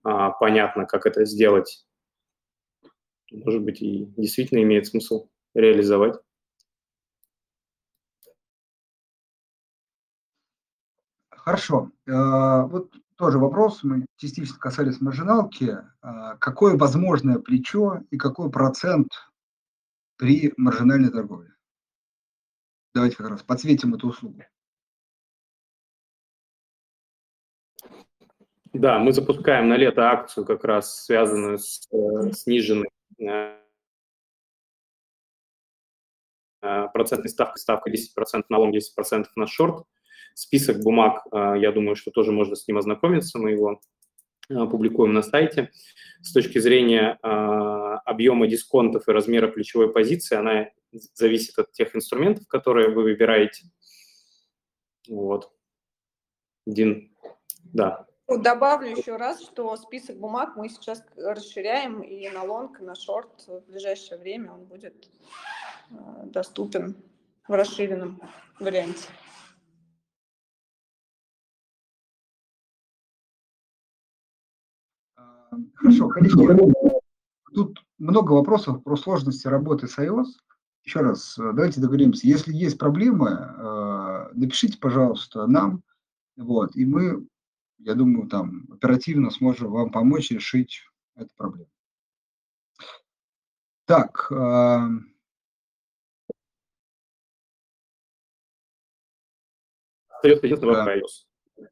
а, 0.02 0.32
понятно, 0.32 0.84
как 0.84 1.06
это 1.06 1.24
сделать, 1.24 1.85
может 3.32 3.62
быть, 3.62 3.82
и 3.82 4.06
действительно 4.16 4.62
имеет 4.62 4.86
смысл 4.86 5.28
реализовать. 5.54 6.14
Хорошо. 11.30 11.92
Э, 12.06 12.62
вот 12.66 12.92
тоже 13.16 13.38
вопрос, 13.38 13.82
мы 13.82 14.06
частично 14.16 14.58
касались 14.58 15.00
маржиналки. 15.00 15.78
А, 16.02 16.36
какое 16.36 16.76
возможное 16.76 17.38
плечо 17.38 18.02
и 18.10 18.18
какой 18.18 18.50
процент 18.50 19.08
при 20.16 20.52
маржинальной 20.56 21.10
торговле? 21.10 21.54
Давайте 22.94 23.16
как 23.16 23.28
раз 23.28 23.42
подсветим 23.42 23.94
эту 23.94 24.08
услугу. 24.08 24.42
Да, 28.72 28.98
мы 28.98 29.12
запускаем 29.12 29.68
на 29.68 29.76
лето 29.76 30.10
акцию, 30.10 30.44
как 30.44 30.64
раз 30.64 31.04
связанную 31.04 31.58
с 31.58 31.88
э, 31.90 32.32
сниженной 32.32 32.88
э, 32.88 32.88
э 32.88 32.95
процентной 36.60 37.30
ставкой, 37.30 37.60
ставка 37.60 37.90
10% 37.90 38.44
на 38.48 38.58
лонг, 38.58 38.74
10% 38.74 39.26
на 39.36 39.46
шорт. 39.46 39.84
Список 40.34 40.82
бумаг, 40.82 41.22
а, 41.30 41.56
я 41.56 41.72
думаю, 41.72 41.96
что 41.96 42.10
тоже 42.10 42.32
можно 42.32 42.56
с 42.56 42.66
ним 42.66 42.78
ознакомиться, 42.78 43.38
мы 43.38 43.52
его 43.52 43.80
публикуем 44.48 45.12
на 45.12 45.22
сайте. 45.22 45.70
С 46.22 46.32
точки 46.32 46.58
зрения 46.58 47.18
объема 47.20 48.46
дисконтов 48.46 49.08
и 49.08 49.12
размера 49.12 49.48
плечевой 49.48 49.92
позиции, 49.92 50.36
она 50.36 50.68
зависит 51.14 51.58
от 51.58 51.72
тех 51.72 51.96
инструментов, 51.96 52.46
которые 52.46 52.90
вы 52.90 53.02
выбираете. 53.02 53.64
Вот. 55.08 55.50
Дин, 56.66 57.12
да. 57.64 58.05
Ну, 58.28 58.42
добавлю 58.42 58.88
еще 58.88 59.16
раз, 59.16 59.40
что 59.40 59.76
список 59.76 60.18
бумаг 60.18 60.56
мы 60.56 60.68
сейчас 60.68 61.02
расширяем 61.16 62.02
и 62.02 62.28
на 62.30 62.42
лонг, 62.42 62.80
и 62.80 62.84
на 62.84 62.96
шорт 62.96 63.46
в 63.46 63.60
ближайшее 63.70 64.18
время 64.18 64.52
он 64.52 64.64
будет 64.64 65.08
доступен 66.24 66.96
в 67.46 67.52
расширенном 67.52 68.20
варианте. 68.58 69.08
Хорошо, 75.74 76.08
коллеги, 76.08 76.72
тут 77.54 77.78
много 77.98 78.32
вопросов 78.32 78.82
про 78.82 78.96
сложности 78.96 79.46
работы 79.46 79.86
с 79.86 79.98
iOS. 79.98 80.26
Еще 80.84 81.00
раз, 81.00 81.38
э, 81.38 81.42
давайте 81.42 81.80
договоримся, 81.80 82.26
если 82.26 82.52
есть 82.52 82.78
проблемы, 82.78 83.30
э, 83.30 84.28
напишите, 84.34 84.78
пожалуйста, 84.78 85.46
нам, 85.46 85.82
вот, 86.36 86.76
и 86.76 86.84
мы, 86.84 87.26
я 87.78 87.94
думаю, 87.94 88.28
там 88.28 88.66
оперативно 88.72 89.30
сможем 89.30 89.70
вам 89.70 89.90
помочь 89.90 90.30
решить 90.30 90.82
эту 91.14 91.30
проблему. 91.36 91.70
Так. 93.86 94.30
Остается 100.08 100.46
единственное 100.46 100.96
iOS. 100.96 101.26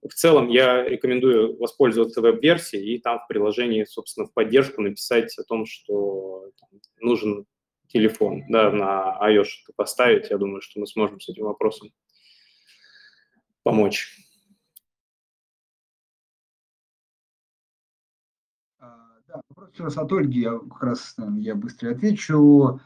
В 0.09 0.15
целом 0.15 0.49
я 0.49 0.85
рекомендую 0.85 1.59
воспользоваться 1.59 2.23
веб-версией 2.23 2.95
и 2.95 2.99
там 2.99 3.19
в 3.19 3.27
приложении, 3.27 3.85
собственно, 3.85 4.27
в 4.27 4.33
поддержку 4.33 4.81
написать 4.81 5.37
о 5.39 5.45
том, 5.45 5.67
что 5.67 6.51
нужен 7.01 7.47
телефон, 7.89 8.45
да, 8.49 8.71
на 8.71 9.19
iOS 9.29 9.73
поставить. 9.77 10.31
Я 10.31 10.39
думаю, 10.39 10.63
что 10.63 10.81
мы 10.81 10.87
сможем 10.87 11.21
с 11.21 11.29
этим 11.29 11.45
вопросом 11.45 11.93
помочь. 13.63 14.24
Вопрос 19.49 19.71
сейчас 19.75 19.97
от 19.97 20.13
Ольги, 20.13 20.41
я 20.41 20.59
как 20.59 20.83
раз 20.83 21.17
я 21.39 21.55
быстро 21.55 21.91
отвечу. 21.91 22.81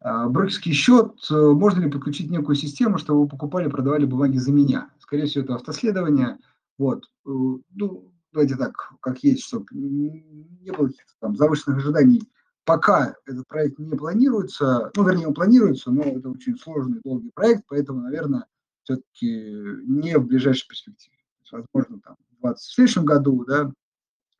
А, 0.00 0.28
брокерский 0.28 0.72
счет, 0.72 1.14
э, 1.30 1.34
можно 1.34 1.80
ли 1.80 1.90
подключить 1.90 2.30
некую 2.30 2.56
систему, 2.56 2.98
чтобы 2.98 3.22
вы 3.22 3.28
покупали, 3.28 3.70
продавали 3.70 4.04
бумаги 4.04 4.36
за 4.36 4.52
меня? 4.52 4.90
Скорее 4.98 5.26
всего, 5.26 5.44
это 5.44 5.54
автоследование. 5.54 6.38
Вот. 6.76 7.04
Э, 7.26 7.30
ну, 7.30 8.12
давайте 8.32 8.56
так, 8.56 8.92
как 9.00 9.24
есть, 9.24 9.44
чтобы 9.44 9.66
не 9.72 10.70
было 10.76 10.90
там 11.20 11.36
завышенных 11.36 11.78
ожиданий. 11.78 12.22
Пока 12.64 13.14
этот 13.26 13.46
проект 13.46 13.78
не 13.78 13.96
планируется, 13.96 14.90
ну, 14.94 15.08
вернее, 15.08 15.28
он 15.28 15.34
планируется, 15.34 15.90
но 15.90 16.02
это 16.02 16.28
очень 16.28 16.56
сложный, 16.58 17.00
долгий 17.04 17.30
проект, 17.34 17.64
поэтому, 17.68 18.00
наверное, 18.00 18.46
все-таки 18.82 19.52
не 19.86 20.18
в 20.18 20.26
ближайшей 20.26 20.68
перспективе. 20.68 21.16
Возможно, 21.50 22.00
там, 22.00 22.16
в 22.36 22.40
20 22.40 22.62
следующем 22.62 23.04
году, 23.04 23.44
да, 23.46 23.70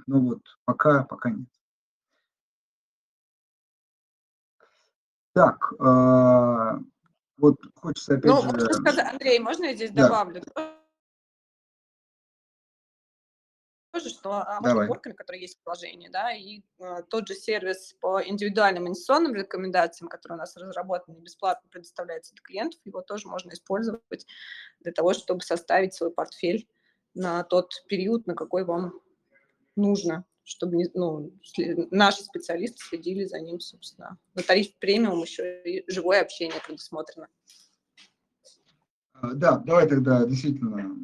но 0.07 0.20
вот 0.20 0.42
пока, 0.64 1.05
пока 1.05 1.30
нет. 1.30 1.48
Так, 5.32 5.72
э, 5.80 6.78
вот 7.38 7.61
хочется 7.74 8.14
опять 8.14 8.30
ну, 8.30 8.40
же... 8.42 8.46
можно 8.46 8.72
сказать, 8.74 9.12
Андрей, 9.12 9.38
можно 9.40 9.64
я 9.64 9.74
здесь 9.74 9.90
да. 9.90 10.05
добавлю? 10.05 10.42
тоже, 14.05 14.11
что 14.11 14.32
а, 14.32 14.61
Давай. 14.61 14.88
который 14.88 15.40
есть 15.40 15.59
в 15.59 15.62
приложении, 15.62 16.09
да, 16.09 16.32
и 16.32 16.62
э, 16.80 17.02
тот 17.09 17.28
же 17.28 17.34
сервис 17.34 17.94
по 18.00 18.22
индивидуальным 18.24 18.88
инвестиционным 18.88 19.34
рекомендациям, 19.34 20.09
который 20.09 20.34
у 20.34 20.36
нас 20.36 20.57
разработан 20.57 21.14
и 21.14 21.20
бесплатно 21.20 21.68
предоставляется 21.70 22.34
для 22.34 22.42
клиентов, 22.42 22.80
его 22.84 23.02
тоже 23.02 23.28
можно 23.28 23.52
использовать 23.52 24.26
для 24.80 24.92
того, 24.92 25.14
чтобы 25.14 25.42
составить 25.42 25.94
свой 25.94 26.11
портфель 26.11 26.68
на 27.14 27.44
тот 27.44 27.70
период, 27.88 28.26
на 28.26 28.34
какой 28.34 28.64
вам 28.64 29.00
нужно, 29.77 30.25
чтобы 30.45 30.85
ну, 30.95 31.33
наши 31.91 32.22
специалисты 32.22 32.79
следили 32.85 33.25
за 33.25 33.41
ним, 33.41 33.61
собственно. 33.61 34.18
На 34.35 34.43
тариф 34.43 34.75
премиум 34.79 35.22
еще 35.22 35.62
и 35.62 35.91
живое 35.91 36.20
общение 36.20 36.61
предусмотрено. 36.66 37.29
Да, 39.35 39.59
давай 39.59 39.89
тогда 39.89 40.27
действительно 40.27 40.97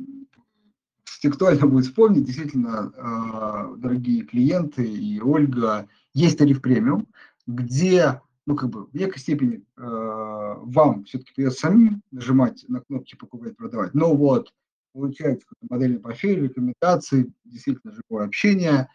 актуально 1.28 1.66
будет 1.66 1.86
вспомнить, 1.86 2.24
действительно, 2.24 2.92
э, 2.96 3.76
дорогие 3.76 4.22
клиенты 4.22 4.84
и 4.84 5.20
Ольга, 5.20 5.88
есть 6.14 6.38
тариф 6.38 6.62
премиум, 6.62 7.08
где, 7.46 8.20
ну, 8.46 8.56
как 8.56 8.70
бы, 8.70 8.86
в 8.86 8.94
некой 8.94 9.20
степени 9.20 9.64
э, 9.76 9.82
вам 9.82 11.04
все-таки 11.04 11.32
придется 11.34 11.60
самим 11.60 12.02
нажимать 12.10 12.64
на 12.68 12.80
кнопки 12.80 13.16
покупать, 13.16 13.56
продавать, 13.56 13.94
но 13.94 14.14
вот 14.14 14.52
получается 14.92 15.46
модельный 15.68 16.00
профиль, 16.00 16.42
рекомендации, 16.42 17.32
действительно 17.44 17.92
живое 17.92 18.26
общение, 18.26 18.88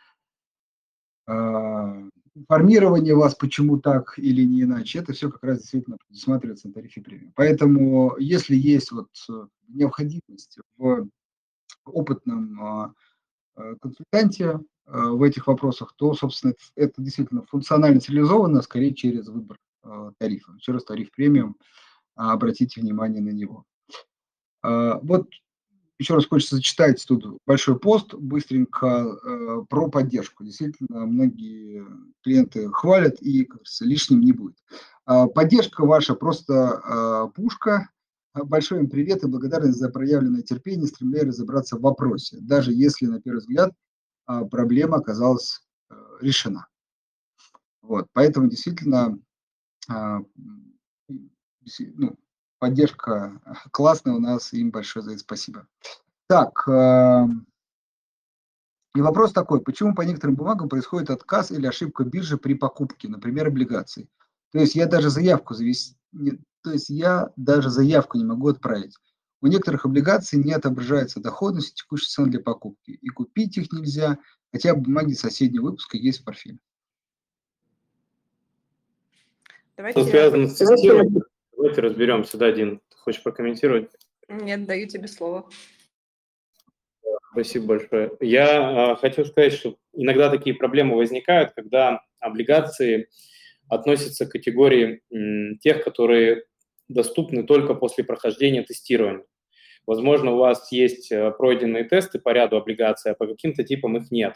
э, 1.28 2.10
информирование 2.36 3.16
вас, 3.16 3.34
почему 3.36 3.80
так 3.80 4.20
или 4.20 4.44
не 4.44 4.64
иначе, 4.64 5.00
это 5.00 5.14
все 5.14 5.32
как 5.32 5.44
раз 5.44 5.60
действительно 5.60 5.98
предусматривается 6.06 6.68
на 6.68 6.74
тарифе 6.74 7.02
премиум. 7.02 7.34
Поэтому, 7.36 8.16
если 8.20 8.56
есть 8.56 8.92
вот 8.92 9.10
необходимость 9.70 10.60
в 10.78 11.08
опытном 11.86 12.62
а, 12.62 12.94
э, 13.58 13.76
консультанте 13.82 14.60
а, 14.86 15.10
в 15.10 15.24
этих 15.24 15.48
вопросах, 15.48 15.94
то, 15.96 16.14
собственно, 16.14 16.54
это 16.76 17.02
действительно 17.02 17.44
функционально 17.44 18.00
реализовано 18.00 18.62
скорее 18.62 18.94
через 18.94 19.28
выбор 19.28 19.58
а, 19.84 20.12
тарифа. 20.18 20.54
Через 20.60 20.84
тариф 20.84 21.12
премиум, 21.12 21.58
обратите 22.16 22.82
внимание 22.82 23.22
на 23.22 23.30
него. 23.30 23.66
Вот 24.64 25.30
еще 25.98 26.16
раз 26.16 26.26
хочется 26.26 26.58
зачитать 26.58 27.04
тут 27.08 27.38
большой 27.46 27.80
пост 27.80 28.14
быстренько 28.14 29.66
про 29.70 29.90
поддержку. 29.90 30.44
Действительно, 30.44 31.06
многие 31.06 31.86
клиенты 32.24 32.70
хвалят 32.70 33.22
и, 33.22 33.46
как 33.46 33.62
лишним 33.82 34.22
не 34.22 34.34
будет. 34.34 34.58
Поддержка 35.06 35.86
ваша 35.86 36.16
просто 36.16 37.32
пушка, 37.36 37.90
Большой 38.44 38.80
им 38.80 38.90
привет 38.90 39.24
и 39.24 39.28
благодарность 39.28 39.80
за 39.80 39.90
проявленное 39.90 40.42
терпение, 40.42 40.88
стремление 40.88 41.30
разобраться 41.30 41.78
в 41.78 41.82
вопросе, 41.82 42.38
даже 42.42 42.74
если, 42.74 43.06
на 43.06 43.22
первый 43.22 43.38
взгляд, 43.38 43.72
а, 44.26 44.44
проблема 44.44 44.98
оказалась 44.98 45.62
э, 45.90 45.96
решена. 46.20 46.68
Вот, 47.82 48.08
поэтому 48.12 48.50
действительно 48.50 49.18
а, 49.88 50.20
ну, 51.08 52.18
поддержка 52.60 53.40
классная 53.72 54.14
у 54.14 54.20
нас, 54.20 54.54
им 54.54 54.72
большое 54.72 55.04
за 55.04 55.12
это 55.12 55.20
спасибо. 55.20 55.68
Так, 56.28 56.68
а, 56.68 57.28
и 58.96 59.02
вопрос 59.02 59.34
такой, 59.34 59.62
почему 59.62 59.94
по 59.94 60.02
некоторым 60.02 60.36
бумагам 60.36 60.70
происходит 60.70 61.10
отказ 61.10 61.52
или 61.52 61.68
ошибка 61.68 62.06
биржи 62.06 62.38
при 62.38 62.54
покупке, 62.54 63.10
например, 63.10 63.48
облигаций? 63.48 64.10
То 64.52 64.60
есть 64.60 64.76
я 64.76 64.88
даже 64.88 65.10
заявку 65.10 65.54
завести, 65.54 65.98
то 66.62 66.72
есть 66.72 66.90
я 66.90 67.30
даже 67.36 67.70
заявку 67.70 68.18
не 68.18 68.24
могу 68.24 68.48
отправить. 68.48 68.96
У 69.42 69.48
некоторых 69.48 69.86
облигаций 69.86 70.42
не 70.42 70.54
отображается 70.54 71.20
доходность 71.20 71.76
текущей 71.76 72.08
цены 72.08 72.30
для 72.30 72.40
покупки, 72.40 72.92
и 72.92 73.10
купить 73.10 73.58
их 73.58 73.72
нельзя, 73.74 74.18
хотя 74.52 74.74
бумаги 74.74 75.14
соседнего 75.14 75.66
выпуска 75.66 75.98
есть 75.98 76.22
в 76.22 76.24
портфеле. 76.24 76.60
Давайте, 79.76 80.02
Что 80.02 80.10
связано 80.10 80.48
с 80.48 80.58
системой, 80.58 81.22
давайте 81.66 81.82
разберемся. 81.82 82.38
Да, 82.38 82.52
Дин, 82.52 82.80
ты 82.90 82.98
хочешь 82.98 83.24
прокомментировать? 83.24 83.90
Нет, 84.28 84.66
даю 84.66 84.88
тебе 84.88 85.08
слово. 85.08 85.50
Спасибо 87.32 87.66
большое. 87.66 88.12
Я 88.22 88.94
э, 88.94 88.96
хочу 88.96 89.26
сказать, 89.26 89.54
что 89.54 89.78
иногда 89.94 90.30
такие 90.30 90.56
проблемы 90.56 90.96
возникают, 90.96 91.52
когда 91.54 92.02
облигации 92.20 93.10
относятся 93.68 94.26
к 94.26 94.32
категории 94.32 95.02
м, 95.12 95.58
тех, 95.58 95.84
которые 95.84 96.44
доступны 96.88 97.44
только 97.44 97.74
после 97.74 98.04
прохождения 98.04 98.62
тестирования. 98.62 99.26
Возможно, 99.86 100.32
у 100.32 100.38
вас 100.38 100.72
есть 100.72 101.12
э, 101.12 101.32
пройденные 101.32 101.84
тесты 101.84 102.20
по 102.20 102.30
ряду 102.30 102.58
облигаций, 102.58 103.12
а 103.12 103.16
по 103.16 103.28
каким-то 103.28 103.64
типам 103.64 103.98
их 103.98 104.12
нет. 104.12 104.36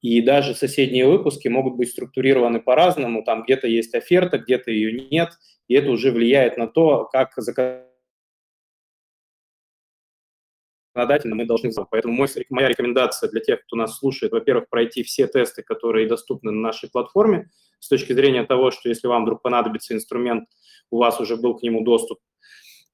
И 0.00 0.22
даже 0.22 0.54
соседние 0.54 1.06
выпуски 1.06 1.48
могут 1.48 1.76
быть 1.76 1.90
структурированы 1.90 2.60
по-разному, 2.60 3.22
там 3.22 3.42
где-то 3.42 3.66
есть 3.66 3.94
оферта, 3.94 4.38
где-то 4.38 4.70
ее 4.70 5.08
нет, 5.10 5.30
и 5.68 5.74
это 5.74 5.90
уже 5.90 6.10
влияет 6.10 6.56
на 6.56 6.66
то, 6.66 7.04
как 7.12 7.34
законодательно 10.94 11.34
мы 11.34 11.44
должны. 11.44 11.70
Поэтому 11.90 12.26
моя 12.48 12.68
рекомендация 12.68 13.30
для 13.30 13.40
тех, 13.40 13.62
кто 13.62 13.76
нас 13.76 13.98
слушает, 13.98 14.32
во-первых, 14.32 14.70
пройти 14.70 15.02
все 15.02 15.26
тесты, 15.26 15.62
которые 15.62 16.08
доступны 16.08 16.50
на 16.50 16.60
нашей 16.60 16.90
платформе, 16.90 17.50
с 17.78 17.88
точки 17.88 18.12
зрения 18.14 18.44
того, 18.44 18.70
что 18.70 18.88
если 18.88 19.06
вам 19.06 19.24
вдруг 19.24 19.42
понадобится 19.42 19.94
инструмент, 19.94 20.48
у 20.90 20.98
вас 20.98 21.20
уже 21.20 21.36
был 21.36 21.56
к 21.58 21.62
нему 21.62 21.82
доступ. 21.82 22.18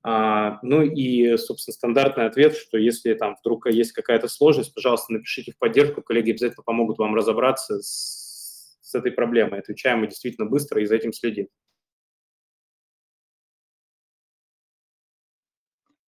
А, 0.08 0.60
ну 0.62 0.82
и, 0.82 1.36
собственно, 1.36 1.74
стандартный 1.74 2.26
ответ, 2.26 2.54
что 2.54 2.78
если 2.78 3.12
там 3.14 3.34
вдруг 3.40 3.66
есть 3.66 3.90
какая-то 3.90 4.28
сложность, 4.28 4.72
пожалуйста, 4.72 5.12
напишите 5.12 5.50
в 5.50 5.58
поддержку, 5.58 6.00
коллеги 6.00 6.30
обязательно 6.30 6.62
помогут 6.62 6.98
вам 6.98 7.16
разобраться 7.16 7.82
с, 7.82 8.78
с 8.80 8.94
этой 8.94 9.10
проблемой. 9.10 9.58
Отвечаем 9.58 9.98
мы 9.98 10.06
действительно 10.06 10.48
быстро 10.48 10.80
и 10.80 10.86
за 10.86 10.94
этим 10.94 11.12
следим. 11.12 11.48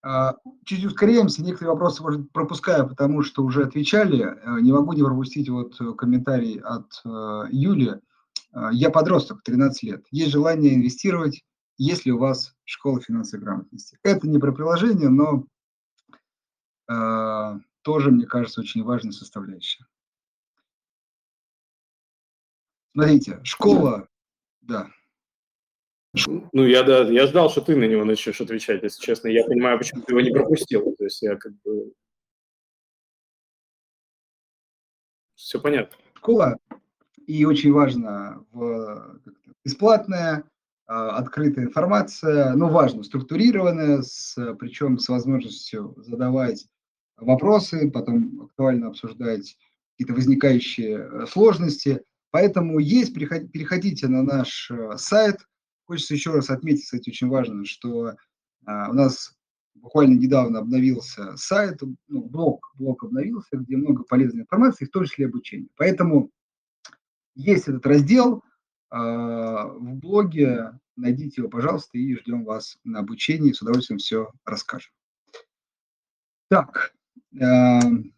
А, 0.00 0.36
чуть 0.64 0.84
ускоряемся, 0.84 1.42
некоторые 1.42 1.72
вопросы, 1.72 2.00
может, 2.00 2.30
пропускаю, 2.30 2.88
потому 2.88 3.24
что 3.24 3.42
уже 3.42 3.64
отвечали. 3.64 4.22
Э, 4.22 4.60
не 4.60 4.70
могу 4.70 4.92
не 4.92 5.02
пропустить 5.02 5.48
вот 5.48 5.76
комментарий 5.96 6.60
от 6.60 6.86
э, 7.04 7.48
Юли. 7.50 7.94
Я 8.70 8.90
подросток, 8.90 9.42
13 9.42 9.82
лет. 9.82 10.06
Есть 10.12 10.30
желание 10.30 10.74
инвестировать, 10.74 11.42
если 11.78 12.10
у 12.10 12.18
вас 12.18 12.56
школа 12.64 13.00
финансовой 13.00 13.44
грамотности. 13.44 13.98
Это 14.02 14.28
не 14.28 14.38
про 14.38 14.52
приложение, 14.52 15.08
но 15.08 15.46
э, 16.90 17.60
тоже, 17.82 18.10
мне 18.10 18.26
кажется, 18.26 18.60
очень 18.60 18.82
важная 18.82 19.12
составляющая. 19.12 19.86
Смотрите, 22.92 23.40
школа, 23.44 24.08
да. 24.60 24.90
Ну, 26.52 26.66
я, 26.66 26.82
да, 26.82 27.08
я 27.08 27.26
ждал, 27.26 27.48
что 27.48 27.60
ты 27.60 27.76
на 27.76 27.84
него 27.84 28.04
начнешь 28.04 28.40
отвечать, 28.40 28.82
если 28.82 29.00
честно. 29.00 29.28
Я 29.28 29.44
понимаю, 29.44 29.78
почему 29.78 30.02
ты 30.02 30.12
его 30.12 30.20
не 30.20 30.32
пропустил. 30.32 30.96
То 30.96 31.04
есть 31.04 31.22
я 31.22 31.36
как 31.36 31.52
бы... 31.62 31.92
Все 35.36 35.60
понятно. 35.60 35.96
Школа, 36.14 36.56
и 37.26 37.44
очень 37.44 37.72
важно, 37.72 38.44
в, 38.50 39.20
бесплатная, 39.64 40.44
открытая 40.88 41.66
информация, 41.66 42.54
но 42.54 42.68
важно, 42.68 43.02
структурированная, 43.02 44.02
с, 44.02 44.34
причем 44.58 44.98
с 44.98 45.08
возможностью 45.08 45.94
задавать 45.98 46.66
вопросы, 47.16 47.90
потом 47.90 48.42
актуально 48.42 48.88
обсуждать 48.88 49.56
какие-то 49.92 50.14
возникающие 50.14 50.98
э, 50.98 51.26
сложности. 51.26 52.02
Поэтому 52.30 52.78
есть, 52.78 53.14
переходите 53.14 54.06
на 54.06 54.22
наш 54.22 54.70
э, 54.70 54.96
сайт. 54.96 55.36
Хочется 55.86 56.14
еще 56.14 56.32
раз 56.32 56.50
отметить, 56.50 56.84
кстати, 56.84 57.10
очень 57.10 57.28
важно, 57.28 57.64
что 57.64 58.14
а, 58.66 58.90
у 58.90 58.92
нас 58.92 59.34
буквально 59.74 60.18
недавно 60.18 60.58
обновился 60.58 61.34
сайт, 61.36 61.80
ну, 62.08 62.22
блог, 62.22 62.70
блог 62.74 63.04
обновился, 63.04 63.56
где 63.56 63.76
много 63.76 64.04
полезной 64.04 64.42
информации, 64.42 64.84
в 64.84 64.90
том 64.90 65.06
числе 65.06 65.26
обучения. 65.26 65.68
Поэтому 65.76 66.30
есть 67.34 67.68
этот 67.68 67.86
раздел 67.86 68.42
в 68.90 69.94
блоге, 69.94 70.78
найдите 70.96 71.42
его, 71.42 71.50
пожалуйста, 71.50 71.98
и 71.98 72.16
ждем 72.16 72.44
вас 72.44 72.78
на 72.84 73.00
обучении, 73.00 73.52
с 73.52 73.60
удовольствием 73.62 73.98
все 73.98 74.32
расскажем. 74.44 74.92
Так, 76.48 76.94
эм, 77.38 78.14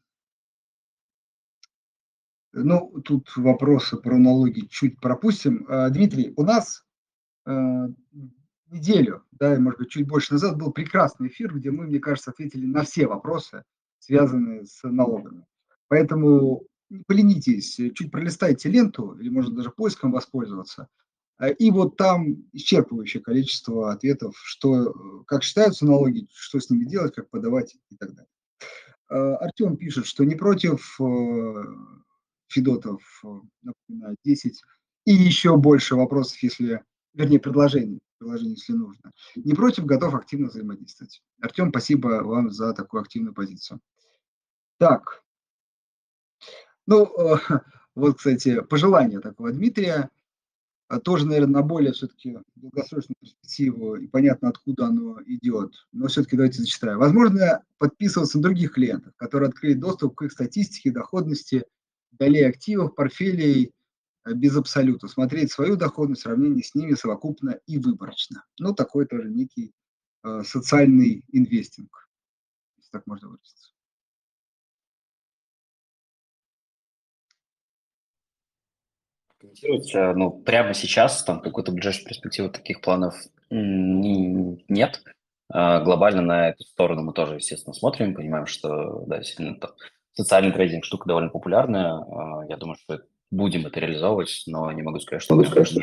ну, 2.52 3.00
тут 3.04 3.36
вопросы 3.36 3.96
про 3.96 4.18
налоги 4.18 4.66
чуть 4.66 5.00
пропустим. 5.00 5.66
Э, 5.68 5.90
Дмитрий, 5.90 6.32
у 6.36 6.42
нас 6.42 6.84
э, 7.46 7.52
неделю, 8.70 9.24
да, 9.32 9.58
может 9.58 9.78
быть, 9.78 9.90
чуть 9.90 10.08
больше 10.08 10.32
назад 10.32 10.58
был 10.58 10.72
прекрасный 10.72 11.28
эфир, 11.28 11.54
где 11.54 11.70
мы, 11.70 11.86
мне 11.86 12.00
кажется, 12.00 12.30
ответили 12.30 12.66
на 12.66 12.82
все 12.82 13.06
вопросы, 13.06 13.64
связанные 13.98 14.64
с 14.64 14.82
налогами. 14.82 15.46
Поэтому 15.88 16.64
не 16.90 17.04
поленитесь, 17.04 17.76
чуть 17.94 18.10
пролистайте 18.10 18.68
ленту, 18.68 19.16
или, 19.18 19.28
может, 19.28 19.54
даже 19.54 19.70
поиском 19.70 20.12
воспользоваться. 20.12 20.88
Э, 21.38 21.52
и 21.52 21.70
вот 21.70 21.96
там 21.96 22.44
исчерпывающее 22.52 23.20
количество 23.20 23.92
ответов, 23.92 24.36
что, 24.42 25.24
как 25.26 25.42
считаются 25.42 25.86
налоги, 25.86 26.26
что 26.32 26.60
с 26.60 26.68
ними 26.68 26.84
делать, 26.84 27.14
как 27.14 27.30
подавать 27.30 27.76
и 27.90 27.96
так 27.96 28.10
далее. 28.10 28.26
Артем 29.08 29.76
пишет, 29.76 30.06
что 30.06 30.22
не 30.22 30.36
против 30.36 31.00
Федотов, 32.50 33.02
э, 33.24 33.28
напоминаю, 33.62 34.16
10, 34.24 34.62
и 35.06 35.12
еще 35.12 35.56
больше 35.56 35.94
вопросов, 35.96 36.42
если, 36.42 36.82
вернее, 37.14 37.38
предложений, 37.38 38.00
предложений, 38.18 38.54
если 38.54 38.72
нужно. 38.72 39.12
Не 39.36 39.54
против, 39.54 39.86
готов 39.86 40.14
активно 40.14 40.48
взаимодействовать. 40.48 41.22
Артем, 41.40 41.70
спасибо 41.70 42.22
вам 42.24 42.50
за 42.50 42.74
такую 42.74 43.00
активную 43.00 43.34
позицию. 43.34 43.80
Так, 44.78 45.22
ну, 46.90 47.06
э, 47.06 47.36
вот, 47.94 48.18
кстати, 48.18 48.60
пожелание 48.62 49.20
такого 49.20 49.52
Дмитрия, 49.52 50.10
а 50.88 50.98
тоже, 50.98 51.24
наверное, 51.24 51.60
на 51.60 51.62
более 51.62 51.92
все-таки 51.92 52.36
долгосрочную 52.56 53.16
перспективу, 53.20 53.94
и 53.94 54.08
понятно, 54.08 54.48
откуда 54.48 54.86
оно 54.86 55.20
идет. 55.24 55.86
Но 55.92 56.08
все-таки 56.08 56.34
давайте 56.34 56.58
зачитаю. 56.58 56.98
Возможно, 56.98 57.62
подписываться 57.78 58.38
на 58.38 58.42
других 58.42 58.72
клиентов, 58.72 59.14
которые 59.16 59.50
открыли 59.50 59.74
доступ 59.74 60.16
к 60.16 60.22
их 60.22 60.32
статистике, 60.32 60.90
доходности 60.90 61.64
долей 62.10 62.42
активов, 62.42 62.96
портфелей 62.96 63.72
э, 64.24 64.32
без 64.34 64.56
абсолюта, 64.56 65.06
смотреть 65.06 65.52
свою 65.52 65.76
доходность 65.76 66.22
в 66.22 66.24
сравнении 66.24 66.62
с 66.62 66.74
ними 66.74 66.94
совокупно 66.94 67.60
и 67.68 67.78
выборочно. 67.78 68.44
Ну, 68.58 68.74
такой 68.74 69.06
тоже 69.06 69.30
некий 69.30 69.72
э, 70.24 70.42
социальный 70.44 71.24
инвестинг, 71.30 72.08
если 72.78 72.90
так 72.90 73.06
можно 73.06 73.28
выразиться. 73.28 73.70
Комментировать. 79.40 80.16
Ну, 80.16 80.30
прямо 80.30 80.74
сейчас, 80.74 81.24
там, 81.24 81.40
какой-то 81.40 81.72
ближайшей 81.72 82.04
перспективы 82.04 82.50
таких 82.50 82.80
планов 82.80 83.14
нет. 83.50 85.02
А, 85.52 85.80
глобально 85.80 86.22
на 86.22 86.48
эту 86.50 86.62
сторону 86.64 87.02
мы 87.02 87.12
тоже, 87.12 87.36
естественно, 87.36 87.74
смотрим, 87.74 88.14
понимаем, 88.14 88.46
что, 88.46 89.04
да, 89.06 89.18
действительно, 89.18 89.58
социальный 90.12 90.52
трейдинг 90.52 90.84
штука 90.84 91.08
довольно 91.08 91.30
популярная. 91.30 91.94
А, 91.94 92.44
я 92.48 92.56
думаю, 92.56 92.76
что 92.76 93.00
будем 93.30 93.66
это 93.66 93.80
реализовывать, 93.80 94.44
но 94.46 94.70
не 94.72 94.82
могу 94.82 95.00
сказать, 95.00 95.22
что 95.22 95.34
могу 95.34 95.48
сказать, 95.48 95.68
что 95.68 95.80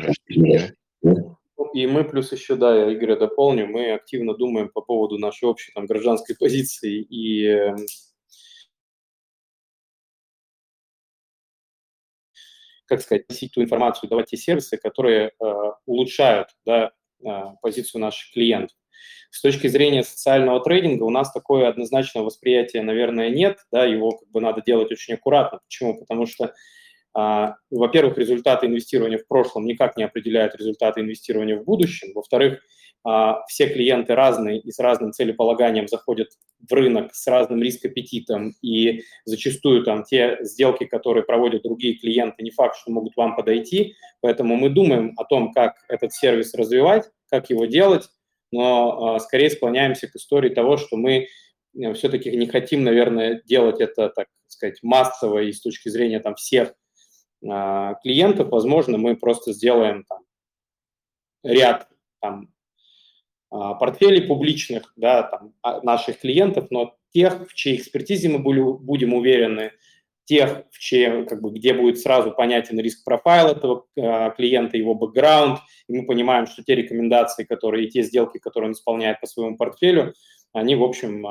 и 1.74 1.86
мы 1.86 2.04
плюс 2.04 2.32
еще, 2.32 2.56
да, 2.56 2.74
я 2.74 2.92
Игоря 2.92 3.16
дополню, 3.16 3.66
мы 3.66 3.92
активно 3.92 4.34
думаем 4.34 4.70
по 4.70 4.80
поводу 4.80 5.18
нашей 5.18 5.44
общей 5.44 5.70
там 5.72 5.86
гражданской 5.86 6.34
позиции 6.34 7.02
и 7.02 7.74
как 12.88 13.02
сказать, 13.02 13.28
носить 13.28 13.52
ту 13.52 13.62
информацию, 13.62 14.08
давать 14.08 14.26
те 14.30 14.36
сервисы, 14.36 14.78
которые 14.78 15.32
э, 15.40 15.54
улучшают 15.86 16.48
да, 16.64 16.92
э, 17.24 17.28
позицию 17.60 18.00
наших 18.00 18.32
клиентов. 18.32 18.76
С 19.30 19.42
точки 19.42 19.66
зрения 19.66 20.02
социального 20.02 20.60
трейдинга 20.60 21.04
у 21.04 21.10
нас 21.10 21.30
такое 21.30 21.68
однозначного 21.68 22.24
восприятия, 22.24 22.82
наверное, 22.82 23.28
нет, 23.28 23.58
да, 23.70 23.84
его 23.84 24.12
как 24.12 24.28
бы 24.30 24.40
надо 24.40 24.62
делать 24.62 24.90
очень 24.90 25.14
аккуратно. 25.14 25.60
Почему? 25.64 25.98
Потому 25.98 26.26
что, 26.26 26.54
во-первых, 27.70 28.18
результаты 28.18 28.66
инвестирования 28.66 29.18
в 29.18 29.26
прошлом 29.26 29.66
никак 29.66 29.96
не 29.96 30.04
определяют 30.04 30.54
результаты 30.54 31.00
инвестирования 31.00 31.56
в 31.56 31.64
будущем. 31.64 32.12
Во-вторых, 32.14 32.60
а, 33.04 33.44
все 33.46 33.68
клиенты 33.68 34.14
разные 34.14 34.58
и 34.60 34.70
с 34.70 34.78
разным 34.78 35.12
целеполаганием 35.12 35.88
заходят 35.88 36.28
в 36.68 36.72
рынок 36.72 37.14
с 37.14 37.26
разным 37.26 37.62
риск-аппетитом, 37.62 38.54
и 38.60 39.02
зачастую 39.24 39.84
там 39.84 40.04
те 40.04 40.38
сделки, 40.42 40.84
которые 40.84 41.24
проводят 41.24 41.62
другие 41.62 41.94
клиенты, 41.94 42.42
не 42.42 42.50
факт, 42.50 42.76
что 42.76 42.90
могут 42.90 43.16
вам 43.16 43.36
подойти, 43.36 43.94
поэтому 44.20 44.56
мы 44.56 44.68
думаем 44.68 45.14
о 45.16 45.24
том, 45.24 45.52
как 45.52 45.76
этот 45.88 46.12
сервис 46.12 46.54
развивать, 46.54 47.04
как 47.30 47.50
его 47.50 47.66
делать, 47.66 48.08
но 48.50 49.14
а, 49.14 49.18
скорее 49.20 49.50
склоняемся 49.50 50.08
к 50.08 50.16
истории 50.16 50.50
того, 50.50 50.76
что 50.76 50.96
мы 50.96 51.28
э, 51.80 51.92
все-таки 51.94 52.36
не 52.36 52.46
хотим, 52.46 52.82
наверное, 52.82 53.42
делать 53.44 53.80
это, 53.80 54.08
так 54.08 54.26
сказать, 54.48 54.80
массово 54.82 55.42
и 55.42 55.52
с 55.52 55.60
точки 55.60 55.88
зрения 55.88 56.20
там 56.20 56.34
всех 56.34 56.70
а, 56.70 56.74
клиентов. 57.40 58.48
Возможно, 58.50 58.98
мы 58.98 59.16
просто 59.16 59.52
сделаем 59.52 60.04
там 60.04 60.18
ряд 61.44 61.88
там 62.20 62.48
а, 63.50 63.74
портфелей 63.74 64.26
публичных, 64.26 64.92
да, 64.96 65.22
там, 65.22 65.54
наших 65.82 66.20
клиентов, 66.20 66.66
но 66.70 66.96
тех, 67.12 67.48
в 67.48 67.54
чьей 67.54 67.76
экспертизе 67.76 68.28
мы 68.28 68.38
будем 68.40 69.14
уверены, 69.14 69.72
тех, 70.24 70.64
в 70.70 70.78
чьей, 70.78 71.24
как 71.24 71.40
бы, 71.40 71.50
где 71.50 71.72
будет 71.72 71.98
сразу 71.98 72.32
понятен 72.32 72.78
риск 72.78 73.02
профайл 73.04 73.46
этого 73.48 73.86
клиента, 74.36 74.76
его 74.76 74.94
бэкграунд, 74.94 75.60
и 75.88 75.92
мы 75.96 76.06
понимаем, 76.06 76.46
что 76.46 76.62
те 76.62 76.74
рекомендации, 76.74 77.44
которые 77.44 77.86
и 77.86 77.90
те 77.90 78.02
сделки, 78.02 78.38
которые 78.38 78.68
он 78.68 78.72
исполняет 78.72 79.20
по 79.20 79.26
своему 79.26 79.56
портфелю, 79.56 80.12
они, 80.52 80.74
в 80.74 80.82
общем, 80.82 81.24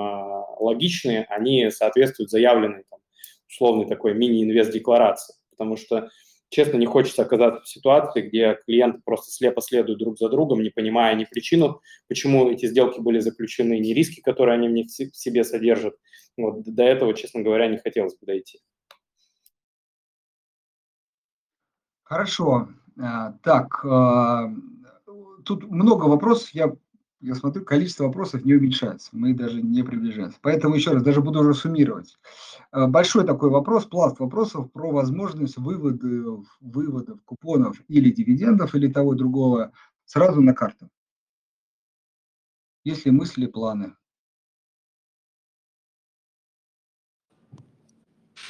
логичные, 0.60 1.26
они 1.30 1.70
соответствуют 1.70 2.32
заявленной, 2.32 2.86
там, 2.90 3.00
условной 3.48 3.86
такой 3.86 4.16
мини-инвест-декларации, 4.16 5.36
потому 5.58 5.78
что 5.78 6.10
честно, 6.50 6.78
не 6.78 6.86
хочется 6.86 7.24
оказаться 7.24 7.62
в 7.62 7.68
ситуации, 7.68 8.22
где 8.22 8.58
клиенты 8.66 9.02
просто 9.04 9.32
слепо 9.32 9.62
следуют 9.62 10.00
друг 10.00 10.18
за 10.18 10.30
другом, 10.30 10.62
не 10.62 10.70
понимая 10.70 11.16
ни 11.16 11.26
причину, 11.26 11.82
почему 12.08 12.50
эти 12.50 12.66
сделки 12.68 13.00
были 13.00 13.20
заключены, 13.20 13.80
ни 13.80 13.94
риски, 13.94 14.22
которые 14.22 14.56
они 14.56 14.84
в 14.84 14.88
в 14.88 15.16
себе 15.16 15.44
содержат. 15.44 15.96
Вот 16.38 16.64
до 16.64 16.84
этого, 16.84 17.14
честно 17.14 17.42
говоря, 17.42 17.68
не 17.68 17.78
хотелось 17.78 18.18
бы 18.18 18.26
дойти. 18.26 18.60
Хорошо. 22.04 22.70
Э, 22.98 23.34
так, 23.44 23.84
э, 23.84 24.56
тут 25.44 25.70
много 25.70 26.06
вопросов. 26.06 26.50
Я, 26.52 26.74
я 27.20 27.36
смотрю, 27.36 27.66
количество 27.66 28.06
вопросов 28.06 28.46
не 28.46 28.54
уменьшается. 28.54 29.10
Мы 29.12 29.34
даже 29.34 29.62
не 29.62 29.84
приближаемся. 29.84 30.38
Поэтому 30.42 30.76
еще 30.76 30.92
раз, 30.92 31.04
даже 31.04 31.22
буду 31.22 31.40
уже 31.40 31.54
суммировать. 31.54 32.18
Э, 32.72 32.88
большой 32.88 33.26
такой 33.26 33.50
вопрос, 33.50 33.86
пласт 33.86 34.20
вопросов 34.20 34.72
про 34.72 34.92
возможность 34.92 35.58
вывода, 35.58 36.44
выводов 36.62 37.22
купонов 37.24 37.82
или 37.88 38.12
дивидендов, 38.12 38.76
или 38.76 38.92
того 38.92 39.14
и 39.14 39.18
другого 39.18 39.72
сразу 40.06 40.42
на 40.42 40.54
карту. 40.54 40.90
Есть 42.84 43.06
ли 43.06 43.12
мысли, 43.12 43.48
планы? 43.48 43.96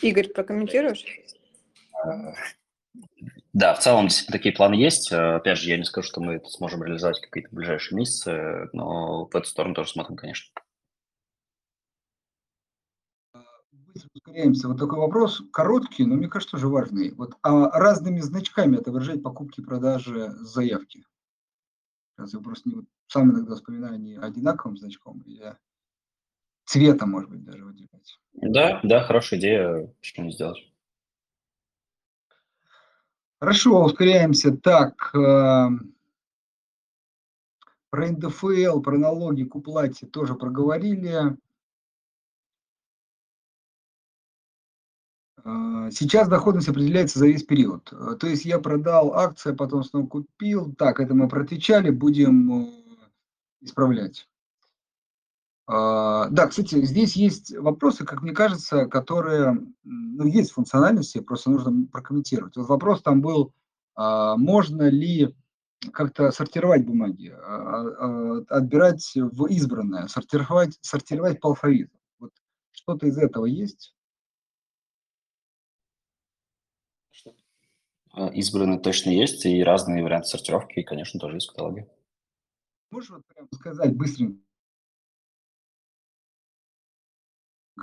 Игорь, 0.01 0.27
прокомментируешь? 0.27 1.05
Да, 3.57 3.73
в 3.73 3.79
целом 3.79 4.05
действительно 4.05 4.37
такие 4.37 4.53
планы 4.53 4.75
есть. 4.75 5.11
Э, 5.11 5.37
опять 5.37 5.57
же, 5.57 5.71
я 5.71 5.79
не 5.79 5.83
скажу, 5.83 6.07
что 6.07 6.21
мы 6.21 6.33
это 6.33 6.47
сможем 6.47 6.83
реализовать 6.83 7.19
какие-то 7.19 7.49
ближайшие 7.55 7.97
месяцы, 7.97 8.69
но 8.71 9.25
в 9.25 9.35
эту 9.35 9.47
сторону 9.47 9.73
тоже 9.73 9.89
смотрим, 9.89 10.15
конечно. 10.15 10.53
Быстро 13.71 14.09
ускоряемся. 14.13 14.67
Вот 14.67 14.77
такой 14.77 14.99
вопрос, 14.99 15.41
короткий, 15.51 16.05
но 16.05 16.13
мне 16.13 16.27
кажется, 16.27 16.51
тоже 16.51 16.67
важный. 16.67 17.15
Вот 17.15 17.33
а 17.41 17.71
разными 17.71 18.19
значками 18.19 18.77
отображать 18.77 19.23
покупки, 19.23 19.61
продажи, 19.61 20.29
заявки. 20.33 21.03
Сейчас 22.15 22.35
я 22.35 22.39
просто 22.41 22.69
не, 22.69 22.85
сам 23.07 23.31
иногда 23.31 23.55
вспоминаю 23.55 23.99
не 23.99 24.19
одинаковым 24.19 24.77
значком, 24.77 25.21
или 25.21 25.57
цветом, 26.65 27.09
может 27.09 27.31
быть, 27.31 27.43
даже 27.43 27.65
выделять. 27.65 28.19
Да, 28.33 28.81
да, 28.83 29.01
хорошая 29.01 29.39
идея, 29.39 29.91
что 30.01 30.21
не 30.21 30.31
сделать. 30.31 30.59
Хорошо, 33.39 33.85
ускоряемся. 33.85 34.51
Так, 34.57 35.13
э, 35.13 35.69
про 37.91 38.11
НДФЛ, 38.11 38.81
про 38.81 38.97
налоги 38.97 39.43
к 39.43 39.55
уплате 39.55 40.07
тоже 40.07 40.33
проговорили. 40.33 41.37
Э, 45.43 45.91
сейчас 45.91 46.27
доходность 46.27 46.67
определяется 46.67 47.19
за 47.19 47.27
весь 47.27 47.43
период. 47.43 47.93
Э, 47.93 48.15
то 48.19 48.25
есть 48.25 48.43
я 48.43 48.57
продал 48.57 49.13
акции, 49.13 49.53
потом 49.53 49.83
снова 49.83 50.07
купил. 50.07 50.73
Так, 50.73 50.99
это 50.99 51.13
мы 51.13 51.29
протвечали, 51.29 51.91
будем 51.91 52.71
исправлять. 53.61 54.27
А, 55.67 56.29
да, 56.29 56.47
кстати, 56.47 56.81
здесь 56.85 57.17
есть 57.17 57.55
вопросы, 57.57 58.05
как 58.05 58.21
мне 58.21 58.31
кажется, 58.31 58.85
которые, 58.85 59.57
ну, 59.83 60.25
есть 60.25 60.51
функциональности, 60.51 61.19
просто 61.19 61.51
нужно 61.51 61.87
прокомментировать. 61.87 62.55
Вот 62.55 62.69
вопрос 62.69 63.01
там 63.01 63.21
был, 63.21 63.53
а, 63.95 64.37
можно 64.37 64.89
ли 64.89 65.35
как-то 65.91 66.31
сортировать 66.31 66.85
бумаги, 66.85 67.35
а, 67.37 68.37
отбирать 68.47 69.11
в 69.13 69.45
избранное, 69.47 70.07
сортировать, 70.07 70.77
сортировать 70.81 71.41
по 71.41 71.49
алфавиту. 71.49 71.97
Вот 72.17 72.31
что-то 72.71 73.05
из 73.07 73.17
этого 73.17 73.45
есть? 73.45 73.93
Избранные 78.33 78.79
точно 78.79 79.11
есть, 79.11 79.45
и 79.45 79.61
разные 79.61 80.01
варианты 80.01 80.29
сортировки, 80.29 80.81
конечно, 80.81 81.19
тоже 81.19 81.35
есть 81.35 81.47
в 81.47 81.51
каталоге. 81.51 81.87
Можешь 82.89 83.11
вот 83.11 83.21
прямо 83.27 83.47
сказать 83.53 83.95
быстренько, 83.95 84.39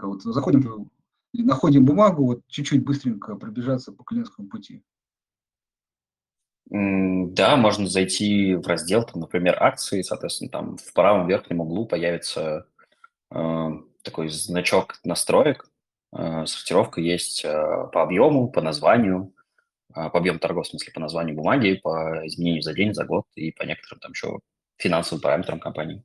вот 0.03 0.23
заходим, 0.23 0.91
находим 1.33 1.85
бумагу, 1.85 2.25
вот 2.25 2.41
чуть-чуть 2.49 2.85
быстренько 2.85 3.37
пробежаться 3.37 3.93
по 3.93 4.05
клиентскому 4.05 4.49
пути. 4.49 4.83
Да, 6.67 7.57
можно 7.57 7.87
зайти 7.87 8.55
в 8.55 8.67
раздел, 8.67 9.05
там, 9.05 9.21
например, 9.21 9.63
акции, 9.63 10.03
соответственно, 10.03 10.51
там 10.51 10.77
в 10.79 10.93
правом 10.95 11.29
верхнем 11.29 11.61
углу 11.61 11.87
появится 11.87 12.67
э, 13.31 13.69
такой 14.03 14.29
значок 14.29 14.99
настроек, 15.05 15.71
э, 16.17 16.47
сортировка 16.47 17.01
есть 17.03 17.45
э, 17.45 17.53
по 17.93 18.03
объему, 18.03 18.51
по 18.51 18.63
названию, 18.63 19.35
э, 19.91 20.09
по 20.09 20.19
объему 20.19 20.39
торгов, 20.39 20.67
в 20.67 20.71
смысле, 20.71 20.93
по 20.93 21.01
названию 21.01 21.37
бумаги, 21.37 21.75
по 21.83 22.27
изменению 22.27 22.63
за 22.63 22.73
день, 22.73 22.95
за 22.95 23.05
год 23.05 23.27
и 23.35 23.53
по 23.53 23.65
некоторым 23.65 24.01
там 24.01 24.13
еще 24.13 24.39
финансовым 24.79 25.21
параметрам 25.21 25.61
компании. 25.61 26.03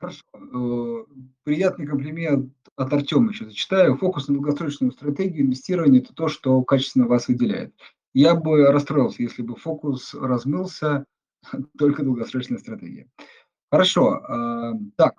Хорошо. 0.00 0.22
Э, 0.34 1.04
приятный 1.44 1.86
комплимент 1.86 2.54
от 2.74 2.92
Артема 2.92 3.32
еще 3.32 3.44
зачитаю. 3.44 3.96
Фокус 3.98 4.28
на 4.28 4.34
долгосрочную 4.34 4.92
стратегию 4.92 5.44
инвестирования– 5.44 6.00
это 6.02 6.14
то, 6.14 6.28
что 6.28 6.62
качественно 6.62 7.06
вас 7.06 7.28
выделяет. 7.28 7.74
Я 8.14 8.34
бы 8.34 8.72
расстроился, 8.72 9.22
если 9.22 9.42
бы 9.42 9.56
фокус 9.56 10.14
размылся, 10.14 11.04
только 11.78 12.02
долгосрочная 12.02 12.58
стратегия. 12.58 13.08
Хорошо. 13.70 14.16
Э, 14.26 14.72
так, 14.96 15.16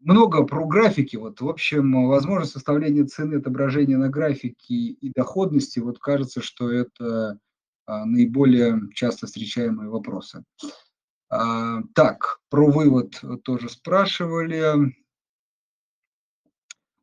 много 0.00 0.44
про 0.44 0.66
графики. 0.66 1.16
Вот, 1.16 1.42
в 1.42 1.48
общем, 1.48 2.08
возможность 2.08 2.52
составления 2.52 3.04
цены, 3.04 3.34
отображения 3.34 3.98
на 3.98 4.08
графике 4.08 4.74
и 4.74 5.12
доходности, 5.12 5.80
вот 5.80 5.98
кажется, 5.98 6.40
что 6.40 6.70
это 6.70 7.38
а, 7.86 8.04
наиболее 8.04 8.80
часто 8.94 9.26
встречаемые 9.26 9.90
вопросы. 9.90 10.44
А, 11.30 11.82
так, 11.94 12.40
про 12.48 12.70
вывод 12.70 13.20
тоже 13.44 13.68
спрашивали. 13.68 14.94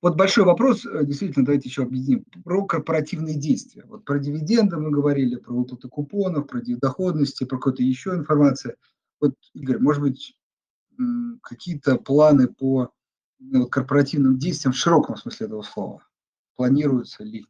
Вот 0.02 0.16
большой 0.16 0.46
вопрос, 0.46 0.86
э, 0.86 1.04
действительно, 1.06 1.46
давайте 1.46 1.70
еще 1.70 1.84
объединим, 1.84 2.26
про 2.44 2.66
корпоративные 2.66 3.36
действия. 3.36 3.86
Вот 3.86 4.06
про 4.06 4.20
дивиденды 4.20 4.78
мы 4.78 4.92
говорили, 4.92 5.36
про 5.36 5.54
выплаты 5.54 5.88
купонов, 5.88 6.48
про 6.48 6.62
доходности, 6.64 7.44
про 7.44 7.58
какую-то 7.58 7.82
еще 7.82 8.12
информацию. 8.12 8.76
Вот, 9.20 9.34
Игорь, 9.54 9.80
может 9.80 10.04
быть, 10.04 10.38
какие-то 11.42 11.98
планы 11.98 12.48
по 12.48 12.92
ну, 13.40 13.68
корпоративным 13.68 14.38
действиям 14.38 14.74
в 14.74 14.78
широком 14.78 15.18
смысле 15.18 15.48
этого 15.48 15.62
слова? 15.62 16.06
Планируются 16.56 17.24
ли? 17.24 17.46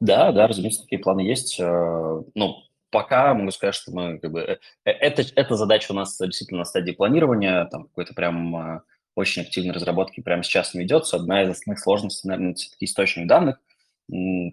Да, 0.00 0.32
да, 0.32 0.46
разумеется, 0.46 0.82
такие 0.82 1.00
планы 1.00 1.20
есть. 1.20 1.58
Э, 1.58 2.22
ну, 2.34 2.56
пока 2.94 3.34
могу 3.34 3.50
сказать, 3.50 3.74
что 3.74 3.90
мы 3.90 4.20
как 4.20 4.30
бы 4.30 4.40
э, 4.40 4.58
э, 4.84 4.90
это, 4.92 5.24
эта 5.34 5.56
задача 5.56 5.90
у 5.90 5.96
нас 5.96 6.16
действительно 6.16 6.60
на 6.60 6.64
стадии 6.64 6.92
планирования, 6.92 7.64
там 7.64 7.88
какой-то 7.88 8.14
прям 8.14 8.56
э, 8.56 8.80
очень 9.16 9.42
активной 9.42 9.74
разработки 9.74 10.20
прямо 10.20 10.44
сейчас 10.44 10.74
не 10.74 10.82
ведется. 10.82 11.16
Одна 11.16 11.42
из 11.42 11.50
основных 11.50 11.80
сложностей, 11.80 12.28
наверное, 12.28 12.54
все-таки 12.54 12.84
источник 12.84 13.26
данных. 13.26 13.58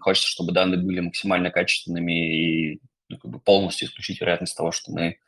Хочется, 0.00 0.28
чтобы 0.28 0.52
данные 0.52 0.80
были 0.80 0.98
максимально 0.98 1.52
качественными 1.52 2.72
и 2.72 2.80
ну, 3.08 3.18
как 3.18 3.30
бы 3.30 3.38
полностью 3.38 3.86
исключить 3.86 4.20
вероятность 4.20 4.56
того, 4.56 4.72
что 4.72 4.90
мы 4.90 5.18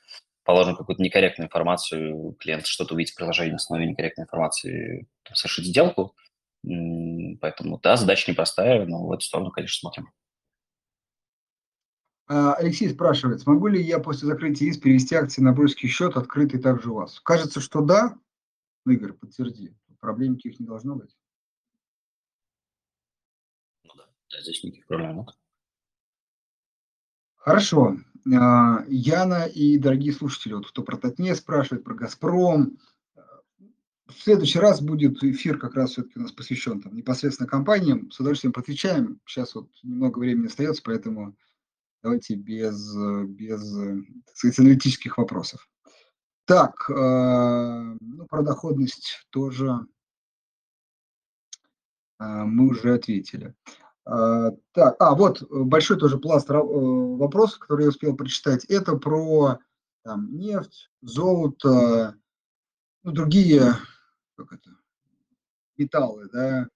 положим 0.43 0.75
какую-то 0.75 1.03
некорректную 1.03 1.47
информацию, 1.47 2.33
клиент 2.41 2.67
что-то 2.67 2.95
увидит 2.95 3.13
в 3.13 3.17
приложении 3.17 3.53
на 3.53 3.57
основе 3.57 3.87
некорректной 3.87 4.25
информации, 4.25 5.07
совершить 5.33 5.67
сделку. 5.67 6.17
Поэтому, 6.65 7.79
да, 7.81 7.97
задача 7.97 8.29
непростая, 8.29 8.87
но 8.87 9.07
в 9.07 9.13
эту 9.13 9.25
сторону, 9.25 9.53
конечно, 9.53 9.79
смотрим. 9.79 10.11
А, 12.27 12.55
Алексей 12.55 12.89
спрашивает, 12.89 13.41
смогу 13.41 13.67
ли 13.67 13.83
я 13.83 13.99
после 13.99 14.27
закрытия 14.27 14.71
ИС 14.71 14.79
перевести 14.79 15.15
акции 15.15 15.43
на 15.43 15.53
брокерский 15.53 15.89
счет, 15.89 16.17
открытый 16.17 16.61
также 16.61 16.91
у 16.91 16.95
вас? 16.95 17.21
Кажется, 17.21 17.61
что 17.61 17.81
да. 17.83 18.19
Игорь, 18.87 19.13
подтверди. 19.13 19.75
Проблем 20.01 20.33
никаких 20.33 20.61
не 20.61 20.67
должно 20.67 20.97
быть. 20.97 21.17
Ну 23.85 23.93
да, 23.97 24.05
да 24.31 24.43
здесь 24.43 24.63
никаких 24.63 24.87
проблем 24.87 25.19
нет. 25.19 25.29
Хорошо. 27.37 27.97
А, 28.35 28.85
Яна 28.89 29.45
и 29.45 29.79
дорогие 29.79 30.13
слушатели, 30.15 30.55
вот 30.55 30.69
кто 30.69 30.83
про 30.83 30.97
Татне 30.97 31.35
спрашивает, 31.35 31.85
про 31.85 31.95
Газпром. 31.95 32.79
В 34.07 34.23
следующий 34.23 34.59
раз 34.59 34.81
будет 34.81 35.23
эфир 35.23 35.59
как 35.59 35.75
раз 35.75 35.93
все-таки 35.93 36.19
у 36.19 36.23
нас 36.23 36.33
посвящен 36.33 36.81
там, 36.81 36.95
непосредственно 36.95 37.49
компаниям. 37.49 38.11
С 38.11 38.21
удовольствием 38.21 38.55
отвечаем. 38.57 39.21
Сейчас 39.27 39.55
вот 39.55 39.69
немного 39.83 40.19
времени 40.19 40.47
остается, 40.47 40.83
поэтому 40.85 41.37
Давайте 42.05 42.35
без, 42.35 42.95
без 43.29 43.73
так 44.27 44.37
сказать, 44.37 44.59
аналитических 44.59 45.17
вопросов. 45.17 45.67
Так, 46.45 46.91
э, 46.91 47.97
ну, 47.99 48.27
про 48.27 48.43
доходность 48.43 49.27
тоже 49.31 49.87
э, 52.21 52.25
мы 52.27 52.69
уже 52.69 52.97
ответили. 52.97 53.55
Э, 54.07 54.51
так, 54.73 54.97
а 54.99 55.15
вот 55.15 55.43
большой 55.51 55.99
тоже 55.99 56.19
пласт 56.19 56.47
вопросов, 56.51 57.61
который 57.61 57.85
я 57.85 57.89
успел 57.89 58.15
прочитать. 58.15 58.67
Это 58.67 58.99
про 58.99 59.59
там, 60.03 60.37
нефть, 60.37 60.91
золото, 61.01 62.19
ну, 63.03 63.13
другие 63.13 63.73
как 64.37 64.53
это, 64.53 64.77
металлы, 65.79 66.29
да. 66.31 66.69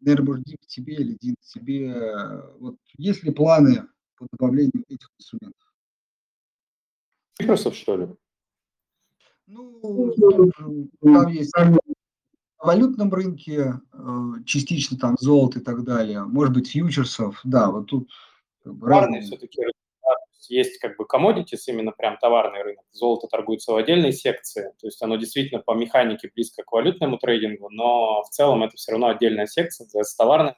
Наверное, 0.00 0.26
может, 0.26 0.44
Дим 0.44 0.58
тебе 0.66 0.96
или 0.96 1.16
Дин 1.20 1.36
тебе. 1.40 2.42
Вот 2.58 2.78
есть 2.96 3.22
ли 3.22 3.30
планы 3.30 3.86
по 4.22 4.28
добавлению 4.36 4.84
этих 4.88 5.10
инструментов. 5.18 5.72
Мicrosoft, 7.40 7.76
что 7.76 7.96
ли? 7.96 8.08
Ну, 9.46 10.12
там 11.02 11.28
есть 11.28 11.52
на 11.56 11.78
валютном 12.58 13.12
рынке, 13.12 13.80
э, 13.92 14.32
частично 14.46 14.96
там 14.96 15.16
золото 15.18 15.58
и 15.58 15.62
так 15.62 15.82
далее, 15.82 16.24
может 16.24 16.54
быть, 16.54 16.70
фьючерсов, 16.70 17.40
да, 17.42 17.70
вот 17.70 17.88
тут 17.88 18.08
разные 18.64 19.22
все-таки 19.22 19.62
есть 20.48 20.78
как 20.78 20.96
бы 20.96 21.06
commodities, 21.12 21.60
именно 21.66 21.92
прям 21.92 22.18
товарный 22.18 22.62
рынок. 22.62 22.84
Золото 22.92 23.26
торгуется 23.26 23.72
в 23.72 23.76
отдельной 23.76 24.12
секции, 24.12 24.72
то 24.80 24.86
есть 24.86 25.02
оно 25.02 25.16
действительно 25.16 25.60
по 25.60 25.72
механике 25.72 26.30
близко 26.34 26.62
к 26.62 26.72
валютному 26.72 27.18
трейдингу, 27.18 27.68
но 27.70 28.22
в 28.22 28.28
целом 28.30 28.62
это 28.62 28.76
все 28.76 28.92
равно 28.92 29.08
отдельная 29.08 29.46
секция, 29.46 29.84
называется 29.84 30.16
товарная. 30.16 30.56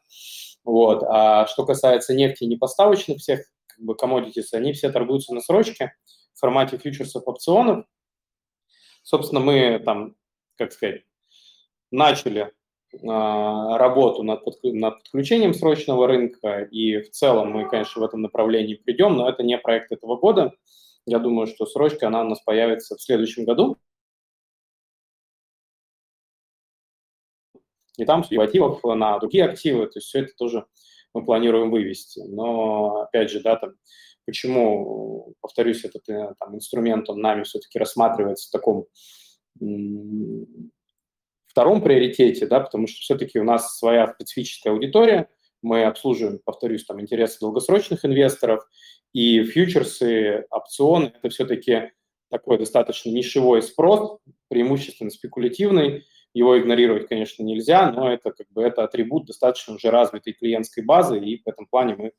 Вот. 0.65 1.03
А 1.07 1.47
что 1.47 1.65
касается 1.65 2.15
нефти 2.15 2.45
и 2.45 2.49
непоставочных 2.49 3.19
всех 3.19 3.47
как 3.75 3.85
бы 3.85 3.95
commodities, 3.95 4.47
они 4.53 4.73
все 4.73 4.91
торгуются 4.91 5.35
на 5.35 5.41
срочке 5.41 5.95
в 6.35 6.41
формате 6.41 6.79
фьючерсов 6.79 7.27
опционов. 7.27 7.87
Собственно, 9.03 9.41
мы 9.41 9.79
там, 9.85 10.17
как 10.57 10.73
сказать, 10.73 11.03
начали 11.91 12.53
а, 13.07 13.79
работу 13.79 14.23
над, 14.23 14.43
над 14.63 15.03
подключением 15.03 15.55
срочного 15.55 16.07
рынка, 16.07 16.63
и 16.63 17.01
в 17.01 17.11
целом 17.11 17.51
мы, 17.51 17.69
конечно, 17.69 18.01
в 18.01 18.05
этом 18.05 18.23
направлении 18.23 18.75
придем, 18.75 19.17
но 19.17 19.29
это 19.29 19.43
не 19.43 19.59
проект 19.59 19.93
этого 19.93 20.17
года. 20.17 20.55
Я 21.07 21.19
думаю, 21.19 21.47
что 21.47 21.67
срочка, 21.67 22.07
она 22.07 22.23
у 22.23 22.29
нас 22.29 22.41
появится 22.41 22.97
в 22.97 23.03
следующем 23.03 23.45
году. 23.45 23.77
И 27.97 28.05
там 28.05 28.23
деривативов 28.23 28.83
на 28.83 29.19
другие 29.19 29.45
активы, 29.45 29.87
то 29.87 29.99
есть 29.99 30.09
все 30.09 30.21
это 30.21 30.33
тоже 30.37 30.67
мы 31.15 31.25
планируем 31.25 31.71
вывести. 31.71 32.21
Но, 32.27 33.03
опять 33.03 33.31
же, 33.31 33.41
да, 33.41 33.57
там, 33.57 33.75
почему, 34.27 35.35
повторюсь, 35.41 35.85
этот 35.85 36.09
э, 36.09 36.35
там, 36.39 36.57
инструмент, 36.57 37.09
он 37.09 37.21
нами 37.21 37.45
все-таки 37.45 37.79
рассматривается 37.79 38.49
в 38.49 38.53
таком 38.53 38.87
втором 41.47 41.83
приоритете, 41.83 42.47
да, 42.47 42.61
потому 42.61 42.89
что 42.89 42.99
все-таки 43.01 43.39
у 43.39 43.45
нас 43.45 43.79
своя 43.79 44.13
специфическая 44.13 44.73
аудитория, 44.73 45.29
мы 45.63 45.85
обслуживаем, 45.85 46.41
повторюсь, 46.45 46.85
там, 46.85 47.01
интересы 47.01 47.39
долгосрочных 47.41 48.05
инвесторов, 48.05 48.69
и 49.13 49.43
фьючерсы, 49.45 50.45
опционы– 50.51 51.13
это 51.23 51.29
все-таки 51.29 51.93
такой 52.29 52.59
достаточно 52.59 53.11
нишевой 53.11 53.63
спрос, 53.63 54.19
преимущественно 54.49 55.11
спекулятивный, 55.11 56.05
его 56.35 56.59
игнорировать, 56.59 57.09
конечно, 57.09 57.43
нельзя, 57.43 57.91
но 57.91 58.13
это 58.13 58.33
как 58.33 58.49
бы 58.51 58.63
это 58.63 58.83
атрибут 58.83 59.27
достаточно 59.27 59.75
уже 59.75 59.91
развитой 59.91 60.35
клиентской 60.35 60.85
базы, 60.85 61.19
и 61.19 61.41
в 61.43 61.49
этом 61.49 61.67
плане 61.67 61.95
мы, 61.97 62.13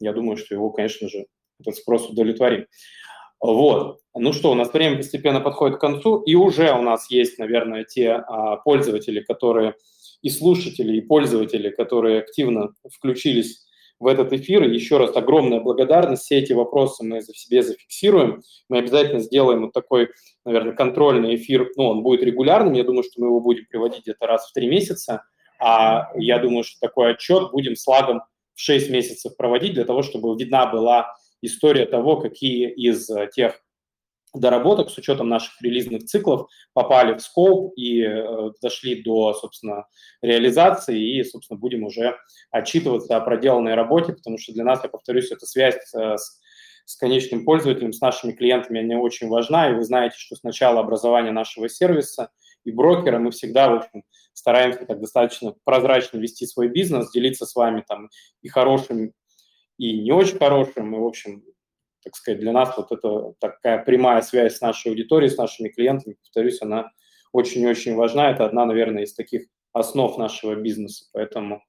я 0.00 0.12
думаю, 0.12 0.38
что 0.38 0.54
его, 0.54 0.70
конечно 0.70 1.08
же, 1.08 1.26
этот 1.60 1.76
спрос 1.76 2.08
удовлетворим. 2.08 2.66
Вот. 3.38 4.00
Ну 4.14 4.32
что, 4.32 4.50
у 4.50 4.54
нас 4.54 4.72
время 4.72 4.96
постепенно 4.96 5.40
подходит 5.40 5.76
к 5.76 5.80
концу, 5.80 6.20
и 6.22 6.34
уже 6.34 6.72
у 6.72 6.82
нас 6.82 7.10
есть, 7.10 7.38
наверное, 7.38 7.84
те 7.84 8.12
а, 8.12 8.56
пользователи, 8.56 9.20
которые 9.20 9.74
и 10.22 10.28
слушатели, 10.28 10.96
и 10.96 11.00
пользователи, 11.00 11.70
которые 11.70 12.20
активно 12.20 12.74
включились 12.92 13.66
в 14.00 14.06
этот 14.06 14.32
эфир. 14.32 14.64
И 14.64 14.74
еще 14.74 14.96
раз 14.96 15.14
огромная 15.14 15.60
благодарность. 15.60 16.24
Все 16.24 16.38
эти 16.38 16.52
вопросы 16.52 17.04
мы 17.04 17.20
за 17.20 17.32
себе 17.34 17.62
зафиксируем. 17.62 18.42
Мы 18.68 18.78
обязательно 18.78 19.20
сделаем 19.20 19.62
вот 19.62 19.72
такой, 19.72 20.08
наверное, 20.44 20.72
контрольный 20.72 21.36
эфир. 21.36 21.70
Ну, 21.76 21.84
он 21.84 22.02
будет 22.02 22.22
регулярным. 22.22 22.72
Я 22.72 22.84
думаю, 22.84 23.04
что 23.04 23.20
мы 23.20 23.28
его 23.28 23.40
будем 23.40 23.66
приводить 23.66 24.02
где-то 24.02 24.26
раз 24.26 24.48
в 24.48 24.52
три 24.52 24.68
месяца. 24.68 25.22
А 25.60 26.10
я 26.16 26.38
думаю, 26.38 26.64
что 26.64 26.80
такой 26.80 27.12
отчет 27.12 27.50
будем 27.52 27.76
с 27.76 27.86
лагом 27.86 28.22
в 28.54 28.60
6 28.60 28.90
месяцев 28.90 29.36
проводить 29.36 29.74
для 29.74 29.84
того, 29.84 30.02
чтобы 30.02 30.34
видна 30.36 30.66
была 30.66 31.14
история 31.42 31.84
того, 31.84 32.16
какие 32.16 32.70
из 32.70 33.08
тех 33.34 33.60
доработок 34.34 34.90
с 34.90 34.98
учетом 34.98 35.28
наших 35.28 35.60
релизных 35.60 36.04
циклов 36.04 36.48
попали 36.72 37.14
в 37.14 37.20
скоп 37.20 37.72
и 37.76 38.02
э, 38.02 38.50
дошли 38.62 39.02
до, 39.02 39.34
собственно, 39.34 39.86
реализации, 40.22 41.18
и, 41.18 41.24
собственно, 41.24 41.58
будем 41.58 41.84
уже 41.84 42.16
отчитываться 42.50 43.16
о 43.16 43.20
проделанной 43.20 43.74
работе, 43.74 44.12
потому 44.12 44.38
что 44.38 44.52
для 44.52 44.64
нас, 44.64 44.80
я 44.82 44.88
повторюсь, 44.88 45.32
эта 45.32 45.46
связь 45.46 45.76
э, 45.94 46.16
с, 46.16 46.40
с 46.84 46.96
конечным 46.96 47.44
пользователем, 47.44 47.92
с 47.92 48.00
нашими 48.00 48.32
клиентами, 48.32 48.82
она 48.82 49.00
очень 49.00 49.28
важна, 49.28 49.70
и 49.70 49.74
вы 49.74 49.84
знаете, 49.84 50.16
что 50.16 50.36
с 50.36 50.42
начала 50.42 50.80
образования 50.80 51.32
нашего 51.32 51.68
сервиса 51.68 52.30
и 52.64 52.70
брокера 52.70 53.18
мы 53.18 53.30
всегда, 53.30 53.70
в 53.70 53.74
общем, 53.76 54.04
стараемся 54.32 54.86
так 54.86 55.00
достаточно 55.00 55.54
прозрачно 55.64 56.18
вести 56.18 56.46
свой 56.46 56.68
бизнес, 56.68 57.10
делиться 57.10 57.46
с 57.46 57.54
вами 57.54 57.84
там 57.86 58.10
и 58.42 58.48
хорошим, 58.48 59.12
и 59.78 60.02
не 60.02 60.12
очень 60.12 60.38
хорошим, 60.38 60.94
и, 60.94 60.98
в 60.98 61.04
общем, 61.04 61.42
так 62.02 62.16
сказать, 62.16 62.40
для 62.40 62.52
нас 62.52 62.76
вот 62.76 62.92
это 62.92 63.34
такая 63.38 63.84
прямая 63.84 64.22
связь 64.22 64.56
с 64.56 64.60
нашей 64.60 64.88
аудиторией, 64.88 65.30
с 65.30 65.36
нашими 65.36 65.68
клиентами, 65.68 66.14
повторюсь, 66.14 66.62
она 66.62 66.90
очень-очень 67.32 67.94
важна. 67.94 68.30
Это 68.30 68.44
одна, 68.44 68.64
наверное, 68.64 69.04
из 69.04 69.14
таких 69.14 69.46
основ 69.72 70.16
нашего 70.18 70.54
бизнеса, 70.54 71.04
поэтому 71.12 71.62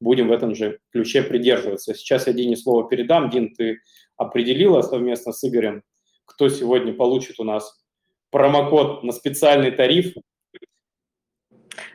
будем 0.00 0.28
в 0.28 0.32
этом 0.32 0.54
же 0.54 0.80
ключе 0.92 1.22
придерживаться. 1.22 1.94
Сейчас 1.94 2.26
я 2.26 2.32
Дине 2.32 2.56
слово 2.56 2.88
передам. 2.88 3.30
Дин, 3.30 3.54
ты 3.54 3.78
определила 4.16 4.82
совместно 4.82 5.32
с 5.32 5.42
Игорем, 5.46 5.82
кто 6.24 6.48
сегодня 6.48 6.92
получит 6.92 7.38
у 7.40 7.44
нас 7.44 7.82
промокод 8.30 9.02
на 9.04 9.12
специальный 9.12 9.70
тариф. 9.70 10.14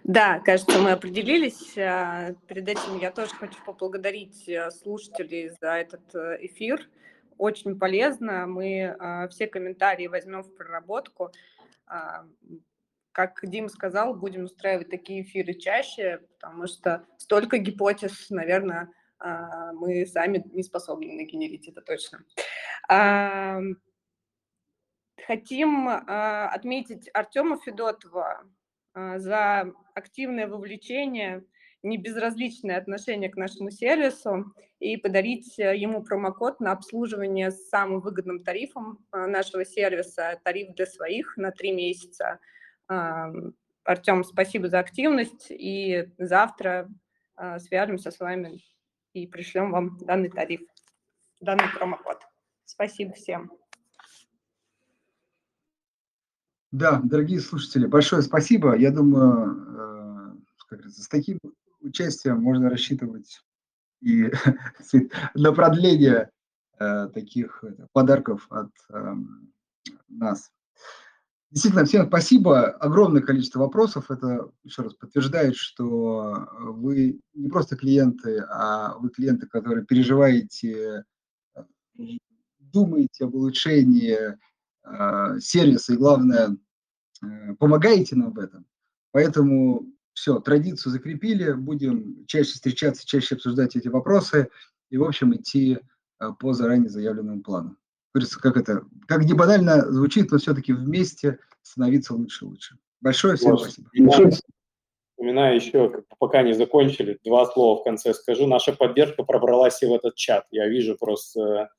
Да, 0.03 0.39
кажется, 0.39 0.79
мы 0.79 0.91
определились. 0.91 1.77
А, 1.77 2.33
перед 2.47 2.67
этим 2.67 2.99
я 2.99 3.11
тоже 3.11 3.31
хочу 3.31 3.57
поблагодарить 3.65 4.47
э, 4.49 4.71
слушателей 4.71 5.51
за 5.61 5.73
этот 5.73 6.15
э, 6.15 6.37
эфир 6.41 6.89
очень 7.41 7.79
полезно. 7.79 8.45
Мы 8.45 8.95
э, 8.97 9.27
все 9.29 9.47
комментарии 9.47 10.05
возьмем 10.05 10.43
в 10.43 10.55
проработку. 10.55 11.31
Э, 11.89 12.23
как 13.11 13.39
Дим 13.43 13.67
сказал, 13.67 14.13
будем 14.13 14.43
устраивать 14.43 14.91
такие 14.91 15.23
эфиры 15.23 15.55
чаще, 15.55 16.21
потому 16.35 16.67
что 16.67 17.03
столько 17.17 17.57
гипотез, 17.57 18.29
наверное, 18.29 18.89
э, 19.19 19.71
мы 19.73 20.05
сами 20.05 20.43
не 20.53 20.61
способны 20.61 21.13
нагенерить, 21.13 21.67
это 21.67 21.81
точно. 21.81 22.23
Э, 22.87 23.59
хотим 25.25 25.89
э, 25.89 26.45
отметить 26.45 27.09
Артема 27.11 27.57
Федотова 27.57 28.43
э, 28.93 29.17
за 29.17 29.73
активное 29.95 30.47
вовлечение 30.47 31.43
небезразличное 31.83 32.77
отношение 32.77 33.29
к 33.29 33.37
нашему 33.37 33.71
сервису 33.71 34.53
и 34.79 34.97
подарить 34.97 35.57
э, 35.59 35.77
ему 35.77 36.03
промокод 36.03 36.59
на 36.59 36.71
обслуживание 36.71 37.51
с 37.51 37.69
самым 37.69 38.01
выгодным 38.01 38.43
тарифом 38.43 38.99
э, 39.11 39.25
нашего 39.25 39.65
сервиса, 39.65 40.39
тариф 40.43 40.75
для 40.75 40.85
своих 40.85 41.37
на 41.37 41.51
три 41.51 41.71
месяца. 41.71 42.39
Артем, 43.83 44.23
спасибо 44.23 44.67
за 44.67 44.79
активность, 44.79 45.47
и 45.49 46.09
завтра 46.17 46.89
э, 47.37 47.59
свяжемся 47.59 48.11
с 48.11 48.19
вами 48.19 48.59
и 49.13 49.27
пришлем 49.27 49.71
вам 49.71 49.97
данный 50.01 50.29
тариф, 50.29 50.61
данный 51.39 51.69
промокод. 51.75 52.19
Спасибо 52.65 53.13
всем. 53.13 53.51
Да, 56.71 57.01
дорогие 57.03 57.39
слушатели, 57.39 57.85
большое 57.85 58.21
спасибо. 58.21 58.77
Я 58.77 58.91
думаю, 58.91 60.41
как 60.67 60.79
говорится, 60.79 61.01
с 61.01 61.07
таким 61.07 61.39
участием 61.81 62.41
можно 62.41 62.69
рассчитывать 62.69 63.41
и 64.01 64.31
на 65.35 65.51
продление 65.53 66.31
э, 66.79 67.07
таких 67.13 67.63
подарков 67.91 68.47
от 68.49 68.71
э, 68.89 69.13
нас. 70.07 70.51
Действительно, 71.51 71.83
всем 71.83 72.07
спасибо. 72.07 72.69
Огромное 72.69 73.21
количество 73.21 73.59
вопросов. 73.59 74.09
Это 74.09 74.49
еще 74.63 74.83
раз 74.83 74.93
подтверждает, 74.93 75.57
что 75.57 76.47
вы 76.59 77.19
не 77.33 77.49
просто 77.49 77.75
клиенты, 77.75 78.39
а 78.49 78.97
вы 78.97 79.09
клиенты, 79.09 79.47
которые 79.47 79.85
переживаете, 79.85 81.03
думаете 82.71 83.25
об 83.25 83.35
улучшении 83.35 84.17
э, 84.83 85.39
сервиса 85.39 85.93
и, 85.93 85.97
главное, 85.97 86.55
э, 87.21 87.53
помогаете 87.55 88.15
нам 88.15 88.31
в 88.31 88.39
этом. 88.39 88.65
Поэтому 89.11 89.85
все, 90.13 90.39
традицию 90.39 90.91
закрепили, 90.91 91.53
будем 91.53 92.25
чаще 92.27 92.51
встречаться, 92.51 93.05
чаще 93.05 93.35
обсуждать 93.35 93.75
эти 93.75 93.87
вопросы 93.87 94.49
и, 94.89 94.97
в 94.97 95.03
общем, 95.03 95.33
идти 95.35 95.79
э, 96.19 96.29
по 96.39 96.53
заранее 96.53 96.89
заявленному 96.89 97.41
плану. 97.41 97.77
Как 98.41 98.57
это, 98.57 98.83
как 99.07 99.23
не 99.23 99.33
банально 99.33 99.89
звучит, 99.91 100.31
но 100.31 100.37
все-таки 100.37 100.73
вместе 100.73 101.39
становиться 101.61 102.13
лучше 102.13 102.45
и 102.45 102.47
лучше. 102.47 102.77
Большое 102.99 103.37
всем 103.37 103.51
вот. 103.51 103.71
спасибо. 103.71 104.31
Вспоминаю 105.21 105.55
еще, 105.55 106.03
пока 106.17 106.41
не 106.41 106.53
закончили, 106.53 107.19
два 107.23 107.45
слова 107.45 107.79
в 107.79 107.83
конце 107.83 108.13
скажу. 108.13 108.47
Наша 108.47 108.73
поддержка 108.73 109.23
пробралась 109.23 109.81
и 109.83 109.85
в 109.85 109.93
этот 109.93 110.15
чат. 110.15 110.47
Я 110.49 110.67
вижу 110.67 110.97
просто 110.97 111.69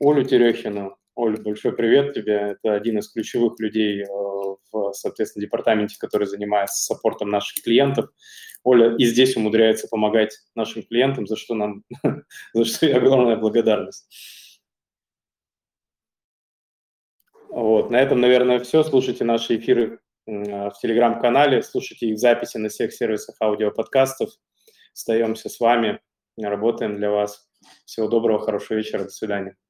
Олю 0.00 0.24
Терехину. 0.24 0.96
Оля, 1.18 1.36
большой 1.36 1.72
привет 1.72 2.14
тебе. 2.14 2.56
Это 2.62 2.74
один 2.74 3.00
из 3.00 3.10
ключевых 3.10 3.58
людей 3.58 4.04
э, 4.04 4.06
в, 4.06 4.92
соответственно, 4.92 5.44
департаменте, 5.44 5.96
который 5.98 6.28
занимается 6.28 6.80
саппортом 6.84 7.28
наших 7.28 7.60
клиентов. 7.64 8.10
Оля 8.62 8.94
и 8.96 9.04
здесь 9.04 9.36
умудряется 9.36 9.88
помогать 9.88 10.38
нашим 10.54 10.84
клиентам, 10.84 11.26
за 11.26 11.34
что 11.34 11.56
нам, 11.56 11.82
за 12.54 12.64
что 12.64 12.86
и 12.86 12.92
огромная 12.92 13.34
благодарность. 13.34 14.60
Вот, 17.48 17.90
на 17.90 17.96
этом, 17.96 18.20
наверное, 18.20 18.60
все. 18.60 18.84
Слушайте 18.84 19.24
наши 19.24 19.56
эфиры 19.56 19.98
в 20.24 20.74
телеграм-канале, 20.80 21.64
слушайте 21.64 22.06
их 22.06 22.18
записи 22.20 22.58
на 22.58 22.68
всех 22.68 22.94
сервисах 22.94 23.34
аудиоподкастов. 23.40 24.30
Остаемся 24.94 25.48
с 25.48 25.58
вами, 25.58 25.98
работаем 26.36 26.96
для 26.96 27.10
вас. 27.10 27.50
Всего 27.86 28.06
доброго, 28.06 28.38
хорошего 28.38 28.76
вечера, 28.76 29.02
до 29.02 29.10
свидания. 29.10 29.58